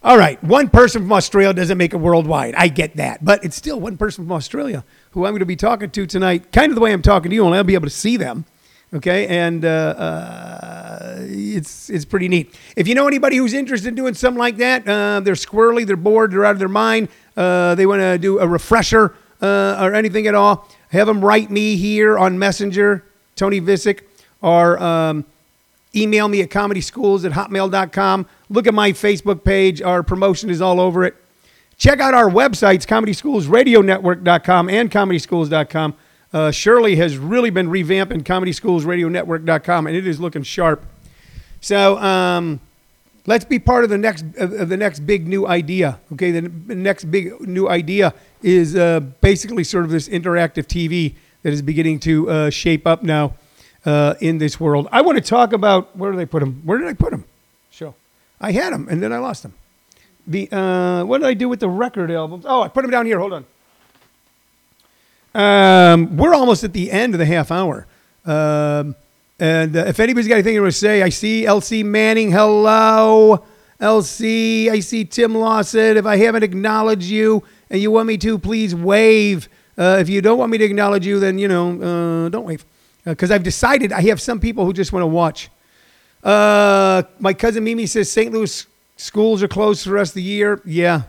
All 0.00 0.16
right, 0.16 0.42
one 0.44 0.68
person 0.68 1.02
from 1.02 1.12
Australia 1.12 1.52
doesn't 1.52 1.76
make 1.76 1.92
it 1.92 1.96
worldwide. 1.96 2.54
I 2.54 2.68
get 2.68 2.96
that. 2.96 3.24
But 3.24 3.44
it's 3.44 3.56
still 3.56 3.80
one 3.80 3.96
person 3.96 4.24
from 4.24 4.32
Australia 4.32 4.84
who 5.10 5.26
I'm 5.26 5.32
going 5.32 5.40
to 5.40 5.46
be 5.46 5.56
talking 5.56 5.90
to 5.90 6.06
tonight, 6.06 6.52
kind 6.52 6.70
of 6.70 6.76
the 6.76 6.80
way 6.80 6.92
I'm 6.92 7.02
talking 7.02 7.30
to 7.30 7.34
you, 7.34 7.44
only 7.44 7.58
I'll 7.58 7.64
be 7.64 7.74
able 7.74 7.86
to 7.86 7.90
see 7.90 8.16
them. 8.16 8.44
Okay, 8.94 9.26
and 9.26 9.66
uh, 9.66 9.68
uh, 9.68 11.16
it's 11.20 11.90
it's 11.90 12.06
pretty 12.06 12.26
neat. 12.26 12.54
If 12.74 12.88
you 12.88 12.94
know 12.94 13.06
anybody 13.06 13.36
who's 13.36 13.52
interested 13.52 13.88
in 13.88 13.94
doing 13.96 14.14
something 14.14 14.38
like 14.38 14.56
that, 14.58 14.88
uh, 14.88 15.20
they're 15.20 15.34
squirrely, 15.34 15.86
they're 15.86 15.96
bored, 15.96 16.30
they're 16.30 16.46
out 16.46 16.52
of 16.52 16.58
their 16.58 16.68
mind, 16.68 17.08
uh, 17.36 17.74
they 17.74 17.84
want 17.84 18.00
to 18.00 18.16
do 18.16 18.38
a 18.38 18.48
refresher 18.48 19.14
uh, 19.42 19.76
or 19.78 19.94
anything 19.94 20.26
at 20.26 20.34
all, 20.34 20.66
have 20.90 21.06
them 21.06 21.22
write 21.22 21.50
me 21.50 21.76
here 21.76 22.16
on 22.16 22.38
Messenger, 22.38 23.04
Tony 23.36 23.60
Visick, 23.60 24.04
or 24.40 24.82
um, 24.82 25.26
email 25.94 26.28
me 26.28 26.40
at 26.42 26.50
comedyschools 26.50 27.24
at 27.24 27.32
hotmail.com. 27.32 28.26
Look 28.48 28.66
at 28.66 28.74
my 28.74 28.92
Facebook 28.92 29.44
page. 29.44 29.82
Our 29.82 30.02
promotion 30.02 30.50
is 30.50 30.60
all 30.60 30.80
over 30.80 31.04
it. 31.04 31.16
Check 31.76 32.00
out 32.00 32.12
our 32.12 32.28
websites, 32.28 32.84
ComedySchoolsRadioNetwork.com 32.86 34.68
and 34.68 34.90
ComedySchools.com. 34.90 35.94
Uh, 36.32 36.50
Shirley 36.50 36.96
has 36.96 37.16
really 37.16 37.50
been 37.50 37.68
revamping 37.68 38.22
ComedySchoolsRadioNetwork.com, 38.22 39.86
and 39.86 39.96
it 39.96 40.06
is 40.06 40.20
looking 40.20 40.42
sharp. 40.42 40.84
So 41.60 41.96
um, 41.98 42.60
let's 43.26 43.44
be 43.44 43.58
part 43.58 43.84
of 43.84 43.90
the 43.90 43.98
next 43.98 44.24
of 44.36 44.68
the 44.68 44.76
next 44.76 45.00
big 45.00 45.26
new 45.26 45.46
idea. 45.46 46.00
Okay, 46.12 46.32
the 46.32 46.42
next 46.42 47.04
big 47.04 47.40
new 47.40 47.68
idea 47.68 48.12
is 48.42 48.76
uh, 48.76 49.00
basically 49.20 49.64
sort 49.64 49.84
of 49.84 49.90
this 49.90 50.08
interactive 50.08 50.66
TV 50.66 51.14
that 51.42 51.52
is 51.52 51.62
beginning 51.62 52.00
to 52.00 52.28
uh, 52.28 52.50
shape 52.50 52.86
up 52.86 53.02
now 53.02 53.34
uh, 53.84 54.14
in 54.20 54.38
this 54.38 54.58
world. 54.58 54.88
I 54.92 55.02
want 55.02 55.18
to 55.18 55.24
talk 55.24 55.52
about 55.52 55.96
where 55.96 56.12
did 56.12 56.20
I 56.20 56.24
put 56.24 56.40
them? 56.40 56.62
Where 56.64 56.78
did 56.78 56.88
I 56.88 56.94
put 56.94 57.10
them? 57.10 57.24
Show. 57.70 57.94
I 58.40 58.52
had 58.52 58.72
them, 58.72 58.88
and 58.90 59.02
then 59.02 59.12
I 59.12 59.18
lost 59.18 59.42
them 59.42 59.54
the 60.28 60.48
uh, 60.52 61.04
what 61.04 61.18
did 61.18 61.26
I 61.26 61.34
do 61.34 61.48
with 61.48 61.58
the 61.60 61.68
record 61.68 62.10
albums? 62.10 62.44
Oh, 62.46 62.62
I 62.62 62.68
put 62.68 62.82
them 62.82 62.90
down 62.90 63.06
here. 63.06 63.18
Hold 63.18 63.32
on. 63.32 63.44
Um, 65.34 66.16
we're 66.16 66.34
almost 66.34 66.64
at 66.64 66.72
the 66.72 66.90
end 66.90 67.14
of 67.14 67.18
the 67.18 67.26
half 67.26 67.50
hour. 67.50 67.86
Um, 68.24 68.94
and 69.40 69.74
uh, 69.76 69.86
if 69.86 69.98
anybody's 70.00 70.28
got 70.28 70.34
anything 70.34 70.62
to 70.62 70.72
say, 70.72 71.02
I 71.02 71.08
see 71.08 71.44
LC 71.44 71.84
Manning. 71.84 72.30
Hello. 72.30 73.44
LC. 73.80 74.68
I 74.68 74.80
see 74.80 75.04
Tim 75.04 75.34
Lawson. 75.34 75.96
If 75.96 76.04
I 76.06 76.16
haven't 76.16 76.42
acknowledged 76.42 77.04
you 77.04 77.42
and 77.70 77.80
you 77.80 77.90
want 77.90 78.06
me 78.06 78.18
to, 78.18 78.38
please 78.38 78.74
wave. 78.74 79.48
Uh, 79.78 79.98
if 80.00 80.08
you 80.08 80.20
don't 80.20 80.38
want 80.38 80.50
me 80.50 80.58
to 80.58 80.64
acknowledge 80.64 81.06
you, 81.06 81.20
then, 81.20 81.38
you 81.38 81.46
know, 81.46 81.80
uh, 81.80 82.28
don't 82.28 82.44
wave. 82.44 82.64
Because 83.08 83.30
uh, 83.30 83.34
I've 83.34 83.42
decided 83.42 83.92
I 83.92 84.02
have 84.02 84.20
some 84.20 84.40
people 84.40 84.64
who 84.64 84.72
just 84.72 84.92
want 84.92 85.02
to 85.02 85.08
watch. 85.08 85.50
Uh, 86.22 87.02
my 87.18 87.32
cousin 87.32 87.64
Mimi 87.64 87.86
says 87.86 88.10
St. 88.10 88.32
Louis 88.32 88.66
schools 88.96 89.42
are 89.42 89.48
closed 89.48 89.84
for 89.84 89.90
the 89.90 89.94
rest 89.94 90.10
of 90.10 90.16
the 90.16 90.22
year. 90.22 90.60
Yeah. 90.64 91.02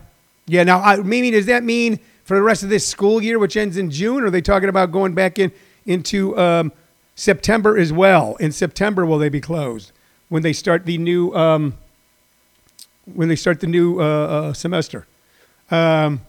Yeah. 0.46 0.64
Now, 0.64 0.80
I, 0.80 0.96
Mimi, 0.96 1.30
does 1.30 1.46
that 1.46 1.62
mean 1.62 1.98
for 2.24 2.36
the 2.36 2.42
rest 2.42 2.62
of 2.62 2.68
this 2.68 2.86
school 2.86 3.22
year, 3.22 3.38
which 3.38 3.56
ends 3.56 3.76
in 3.76 3.90
June? 3.90 4.24
Are 4.24 4.30
they 4.30 4.40
talking 4.40 4.68
about 4.68 4.92
going 4.92 5.14
back 5.14 5.38
in 5.38 5.52
into 5.86 6.38
um, 6.38 6.72
September 7.16 7.76
as 7.76 7.92
well? 7.92 8.36
In 8.36 8.52
September, 8.52 9.04
will 9.04 9.18
they 9.18 9.28
be 9.28 9.40
closed 9.40 9.92
when 10.28 10.42
they 10.42 10.52
start 10.52 10.86
the 10.86 10.96
new 10.96 11.34
um, 11.34 11.74
when 13.12 13.28
they 13.28 13.36
start 13.36 13.60
the 13.60 13.66
new 13.66 14.00
uh, 14.00 14.04
uh, 14.04 14.52
semester? 14.52 15.06
Um, 15.70 16.20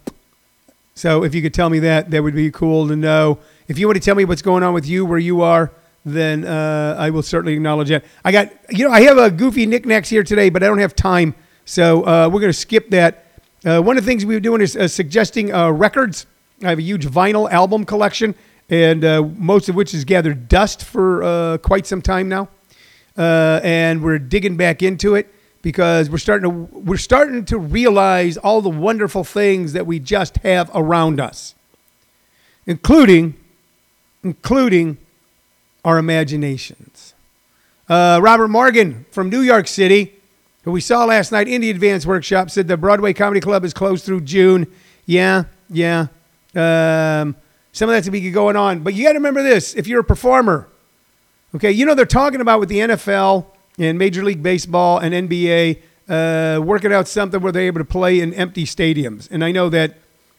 so, 0.95 1.23
if 1.23 1.33
you 1.33 1.41
could 1.41 1.53
tell 1.53 1.69
me 1.69 1.79
that, 1.79 2.11
that 2.11 2.21
would 2.21 2.35
be 2.35 2.51
cool 2.51 2.87
to 2.87 2.95
know. 2.95 3.39
If 3.71 3.79
you 3.79 3.87
want 3.87 3.95
to 3.95 4.01
tell 4.01 4.15
me 4.15 4.25
what's 4.25 4.41
going 4.41 4.63
on 4.63 4.73
with 4.73 4.85
you, 4.85 5.05
where 5.05 5.17
you 5.17 5.43
are, 5.43 5.71
then 6.03 6.43
uh, 6.43 6.97
I 6.99 7.09
will 7.09 7.23
certainly 7.23 7.53
acknowledge 7.53 7.87
that. 7.87 8.03
I 8.25 8.33
got, 8.33 8.51
you 8.69 8.83
know, 8.83 8.91
I 8.91 8.99
have 9.03 9.17
a 9.17 9.31
goofy 9.31 9.65
knickknacks 9.65 10.09
here 10.09 10.23
today, 10.23 10.49
but 10.49 10.61
I 10.61 10.67
don't 10.67 10.79
have 10.79 10.93
time, 10.93 11.35
so 11.63 12.05
uh, 12.05 12.27
we're 12.29 12.41
going 12.41 12.51
to 12.51 12.53
skip 12.53 12.89
that. 12.89 13.27
Uh, 13.63 13.79
one 13.79 13.97
of 13.97 14.03
the 14.03 14.11
things 14.11 14.25
we 14.25 14.33
were 14.33 14.41
doing 14.41 14.59
is 14.59 14.75
uh, 14.75 14.89
suggesting 14.89 15.53
uh, 15.53 15.71
records. 15.71 16.25
I 16.61 16.67
have 16.71 16.79
a 16.79 16.81
huge 16.81 17.07
vinyl 17.07 17.49
album 17.49 17.85
collection, 17.85 18.35
and 18.69 19.05
uh, 19.05 19.21
most 19.37 19.69
of 19.69 19.75
which 19.75 19.93
has 19.93 20.03
gathered 20.03 20.49
dust 20.49 20.83
for 20.83 21.57
quite 21.59 21.87
some 21.87 22.01
time 22.01 22.27
now, 22.27 22.49
and 23.15 24.03
we're 24.03 24.19
digging 24.19 24.57
back 24.57 24.83
into 24.83 25.15
it 25.15 25.33
because 25.61 26.09
we're 26.09 26.17
starting 26.17 26.51
to 26.51 26.77
we're 26.77 26.97
starting 26.97 27.45
to 27.45 27.57
realize 27.57 28.35
all 28.35 28.61
the 28.61 28.69
wonderful 28.69 29.23
things 29.23 29.71
that 29.71 29.87
we 29.87 29.97
just 29.97 30.39
have 30.39 30.69
around 30.73 31.21
us, 31.21 31.55
including 32.65 33.35
including 34.23 34.97
our 35.83 35.97
imaginations. 35.97 37.13
Uh, 37.89 38.19
Robert 38.21 38.47
Morgan 38.47 39.05
from 39.11 39.29
New 39.29 39.41
York 39.41 39.67
City, 39.67 40.13
who 40.63 40.71
we 40.71 40.81
saw 40.81 41.05
last 41.05 41.31
night 41.31 41.47
in 41.47 41.61
the 41.61 41.69
advanced 41.69 42.05
workshop, 42.05 42.49
said 42.49 42.67
the 42.67 42.77
Broadway 42.77 43.13
Comedy 43.13 43.41
Club 43.41 43.65
is 43.65 43.73
closed 43.73 44.05
through 44.05 44.21
June. 44.21 44.67
Yeah, 45.05 45.45
yeah. 45.69 46.07
Um, 46.55 47.35
some 47.73 47.89
of 47.89 47.95
that's 47.95 48.05
to 48.05 48.11
be 48.11 48.29
going 48.31 48.55
on. 48.55 48.79
But 48.79 48.93
you 48.93 49.03
got 49.03 49.13
to 49.13 49.17
remember 49.17 49.43
this 49.43 49.73
if 49.75 49.87
you're 49.87 50.01
a 50.01 50.05
performer, 50.05 50.67
okay, 51.55 51.71
you 51.71 51.85
know, 51.85 51.95
they're 51.95 52.05
talking 52.05 52.41
about 52.41 52.59
with 52.59 52.69
the 52.69 52.79
NFL 52.79 53.45
and 53.77 53.97
Major 53.97 54.23
League 54.23 54.43
Baseball 54.43 54.99
and 54.99 55.29
NBA 55.29 55.81
uh, 56.07 56.61
working 56.61 56.93
out 56.93 57.07
something 57.07 57.41
where 57.41 57.51
they're 57.51 57.63
able 57.63 57.79
to 57.79 57.85
play 57.85 58.19
in 58.19 58.33
empty 58.33 58.65
stadiums. 58.65 59.29
And 59.31 59.43
I 59.43 59.51
know 59.51 59.69
that 59.69 59.97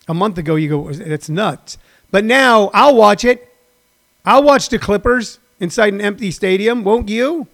a 0.09 0.14
month 0.14 0.38
ago 0.38 0.57
you 0.57 0.68
go, 0.68 0.92
that's 0.92 1.29
nuts. 1.29 1.79
But 2.11 2.25
now 2.25 2.71
I'll 2.75 2.95
watch 2.95 3.25
it 3.25 3.52
I'll 4.25 4.43
watch 4.43 4.69
the 4.69 4.79
Clippers 4.79 5.39
inside 5.59 5.93
an 5.93 6.01
empty 6.01 6.31
stadium, 6.31 6.85
won't 6.85 7.09
you? 7.09 7.47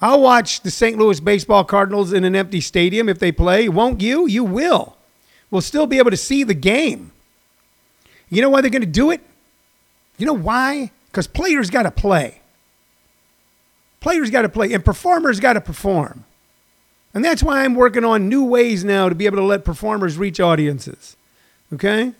I'll 0.00 0.20
watch 0.20 0.60
the 0.60 0.70
St. 0.70 0.98
Louis 0.98 1.20
Baseball 1.20 1.64
Cardinals 1.64 2.12
in 2.12 2.24
an 2.24 2.36
empty 2.36 2.60
stadium 2.60 3.08
if 3.08 3.18
they 3.18 3.32
play, 3.32 3.68
won't 3.68 4.00
you? 4.00 4.26
You 4.26 4.44
will. 4.44 4.96
We'll 5.50 5.62
still 5.62 5.86
be 5.86 5.98
able 5.98 6.10
to 6.10 6.16
see 6.16 6.44
the 6.44 6.54
game. 6.54 7.12
You 8.28 8.42
know 8.42 8.50
why 8.50 8.60
they're 8.60 8.70
going 8.70 8.82
to 8.82 8.86
do 8.86 9.10
it? 9.10 9.20
You 10.18 10.26
know 10.26 10.32
why? 10.32 10.90
Because 11.06 11.26
players 11.26 11.70
got 11.70 11.84
to 11.84 11.90
play. 11.90 12.40
Players 14.00 14.30
got 14.30 14.42
to 14.42 14.48
play, 14.48 14.72
and 14.72 14.84
performers 14.84 15.40
got 15.40 15.54
to 15.54 15.60
perform. 15.60 16.24
And 17.14 17.24
that's 17.24 17.42
why 17.42 17.64
I'm 17.64 17.74
working 17.74 18.04
on 18.04 18.28
new 18.28 18.44
ways 18.44 18.84
now 18.84 19.08
to 19.08 19.14
be 19.14 19.26
able 19.26 19.36
to 19.38 19.44
let 19.44 19.64
performers 19.64 20.18
reach 20.18 20.40
audiences. 20.40 21.16
Okay? 21.72 22.12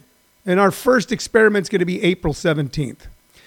And 0.46 0.60
our 0.60 0.70
first 0.70 1.12
experiment's 1.12 1.68
going 1.68 1.80
to 1.80 1.86
be 1.86 2.02
April 2.02 2.34
17th. 2.34 3.06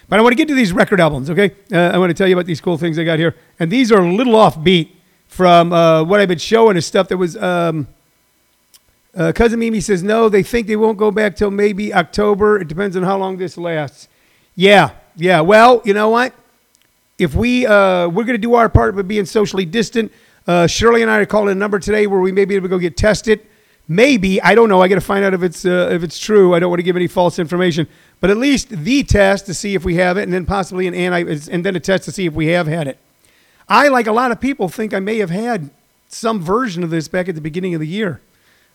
But 0.10 0.19
I 0.19 0.21
want 0.21 0.31
to 0.31 0.36
get 0.36 0.47
to 0.47 0.55
these 0.55 0.71
record 0.71 0.99
albums, 0.99 1.29
okay? 1.29 1.51
Uh, 1.71 1.77
I 1.77 1.97
want 1.97 2.10
to 2.10 2.13
tell 2.13 2.27
you 2.27 2.36
about 2.36 2.45
these 2.45 2.62
cool 2.62 2.77
things 2.77 2.97
I 2.97 3.03
got 3.03 3.19
here. 3.19 3.36
And 3.60 3.69
these 3.69 3.91
are 3.91 4.01
a 4.01 4.13
little 4.13 4.33
offbeat 4.33 4.91
from 5.27 5.73
uh, 5.73 6.03
what 6.03 6.19
I've 6.19 6.29
been 6.29 6.38
showing 6.38 6.77
is 6.77 6.86
stuff 6.86 7.10
that 7.10 7.17
was. 7.17 7.36
Um, 7.38 7.88
uh, 9.15 9.31
Cousin 9.33 9.57
Mimi 9.57 9.81
says, 9.81 10.03
no, 10.03 10.29
they 10.29 10.43
think 10.43 10.67
they 10.67 10.75
won't 10.75 10.97
go 10.97 11.10
back 11.10 11.36
till 11.36 11.49
maybe 11.49 11.91
October. 11.91 12.60
It 12.60 12.67
depends 12.67 12.95
on 12.95 13.01
how 13.01 13.17
long 13.17 13.38
this 13.38 13.57
lasts. 13.57 14.07
Yeah, 14.55 14.91
yeah. 15.15 15.41
Well, 15.41 15.81
you 15.83 15.95
know 15.95 16.10
what? 16.10 16.36
If 17.17 17.33
we, 17.33 17.65
uh, 17.65 18.10
we're 18.10 18.25
going 18.25 18.36
to 18.36 18.38
do 18.38 18.53
our 18.53 18.69
part 18.69 18.95
by 18.95 19.01
being 19.01 19.25
socially 19.25 19.65
distant. 19.65 20.12
Uh, 20.45 20.67
Shirley 20.67 21.01
and 21.01 21.10
I 21.10 21.17
are 21.17 21.25
calling 21.25 21.49
a 21.49 21.55
number 21.55 21.79
today 21.79 22.05
where 22.05 22.19
we 22.19 22.31
may 22.31 22.45
be 22.45 22.55
able 22.55 22.65
to 22.65 22.69
go 22.69 22.77
get 22.77 22.95
tested 22.95 23.41
maybe 23.88 24.41
I 24.41 24.56
don't 24.56 24.69
know. 24.69 24.82
I 24.82 24.88
got 24.88 24.95
to 24.95 25.02
find 25.02 25.23
out 25.23 25.34
if 25.34 25.43
it's 25.43 25.65
uh, 25.65 25.89
if 25.91 26.04
it's 26.04 26.19
true. 26.19 26.54
I 26.54 26.60
don't 26.60 26.69
want 26.69 26.80
to 26.80 26.84
give 26.84 26.95
any 26.95 27.08
false 27.08 27.39
information, 27.39 27.88
but 28.19 28.30
at 28.30 28.38
least 28.38 28.69
the 28.69 29.04
test 29.04 29.45
to 29.47 29.54
see 29.54 29.76
if 29.76 29.86
we 29.86 29.95
have 29.95 30.17
it, 30.17 30.23
and 30.23 30.34
then 30.34 30.45
possibly 30.45 30.88
an 30.88 30.93
anti, 30.93 31.52
and 31.52 31.65
then 31.65 31.76
a 31.76 31.80
test 31.80 32.04
to 32.06 32.12
see 32.12 32.26
if 32.26 32.34
we 32.34 32.47
have 32.47 32.67
had 32.67 32.88
it. 32.88 32.97
I, 33.69 33.89
like 33.89 34.08
a 34.08 34.13
lot 34.13 34.32
of 34.32 34.39
people, 34.39 34.69
think 34.69 34.93
I 34.93 35.00
may 35.00 35.17
have 35.17 35.30
had 35.30 35.69
some 36.08 36.39
version 36.39 36.84
of 36.84 36.89
this 36.89 37.08
back 37.08 37.28
at 37.28 37.36
the 37.36 37.41
beginning 37.41 37.73
of 37.73 37.82
the 37.82 37.88
year. 37.88 38.21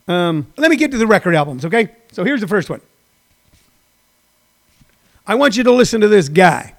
Um, 0.06 0.52
let 0.56 0.70
me 0.70 0.76
get 0.76 0.90
to 0.90 0.98
the 0.98 1.06
record 1.06 1.34
albums, 1.34 1.64
okay? 1.64 1.90
So 2.12 2.24
here's 2.24 2.40
the 2.40 2.48
first 2.48 2.68
one. 2.68 2.80
I 5.26 5.34
want 5.36 5.56
you 5.56 5.62
to 5.64 5.72
listen 5.72 6.00
to 6.00 6.08
this 6.08 6.28
guy. 6.28 6.74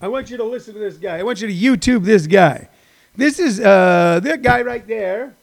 I 0.00 0.08
want 0.08 0.30
you 0.30 0.36
to 0.36 0.44
listen 0.44 0.74
to 0.74 0.80
this 0.80 0.96
guy. 0.96 1.18
I 1.18 1.22
want 1.22 1.40
you 1.40 1.46
to 1.46 1.54
YouTube 1.54 2.04
this 2.04 2.26
guy. 2.26 2.68
This 3.16 3.38
is 3.38 3.60
uh, 3.60 4.20
that 4.22 4.42
guy 4.42 4.62
right 4.62 4.86
there 4.86 5.34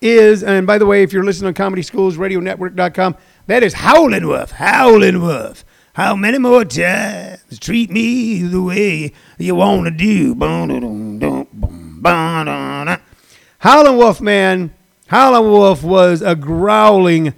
is, 0.00 0.42
and 0.42 0.66
by 0.66 0.78
the 0.78 0.86
way, 0.86 1.02
if 1.02 1.12
you're 1.12 1.24
listening 1.24 1.48
on 1.48 1.54
Comedy 1.54 1.82
Schools 1.82 2.16
Radio 2.16 2.40
Network.com, 2.40 3.16
that 3.46 3.62
is 3.62 3.74
Howlin' 3.74 4.26
Wolf. 4.26 4.52
Howlin' 4.52 5.20
Wolf. 5.22 5.64
How 5.94 6.14
many 6.14 6.38
more 6.38 6.64
times 6.64 7.58
treat 7.58 7.90
me 7.90 8.42
the 8.42 8.62
way 8.62 9.12
you 9.36 9.56
want 9.56 9.86
to 9.86 9.90
do? 9.90 10.34
Howlin' 13.58 13.96
Wolf, 13.96 14.20
man. 14.20 14.72
Howlin' 15.08 15.50
Wolf 15.50 15.82
was 15.82 16.22
a 16.22 16.36
growling, 16.36 17.34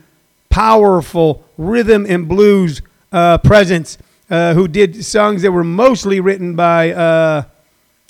powerful 0.51 1.45
rhythm 1.57 2.05
and 2.07 2.29
blues 2.29 2.83
uh, 3.13 3.39
presence 3.39 3.97
uh, 4.29 4.55
who 4.55 4.69
did 4.69 5.05
songs 5.05 5.43
that 5.43 5.53
were 5.53 5.65
mostly 5.65 6.21
written 6.21 6.55
by 6.55 6.93
uh, 6.93 7.43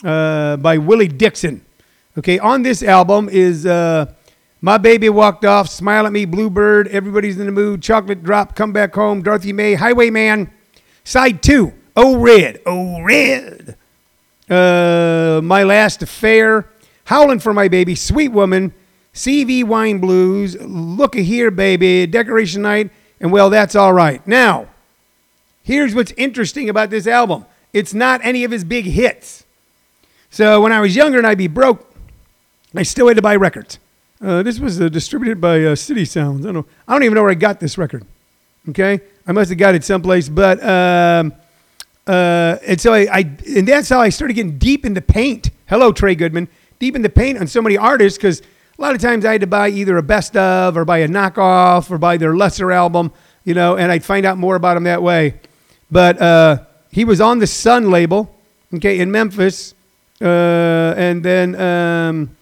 uh 0.03 0.57
by 0.57 0.79
Willie 0.79 1.09
Dixon. 1.09 1.65
Okay, 2.19 2.39
on 2.39 2.63
this 2.63 2.83
album 2.83 3.29
is 3.29 3.67
uh, 3.67 4.13
my 4.61 4.79
baby 4.79 5.09
walked 5.09 5.45
off. 5.45 5.69
Smile 5.69 6.07
at 6.07 6.13
me, 6.13 6.25
Bluebird. 6.25 6.89
Everybody's 6.89 7.39
in 7.39 7.47
the 7.47 7.53
mood. 7.53 7.83
Chocolate 7.83 8.23
drop. 8.23 8.55
Come 8.55 8.73
back 8.73 8.95
home. 8.95 9.23
Dorothy 9.23 9.53
May. 9.53 9.75
Highwayman. 9.75 10.51
Side 11.05 11.43
two. 11.43 11.73
Oh 11.97 12.19
red. 12.19 12.61
Oh 12.67 13.03
red. 13.03 13.77
Uh, 14.49 15.41
my 15.43 15.63
last 15.63 16.03
affair. 16.03 16.69
Howling 17.05 17.41
for 17.41 17.55
my 17.55 17.69
baby. 17.69 17.95
Sweet 17.95 18.29
woman. 18.29 18.75
CV 19.15 19.65
wine 19.65 19.99
blues. 19.99 20.61
Look 20.61 21.17
a 21.17 21.21
here, 21.21 21.51
baby. 21.51 22.07
Decoration 22.07 22.63
night. 22.63 22.91
And 23.21 23.33
well, 23.33 23.51
that's 23.51 23.75
all 23.75 23.93
right. 23.93 24.25
Now, 24.27 24.69
here's 25.63 25.95
what's 25.95 26.13
interesting 26.13 26.69
about 26.69 26.91
this 26.91 27.07
album. 27.07 27.47
It's 27.73 27.95
not 27.95 28.21
any 28.25 28.45
of 28.45 28.51
his 28.51 28.65
big 28.65 28.85
hits. 28.85 29.45
So 30.31 30.61
when 30.61 30.73
I 30.73 30.81
was 30.81 30.95
younger 30.95 31.19
and 31.19 31.27
I'd 31.27 31.39
be 31.39 31.49
broke, 31.49 31.93
I 32.75 32.83
still 32.83 33.09
had 33.09 33.17
to 33.17 33.23
buy 33.23 33.37
records. 33.37 33.79
Uh, 34.23 34.43
this 34.43 34.59
was 34.59 34.79
uh, 34.79 34.89
distributed 34.91 35.41
by 35.41 35.65
uh, 35.65 35.75
City 35.75 36.05
Sounds. 36.05 36.45
I 36.45 36.53
don't 36.53 36.67
know. 36.67 36.73
I 36.87 36.93
don't 36.93 37.05
even 37.05 37.15
know 37.15 37.23
where 37.23 37.31
I 37.31 37.35
got 37.35 37.59
this 37.59 37.79
record. 37.79 38.05
Okay, 38.69 39.01
I 39.27 39.33
must 39.33 39.49
have 39.49 39.59
got 39.59 39.75
it 39.75 39.83
someplace. 39.83 40.29
But 40.29 40.63
um, 40.63 41.33
uh, 42.07 42.57
and 42.67 42.79
so 42.79 42.93
I, 42.93 43.09
I, 43.11 43.21
and 43.57 43.67
that's 43.67 43.89
how 43.89 44.01
I 44.01 44.11
started 44.11 44.35
getting 44.35 44.59
deep 44.59 44.85
into 44.85 45.01
paint. 45.01 45.51
Hello, 45.67 45.91
Trey 45.91 46.15
Goodman. 46.15 46.49
Deep 46.79 46.97
into 46.97 47.09
paint 47.09 47.39
on 47.39 47.47
so 47.47 47.63
many 47.63 47.79
artists 47.79 48.19
because 48.19 48.41
a 48.41 48.83
lot 48.83 48.95
of 48.95 49.01
times 49.01 49.25
I 49.25 49.33
had 49.33 49.41
to 49.41 49.47
buy 49.47 49.71
either 49.71 49.97
a 49.97 50.03
best 50.03 50.37
of 50.37 50.77
or 50.77 50.85
buy 50.85 50.99
a 50.99 51.09
knockoff 51.09 51.91
or 51.91 51.97
buy 51.97 52.19
their 52.19 52.37
lesser 52.37 52.73
album. 52.73 53.13
You 53.45 53.55
know, 53.55 53.79
and 53.79 53.91
I'd 53.91 54.05
find 54.05 54.27
out 54.27 54.37
more 54.37 54.55
about 54.55 54.75
them 54.75 54.85
that 54.85 55.03
way. 55.03 55.41
But 55.91 56.21
uh, 56.21 56.65
he 56.91 57.07
was 57.07 57.23
on 57.23 57.39
the 57.39 57.47
Sun 57.47 57.91
label, 57.91 58.35
okay, 58.75 59.01
in 59.01 59.11
Memphis, 59.11 59.75
uh, 60.21 60.93
and 60.95 61.23
then. 61.25 61.59
Um, 61.59 62.37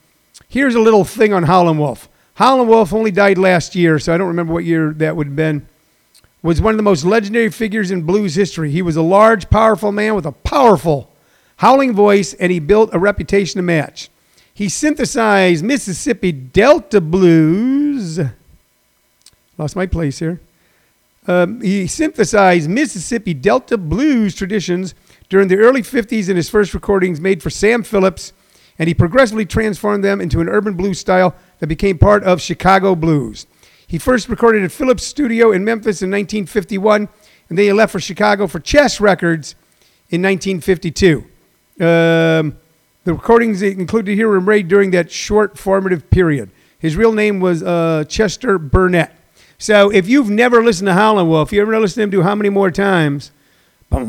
Here's 0.49 0.75
a 0.75 0.81
little 0.81 1.05
thing 1.05 1.35
on 1.35 1.43
Howlin' 1.43 1.77
Wolf. 1.77 2.09
Howlin' 2.35 2.69
Wolf 2.69 2.95
only 2.95 3.11
died 3.11 3.37
last 3.37 3.75
year, 3.75 3.99
so 3.99 4.15
I 4.15 4.17
don't 4.17 4.29
remember 4.29 4.55
what 4.55 4.65
year 4.65 4.95
that 4.95 5.15
would 5.15 5.29
have 5.29 5.37
been. 5.37 5.69
Was 6.41 6.61
one 6.61 6.73
of 6.73 6.79
the 6.79 6.85
most 6.85 7.05
legendary 7.05 7.51
figures 7.51 7.91
in 7.91 8.03
blues 8.03 8.35
history. 8.35 8.71
He 8.71 8.81
was 8.81 8.97
a 8.97 9.03
large, 9.03 9.51
powerful 9.51 9.93
man 9.93 10.15
with 10.15 10.25
a 10.25 10.33
powerful 10.33 11.11
howling 11.57 11.93
voice, 11.95 12.33
and 12.35 12.51
he 12.51 12.61
built 12.61 12.91
a 12.95 12.99
reputation 12.99 13.59
to 13.59 13.63
match. 13.63 14.09
He 14.55 14.69
synthesized 14.69 15.65
Mississippi 15.65 16.33
Delta 16.33 17.01
blues. 17.01 18.19
Lost 19.59 19.77
my 19.77 19.87
place 19.87 20.19
here. 20.21 20.41
Um, 21.27 21.61
he 21.61 21.87
synthesized 21.87 22.71
Mississippi 22.71 23.35
Delta 23.35 23.77
blues 23.77 24.35
traditions 24.35 24.95
during 25.29 25.49
the 25.49 25.59
early 25.59 25.83
50s 25.83 26.31
in 26.31 26.37
his 26.37 26.49
first 26.49 26.73
recordings 26.73 27.21
made 27.21 27.43
for 27.43 27.51
Sam 27.51 27.83
Phillips 27.83 28.33
and 28.79 28.89
he 28.89 28.95
progressively 28.95 29.45
transformed 29.45 30.05
them 30.05 30.21
into 30.21 30.41
an 30.41 30.49
urban 30.49 30.75
blues 30.75 30.99
style 30.99 31.35
that 31.59 31.67
became 31.67 31.99
part 31.99 32.23
of 32.25 32.41
Chicago 32.41 32.95
blues. 32.95 33.47
He 33.87 33.99
first 33.99 34.29
recorded 34.29 34.63
at 34.63 34.71
Phillips 34.71 35.05
Studio 35.05 35.51
in 35.51 35.65
Memphis 35.65 36.03
in 36.03 36.11
1951, 36.11 37.09
and 37.49 37.59
then 37.59 37.65
he 37.65 37.73
left 37.73 37.93
for 37.93 38.01
Chicago 38.01 38.47
for 38.47 38.61
Chess 38.61 39.01
Records 39.01 39.55
in 40.11 40.23
1952. 40.23 41.25
Um, 41.81 42.59
the 43.05 43.15
recordings 43.15 43.63
included 43.63 44.15
here 44.15 44.29
were 44.29 44.41
made 44.41 44.69
during 44.69 44.91
that 44.91 45.11
short 45.11 45.57
formative 45.57 46.11
period. 46.11 46.51
His 46.79 46.97
real 46.97 47.13
name 47.13 47.41
was 47.41 47.63
uh, 47.63 48.05
Chester 48.09 48.59
Burnett. 48.59 49.15
So 49.57 49.91
if 49.91 50.09
you've 50.09 50.31
never 50.31 50.63
listened 50.63 50.87
to 50.87 50.95
Howlin' 50.95 51.29
Wolf, 51.29 51.53
you 51.53 51.61
ever 51.63 51.79
listen 51.81 52.01
to 52.01 52.05
him 52.05 52.11
do 52.11 52.23
how 52.23 52.35
many 52.35 52.51
more 52.51 52.71
times? 52.71 53.33
How 53.91 54.07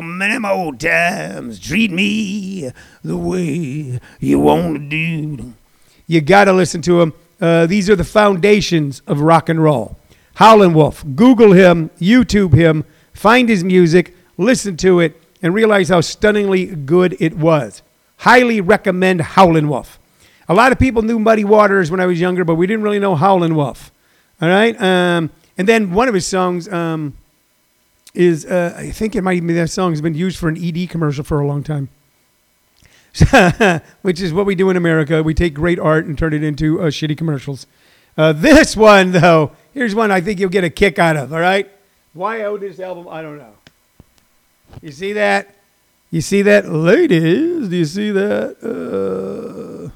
many 0.00 0.38
more 0.38 0.74
times 0.74 1.60
treat 1.60 1.92
me 1.92 2.72
the 3.04 3.16
way 3.16 4.00
you 4.18 4.40
want 4.40 4.74
to 4.74 4.88
do? 4.88 5.54
You 6.08 6.20
got 6.20 6.46
to 6.46 6.52
listen 6.52 6.82
to 6.82 7.00
him. 7.00 7.12
Uh, 7.40 7.66
these 7.66 7.88
are 7.88 7.94
the 7.94 8.02
foundations 8.04 9.00
of 9.06 9.20
rock 9.20 9.48
and 9.48 9.62
roll. 9.62 9.96
Howlin' 10.34 10.74
Wolf. 10.74 11.04
Google 11.14 11.52
him, 11.52 11.90
YouTube 12.00 12.54
him, 12.54 12.84
find 13.12 13.48
his 13.48 13.62
music, 13.62 14.16
listen 14.36 14.76
to 14.78 14.98
it, 14.98 15.22
and 15.40 15.54
realize 15.54 15.88
how 15.88 16.00
stunningly 16.00 16.66
good 16.66 17.16
it 17.20 17.36
was. 17.36 17.82
Highly 18.18 18.60
recommend 18.60 19.20
Howlin' 19.20 19.68
Wolf. 19.68 20.00
A 20.48 20.54
lot 20.54 20.72
of 20.72 20.80
people 20.80 21.02
knew 21.02 21.20
Muddy 21.20 21.44
Waters 21.44 21.92
when 21.92 22.00
I 22.00 22.06
was 22.06 22.20
younger, 22.20 22.44
but 22.44 22.56
we 22.56 22.66
didn't 22.66 22.82
really 22.82 22.98
know 22.98 23.14
Howlin' 23.14 23.54
Wolf. 23.54 23.92
All 24.40 24.48
right? 24.48 24.80
Um, 24.80 25.30
and 25.62 25.68
then 25.68 25.92
one 25.92 26.08
of 26.08 26.14
his 26.14 26.26
songs 26.26 26.68
um, 26.72 27.16
is, 28.14 28.44
uh, 28.44 28.74
I 28.76 28.90
think 28.90 29.14
it 29.14 29.22
might 29.22 29.34
even 29.34 29.46
be 29.46 29.54
that 29.54 29.70
song 29.70 29.92
has 29.92 30.00
been 30.00 30.12
used 30.12 30.36
for 30.36 30.48
an 30.48 30.56
ED 30.60 30.90
commercial 30.90 31.22
for 31.22 31.38
a 31.38 31.46
long 31.46 31.62
time. 31.62 31.88
Which 34.02 34.20
is 34.20 34.32
what 34.32 34.44
we 34.44 34.56
do 34.56 34.70
in 34.70 34.76
America. 34.76 35.22
We 35.22 35.34
take 35.34 35.54
great 35.54 35.78
art 35.78 36.04
and 36.04 36.18
turn 36.18 36.32
it 36.32 36.42
into 36.42 36.80
uh, 36.80 36.86
shitty 36.86 37.16
commercials. 37.16 37.68
Uh, 38.18 38.32
this 38.32 38.76
one, 38.76 39.12
though, 39.12 39.52
here's 39.72 39.94
one 39.94 40.10
I 40.10 40.20
think 40.20 40.40
you'll 40.40 40.50
get 40.50 40.64
a 40.64 40.68
kick 40.68 40.98
out 40.98 41.16
of, 41.16 41.32
all 41.32 41.38
right? 41.38 41.70
Why 42.12 42.40
I 42.40 42.46
owe 42.46 42.56
this 42.56 42.80
album, 42.80 43.06
I 43.08 43.22
don't 43.22 43.38
know. 43.38 43.54
You 44.80 44.90
see 44.90 45.12
that? 45.12 45.54
You 46.10 46.22
see 46.22 46.42
that? 46.42 46.68
Ladies, 46.68 47.68
do 47.68 47.76
you 47.76 47.84
see 47.84 48.10
that? 48.10 48.56
Uh, 48.60 49.92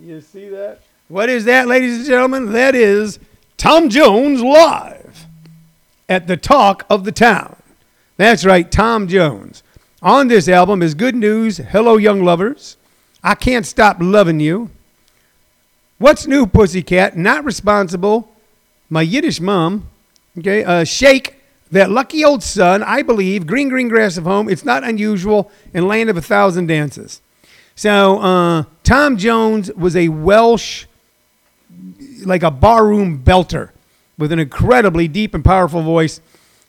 you 0.00 0.20
see 0.20 0.48
that? 0.50 0.82
What 1.08 1.28
is 1.28 1.44
that, 1.46 1.66
ladies 1.66 1.96
and 1.96 2.06
gentlemen? 2.06 2.52
That 2.52 2.76
is 2.76 3.18
Tom 3.58 3.88
Jones 3.88 4.40
live 4.40 5.26
at 6.08 6.28
the 6.28 6.36
talk 6.36 6.86
of 6.88 7.02
the 7.02 7.10
town. 7.10 7.56
That's 8.16 8.44
right, 8.44 8.70
Tom 8.70 9.08
Jones. 9.08 9.64
On 10.00 10.28
this 10.28 10.48
album 10.48 10.80
is 10.80 10.94
Good 10.94 11.16
News, 11.16 11.56
Hello 11.56 11.96
Young 11.96 12.22
Lovers, 12.22 12.76
I 13.22 13.34
Can't 13.34 13.66
Stop 13.66 13.96
Loving 13.98 14.38
You, 14.38 14.70
What's 15.98 16.28
New 16.28 16.46
Pussycat, 16.46 17.16
Not 17.16 17.44
Responsible, 17.44 18.30
My 18.88 19.02
Yiddish 19.02 19.40
Mom, 19.40 19.88
okay, 20.38 20.62
uh, 20.62 20.84
Shake, 20.84 21.42
That 21.72 21.90
Lucky 21.90 22.24
Old 22.24 22.44
Sun, 22.44 22.84
I 22.84 23.02
Believe, 23.02 23.44
Green 23.44 23.68
Green 23.68 23.88
Grass 23.88 24.16
of 24.16 24.22
Home, 24.22 24.48
It's 24.48 24.64
Not 24.64 24.84
Unusual, 24.84 25.50
and 25.74 25.88
Land 25.88 26.10
of 26.10 26.16
a 26.16 26.22
Thousand 26.22 26.68
Dances. 26.68 27.20
So 27.74 28.20
uh, 28.20 28.64
Tom 28.84 29.16
Jones 29.16 29.72
was 29.72 29.96
a 29.96 30.10
Welsh 30.10 30.86
like 32.24 32.42
a 32.42 32.50
barroom 32.50 33.22
belter 33.22 33.70
with 34.16 34.32
an 34.32 34.38
incredibly 34.38 35.08
deep 35.08 35.34
and 35.34 35.44
powerful 35.44 35.82
voice 35.82 36.20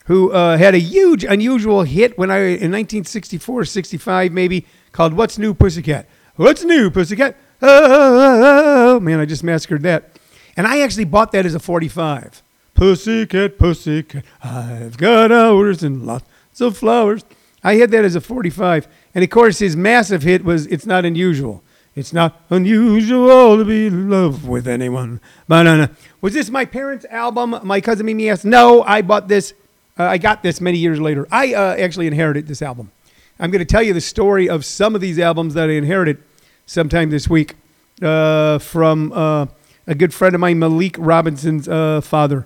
who 0.06 0.32
uh, 0.32 0.58
had 0.58 0.74
a 0.74 0.80
huge, 0.80 1.24
unusual 1.24 1.84
hit 1.84 2.18
when 2.18 2.32
I 2.32 2.40
in 2.40 2.72
1964, 2.72 3.66
65 3.66 4.32
maybe 4.32 4.66
called 4.92 5.14
"What's 5.14 5.38
New, 5.38 5.54
Pussycat." 5.54 6.08
What's 6.40 6.64
new, 6.64 6.90
Pussycat? 6.90 7.36
Oh, 7.62 8.98
man, 9.02 9.20
I 9.20 9.26
just 9.26 9.44
massacred 9.44 9.84
that. 9.84 10.18
And 10.56 10.66
I 10.66 10.80
actually 10.80 11.04
bought 11.04 11.34
that 11.34 11.46
as 11.46 11.54
a 11.54 11.60
45. 11.60 12.42
Pussycat, 12.74 13.60
pussycat, 13.60 14.24
I've 14.42 14.96
got 14.96 15.34
hours 15.34 15.84
and 15.84 16.06
lots 16.06 16.62
of 16.62 16.78
flowers. 16.78 17.26
I 17.62 17.76
had 17.76 17.92
that 17.92 18.06
as 18.06 18.16
a 18.16 18.22
45. 18.22 18.88
And 19.14 19.22
of 19.22 19.30
course, 19.30 19.60
his 19.60 19.76
massive 19.76 20.24
hit 20.24 20.46
was 20.46 20.66
It's 20.68 20.86
Not 20.86 21.04
Unusual. 21.04 21.62
It's 21.96 22.14
not 22.14 22.42
unusual 22.50 23.58
to 23.58 23.66
be 23.66 23.88
in 23.88 24.10
love 24.10 24.48
with 24.48 24.68
anyone. 24.68 25.20
Banana. 25.48 25.92
Was 26.22 26.34
this 26.34 26.50
my 26.50 26.64
parents' 26.64 27.06
album? 27.10 27.60
My 27.64 27.82
cousin 27.82 28.06
Mimi 28.06 28.30
asked. 28.30 28.46
No, 28.46 28.84
I 28.84 29.02
bought 29.02 29.28
this. 29.28 29.54
Uh, 29.98 30.04
I 30.04 30.18
got 30.18 30.44
this 30.44 30.62
many 30.62 30.78
years 30.78 31.02
later. 31.02 31.28
I 31.32 31.54
uh, 31.54 31.76
actually 31.78 32.08
inherited 32.08 32.48
this 32.48 32.62
album. 32.62 32.92
I'm 33.40 33.52
going 33.52 33.60
to 33.60 33.66
tell 33.66 33.82
you 33.82 33.94
the 33.94 34.02
story 34.02 34.48
of 34.48 34.66
some 34.66 34.96
of 34.96 35.02
these 35.02 35.18
albums 35.18 35.56
that 35.56 35.70
I 35.70 35.74
inherited 35.74 36.22
sometime 36.66 37.10
this 37.10 37.28
week 37.28 37.56
uh, 38.02 38.60
from 38.60 39.12
uh, 39.12 39.48
a 39.88 39.96
good 39.96 40.14
friend 40.14 40.36
of 40.36 40.42
mine, 40.42 40.60
Malik 40.60 40.96
Robinson's 41.00 41.68
uh, 41.68 42.02
father. 42.02 42.46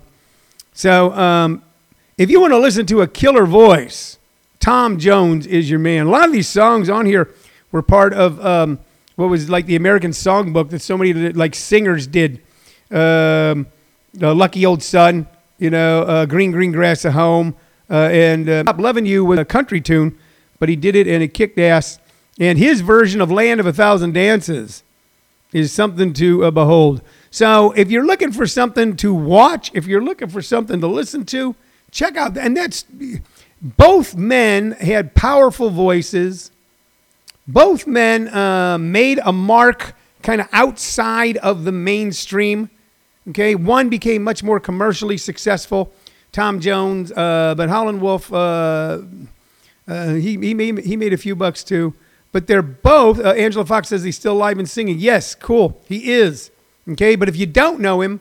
So, 0.72 1.12
um, 1.12 1.62
if 2.16 2.30
you 2.30 2.40
want 2.40 2.52
to 2.52 2.58
listen 2.58 2.86
to 2.86 3.02
a 3.02 3.06
killer 3.06 3.44
voice, 3.44 4.18
Tom 4.58 4.98
Jones 4.98 5.46
is 5.46 5.68
your 5.68 5.80
man. 5.80 6.06
A 6.06 6.10
lot 6.10 6.24
of 6.24 6.32
these 6.32 6.48
songs 6.48 6.88
on 6.88 7.04
here 7.06 7.32
were 7.70 7.82
part 7.82 8.14
of. 8.14 8.44
Um, 8.44 8.78
what 9.16 9.28
was 9.28 9.48
like 9.48 9.66
the 9.66 9.76
American 9.76 10.10
Songbook 10.10 10.70
that 10.70 10.80
so 10.80 10.96
many 10.98 11.12
like 11.12 11.54
singers 11.54 12.06
did. 12.06 12.40
Um, 12.90 13.66
Lucky 14.14 14.64
Old 14.64 14.82
Sun, 14.82 15.26
you 15.58 15.70
know, 15.70 16.02
uh, 16.02 16.26
Green 16.26 16.52
Green 16.52 16.72
Grass 16.72 17.04
at 17.04 17.12
Home, 17.12 17.56
uh, 17.90 18.08
and 18.12 18.48
uh, 18.48 18.64
Loving 18.78 19.06
You 19.06 19.24
was 19.24 19.38
a 19.38 19.44
country 19.44 19.80
tune, 19.80 20.18
but 20.58 20.68
he 20.68 20.76
did 20.76 20.94
it 20.94 21.06
and 21.06 21.22
it 21.22 21.34
kicked 21.34 21.58
ass. 21.58 21.98
And 22.38 22.58
his 22.58 22.80
version 22.80 23.20
of 23.20 23.30
Land 23.30 23.60
of 23.60 23.66
a 23.66 23.72
Thousand 23.72 24.12
Dances 24.14 24.82
is 25.52 25.72
something 25.72 26.12
to 26.14 26.44
uh, 26.44 26.50
behold. 26.50 27.00
So 27.30 27.72
if 27.72 27.90
you're 27.90 28.04
looking 28.06 28.32
for 28.32 28.46
something 28.46 28.96
to 28.96 29.14
watch, 29.14 29.70
if 29.74 29.86
you're 29.86 30.02
looking 30.02 30.28
for 30.28 30.42
something 30.42 30.80
to 30.80 30.86
listen 30.86 31.24
to, 31.26 31.54
check 31.90 32.16
out. 32.16 32.36
And 32.36 32.56
that's 32.56 32.84
both 33.62 34.16
men 34.16 34.72
had 34.72 35.14
powerful 35.14 35.70
voices 35.70 36.50
both 37.46 37.86
men 37.86 38.28
uh, 38.28 38.78
made 38.78 39.20
a 39.24 39.32
mark 39.32 39.94
kind 40.22 40.40
of 40.40 40.48
outside 40.52 41.36
of 41.38 41.64
the 41.64 41.72
mainstream. 41.72 42.70
Okay, 43.28 43.54
one 43.54 43.88
became 43.88 44.22
much 44.22 44.42
more 44.42 44.60
commercially 44.60 45.16
successful, 45.16 45.92
Tom 46.32 46.60
Jones, 46.60 47.12
uh, 47.12 47.54
but 47.56 47.68
Howlin' 47.68 48.00
Wolf, 48.00 48.32
uh, 48.32 49.00
uh, 49.88 50.08
he, 50.14 50.36
he, 50.38 50.54
made, 50.54 50.78
he 50.84 50.96
made 50.96 51.12
a 51.12 51.16
few 51.16 51.34
bucks 51.34 51.64
too. 51.64 51.94
But 52.32 52.48
they're 52.48 52.62
both, 52.62 53.20
uh, 53.20 53.30
Angela 53.30 53.64
Fox 53.64 53.88
says 53.88 54.02
he's 54.02 54.16
still 54.16 54.32
alive 54.32 54.58
and 54.58 54.68
singing. 54.68 54.98
Yes, 54.98 55.34
cool, 55.34 55.80
he 55.86 56.12
is. 56.12 56.50
Okay, 56.88 57.16
but 57.16 57.28
if 57.28 57.36
you 57.36 57.46
don't 57.46 57.80
know 57.80 58.00
him, 58.00 58.20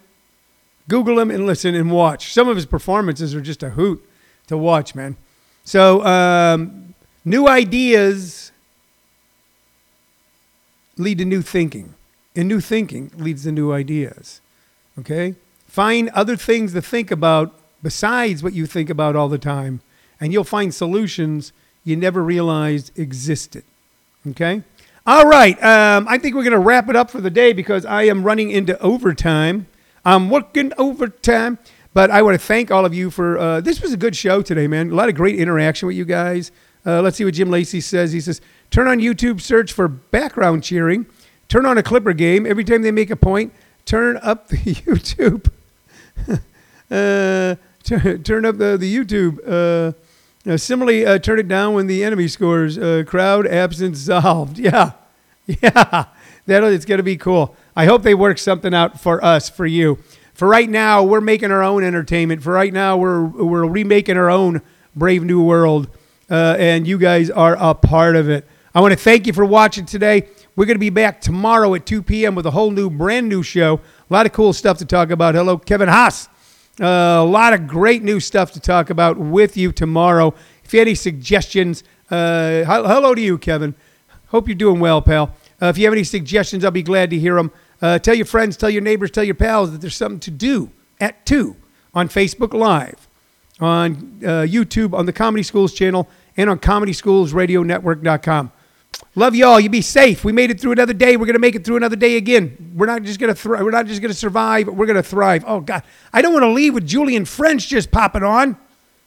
Google 0.88 1.20
him 1.20 1.32
and 1.32 1.46
listen 1.46 1.76
and 1.76 1.92
watch. 1.92 2.32
Some 2.32 2.48
of 2.48 2.56
his 2.56 2.66
performances 2.66 3.34
are 3.34 3.42
just 3.42 3.64
a 3.64 3.72
hoot 3.72 4.08
to 4.48 4.58
watch, 4.58 4.96
man. 4.96 5.18
So, 5.66 6.06
um, 6.06 6.94
new 7.26 7.48
ideas 7.48 8.53
lead 10.98 11.18
to 11.20 11.26
new 11.26 11.42
thinking, 11.42 11.96
and 12.36 12.48
new 12.48 12.60
thinking 12.60 13.12
leads 13.16 13.44
to 13.44 13.52
new 13.52 13.72
ideas. 13.72 14.42
Okay? 15.00 15.36
Find 15.68 16.10
other 16.10 16.36
things 16.36 16.74
to 16.74 16.82
think 16.82 17.12
about 17.12 17.54
besides 17.82 18.44
what 18.44 18.54
you 18.54 18.66
think 18.66 18.90
about 18.90 19.16
all 19.16 19.30
the 19.30 19.38
time, 19.38 19.82
and 20.20 20.32
you'll 20.32 20.44
find 20.44 20.74
solutions 20.74 21.52
you 21.84 21.96
never 21.96 22.24
realized 22.24 22.98
existed. 22.98 23.64
Okay? 24.28 24.64
All 25.06 25.28
right. 25.28 25.62
Um, 25.62 26.08
I 26.08 26.18
think 26.18 26.36
we're 26.36 26.44
going 26.44 26.54
to 26.54 26.60
wrap 26.60 26.88
it 26.90 26.96
up 26.96 27.10
for 27.10 27.20
the 27.20 27.30
day 27.30 27.52
because 27.52 27.86
I 27.86 28.04
am 28.04 28.24
running 28.24 28.52
into 28.52 28.80
overtime. 28.80 29.68
I'm 30.06 30.30
working 30.30 30.72
overtime. 30.78 31.60
But 31.94 32.10
I 32.10 32.24
want 32.24 32.40
to 32.40 32.46
thank 32.46 32.72
all 32.72 32.86
of 32.86 32.94
you 32.94 33.12
for 33.12 33.38
uh, 33.38 33.62
this 33.62 33.82
was 33.82 33.94
a 33.94 33.98
good 33.98 34.16
show 34.16 34.42
today, 34.42 34.66
man. 34.66 34.90
A 34.90 34.96
lot 34.96 35.10
of 35.10 35.16
great 35.16 35.38
interaction 35.38 35.88
with 35.88 35.96
you 35.96 36.06
guys. 36.06 36.52
Uh, 36.86 37.02
let's 37.02 37.18
see 37.18 37.26
what 37.26 37.36
Jim 37.36 37.52
Lacey 37.52 37.82
says. 37.82 38.12
He 38.12 38.20
says, 38.20 38.42
Turn 38.74 38.88
on 38.88 38.98
YouTube, 38.98 39.40
search 39.40 39.72
for 39.72 39.88
background 39.88 40.64
cheering. 40.64 41.06
Turn 41.48 41.68
on 41.68 41.78
a 41.78 41.84
Clipper 41.84 42.12
game. 42.12 42.48
Every 42.48 42.64
time 42.64 42.82
they 42.82 42.90
make 42.90 43.12
a 43.12 43.16
point, 43.16 43.54
turn 43.86 44.18
up 44.24 44.48
the 44.48 44.58
YouTube. 44.58 45.52
uh, 46.90 47.56
t- 47.84 48.18
turn 48.24 48.46
up 48.48 48.58
the, 48.58 48.76
the 48.76 48.92
YouTube. 48.92 49.38
Uh, 49.46 50.50
uh, 50.50 50.58
similarly, 50.58 51.06
uh, 51.06 51.20
turn 51.20 51.38
it 51.38 51.48
down 51.48 51.76
when 51.76 51.86
the 51.86 52.04
enemy 52.04 52.28
scores. 52.28 52.80
Uh, 52.80 53.04
crowd 53.06 53.46
absence 53.46 54.00
solved. 54.00 54.58
Yeah. 54.64 54.94
Yeah. 55.46 56.06
That'll, 56.48 56.70
it's 56.70 56.86
going 56.86 56.98
to 56.98 57.04
be 57.04 57.16
cool. 57.16 57.56
I 57.76 57.86
hope 57.86 58.02
they 58.02 58.16
work 58.16 58.40
something 58.40 58.74
out 58.74 59.00
for 59.00 59.24
us, 59.24 59.50
for 59.52 59.68
you. 59.68 60.00
For 60.34 60.48
right 60.48 60.68
now, 60.68 61.04
we're 61.04 61.22
making 61.22 61.52
our 61.52 61.62
own 61.62 61.84
entertainment. 61.84 62.42
For 62.42 62.52
right 62.52 62.74
now, 62.74 62.98
we're, 62.98 63.24
we're 63.24 63.68
remaking 63.68 64.18
our 64.18 64.32
own 64.32 64.64
Brave 64.96 65.24
New 65.24 65.44
World 65.44 65.90
uh, 66.32 66.56
and 66.58 66.88
you 66.88 66.98
guys 66.98 67.30
are 67.30 67.56
a 67.60 67.76
part 67.76 68.16
of 68.16 68.30
it. 68.30 68.48
I 68.76 68.82
want 68.82 68.92
to 68.92 68.98
thank 68.98 69.28
you 69.28 69.34
for 69.34 69.46
watching 69.46 69.86
today. 69.86 70.28
We're 70.56 70.66
going 70.66 70.76
to 70.76 70.80
be 70.80 70.90
back 70.90 71.22
tomorrow 71.22 71.74
at 71.76 71.86
2 71.86 72.02
p.m. 72.02 72.34
with 72.36 72.46
a 72.46 72.52
whole 72.52 72.72
new, 72.72 72.90
brand 72.90 73.30
new 73.30 73.44
show. 73.44 73.76
A 74.10 74.14
lot 74.14 74.26
of 74.26 74.32
cool 74.34 74.52
stuff 74.54 74.80
to 74.80 74.86
talk 74.86 75.12
about. 75.12 75.36
Hello, 75.36 75.58
Kevin 75.58 75.90
Haas. 75.90 76.28
Uh, 76.82 76.86
a 76.86 77.24
lot 77.24 77.54
of 77.54 77.68
great 77.68 78.02
new 78.02 78.20
stuff 78.20 78.52
to 78.54 78.60
talk 78.60 78.90
about 78.90 79.18
with 79.18 79.56
you 79.58 79.72
tomorrow. 79.72 80.34
If 80.64 80.74
you 80.74 80.80
have 80.80 80.88
any 80.88 80.96
suggestions 80.96 81.84
Uh, 82.12 82.64
hel- 82.66 82.86
hello 82.88 83.16
to 83.16 83.22
you, 83.22 83.38
Kevin. 83.40 83.74
Hope 84.28 84.48
you're 84.48 84.56
doing 84.56 84.80
well, 84.80 85.02
pal. 85.02 85.34
Uh, 85.62 85.68
if 85.68 85.78
you 85.80 85.86
have 85.86 85.94
any 85.94 86.04
suggestions, 86.04 86.64
I'll 86.66 86.70
be 86.70 86.84
glad 86.84 87.10
to 87.12 87.18
hear 87.18 87.36
them. 87.36 87.52
Uh, 87.82 87.98
tell 87.98 88.14
your 88.14 88.26
friends, 88.28 88.56
tell 88.58 88.70
your 88.70 88.82
neighbors, 88.84 89.10
tell 89.10 89.24
your 89.24 89.34
pals 89.36 89.72
that 89.72 89.82
there's 89.82 89.96
something 89.96 90.20
to 90.20 90.30
do 90.32 90.70
at 91.00 91.26
2 91.26 91.56
on 91.96 92.10
Facebook 92.10 92.54
Live, 92.54 93.08
on 93.60 94.20
uh, 94.24 94.46
YouTube, 94.46 94.94
on 94.94 95.06
the 95.08 95.14
Comedy 95.14 95.42
Schools 95.44 95.74
channel, 95.74 96.08
and 96.38 96.50
on 96.52 96.60
ComedySchoolsRadioNetwork.com. 96.60 98.52
Love 99.16 99.36
y'all. 99.36 99.60
You 99.60 99.70
be 99.70 99.82
safe. 99.82 100.24
We 100.24 100.32
made 100.32 100.50
it 100.50 100.60
through 100.60 100.72
another 100.72 100.94
day. 100.94 101.18
We're 101.18 101.28
gonna 101.28 101.38
make 101.40 101.56
it 101.56 101.64
through 101.64 101.78
another 101.78 101.96
day 101.96 102.18
again. 102.18 102.74
We're 102.76 102.88
not 102.88 103.04
just 103.04 103.20
gonna 103.20 103.36
thri- 103.36 103.62
we're 103.62 103.70
not 103.70 103.86
just 103.86 104.02
gonna 104.02 104.14
survive. 104.14 104.68
We're 104.68 104.88
gonna 104.88 105.04
thrive. 105.04 105.44
Oh 105.46 105.60
God, 105.60 105.84
I 106.12 106.22
don't 106.24 106.34
want 106.34 106.44
to 106.44 106.50
leave 106.50 106.74
with 106.74 106.88
Julian 106.88 107.26
French 107.26 107.68
just 107.68 107.92
popping 107.92 108.24
on. 108.24 108.58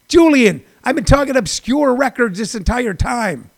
Julian, 0.07 0.63
I've 0.83 0.95
been 0.95 1.03
talking 1.03 1.35
obscure 1.35 1.93
records 1.93 2.39
this 2.39 2.55
entire 2.55 2.93
time. 2.93 3.49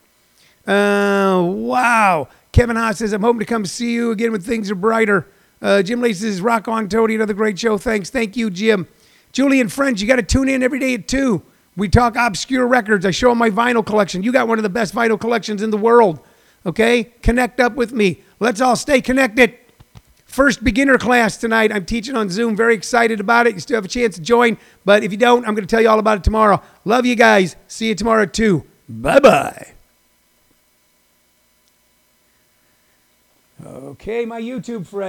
Uh, 0.65 1.43
wow. 1.45 2.27
Kevin 2.51 2.75
Haas 2.75 2.97
says, 2.97 3.13
I'm 3.13 3.21
hoping 3.21 3.39
to 3.39 3.45
come 3.45 3.65
see 3.65 3.93
you 3.93 4.09
again 4.11 4.31
when 4.31 4.41
things 4.41 4.71
are 4.71 4.75
brighter. 4.75 5.27
Uh, 5.61 5.83
Jim 5.83 6.01
Lee 6.01 6.13
says, 6.13 6.41
Rock 6.41 6.67
on, 6.67 6.89
Tony. 6.89 7.15
Another 7.15 7.33
great 7.35 7.59
show. 7.59 7.77
Thanks. 7.77 8.09
Thank 8.09 8.35
you, 8.35 8.49
Jim. 8.49 8.87
Julian 9.31 9.69
French, 9.69 10.01
you 10.01 10.07
got 10.07 10.15
to 10.15 10.23
tune 10.23 10.49
in 10.49 10.63
every 10.63 10.79
day 10.79 10.95
at 10.95 11.07
2. 11.07 11.41
We 11.77 11.87
talk 11.87 12.15
obscure 12.15 12.65
records. 12.67 13.05
I 13.05 13.11
show 13.11 13.31
'em 13.31 13.37
my 13.37 13.49
vinyl 13.51 13.85
collection. 13.85 14.23
You 14.23 14.31
got 14.31 14.47
one 14.47 14.57
of 14.57 14.63
the 14.63 14.69
best 14.69 14.93
vinyl 14.95 15.19
collections 15.19 15.61
in 15.61 15.69
the 15.69 15.77
world. 15.77 16.19
Okay? 16.65 17.05
Connect 17.21 17.59
up 17.59 17.75
with 17.75 17.91
me. 17.91 18.21
Let's 18.39 18.61
all 18.61 18.75
stay 18.75 19.01
connected. 19.01 19.55
First 20.25 20.63
beginner 20.63 20.97
class 20.97 21.37
tonight. 21.37 21.71
I'm 21.71 21.85
teaching 21.85 22.15
on 22.15 22.29
Zoom. 22.29 22.55
Very 22.55 22.75
excited 22.75 23.19
about 23.19 23.47
it. 23.47 23.55
You 23.55 23.59
still 23.59 23.77
have 23.77 23.85
a 23.85 23.89
chance 23.89 24.15
to 24.15 24.21
join. 24.21 24.57
But 24.85 25.03
if 25.03 25.11
you 25.11 25.17
don't, 25.17 25.47
I'm 25.47 25.55
going 25.55 25.65
to 25.65 25.69
tell 25.69 25.81
you 25.81 25.89
all 25.89 25.99
about 25.99 26.19
it 26.19 26.23
tomorrow. 26.23 26.61
Love 26.85 27.05
you 27.05 27.15
guys. 27.15 27.55
See 27.67 27.87
you 27.87 27.95
tomorrow 27.95 28.25
too. 28.25 28.63
Bye 28.87 29.19
bye. 29.19 29.73
Okay, 33.65 34.23
my 34.25 34.39
YouTube 34.39 34.85
friends. 34.85 35.07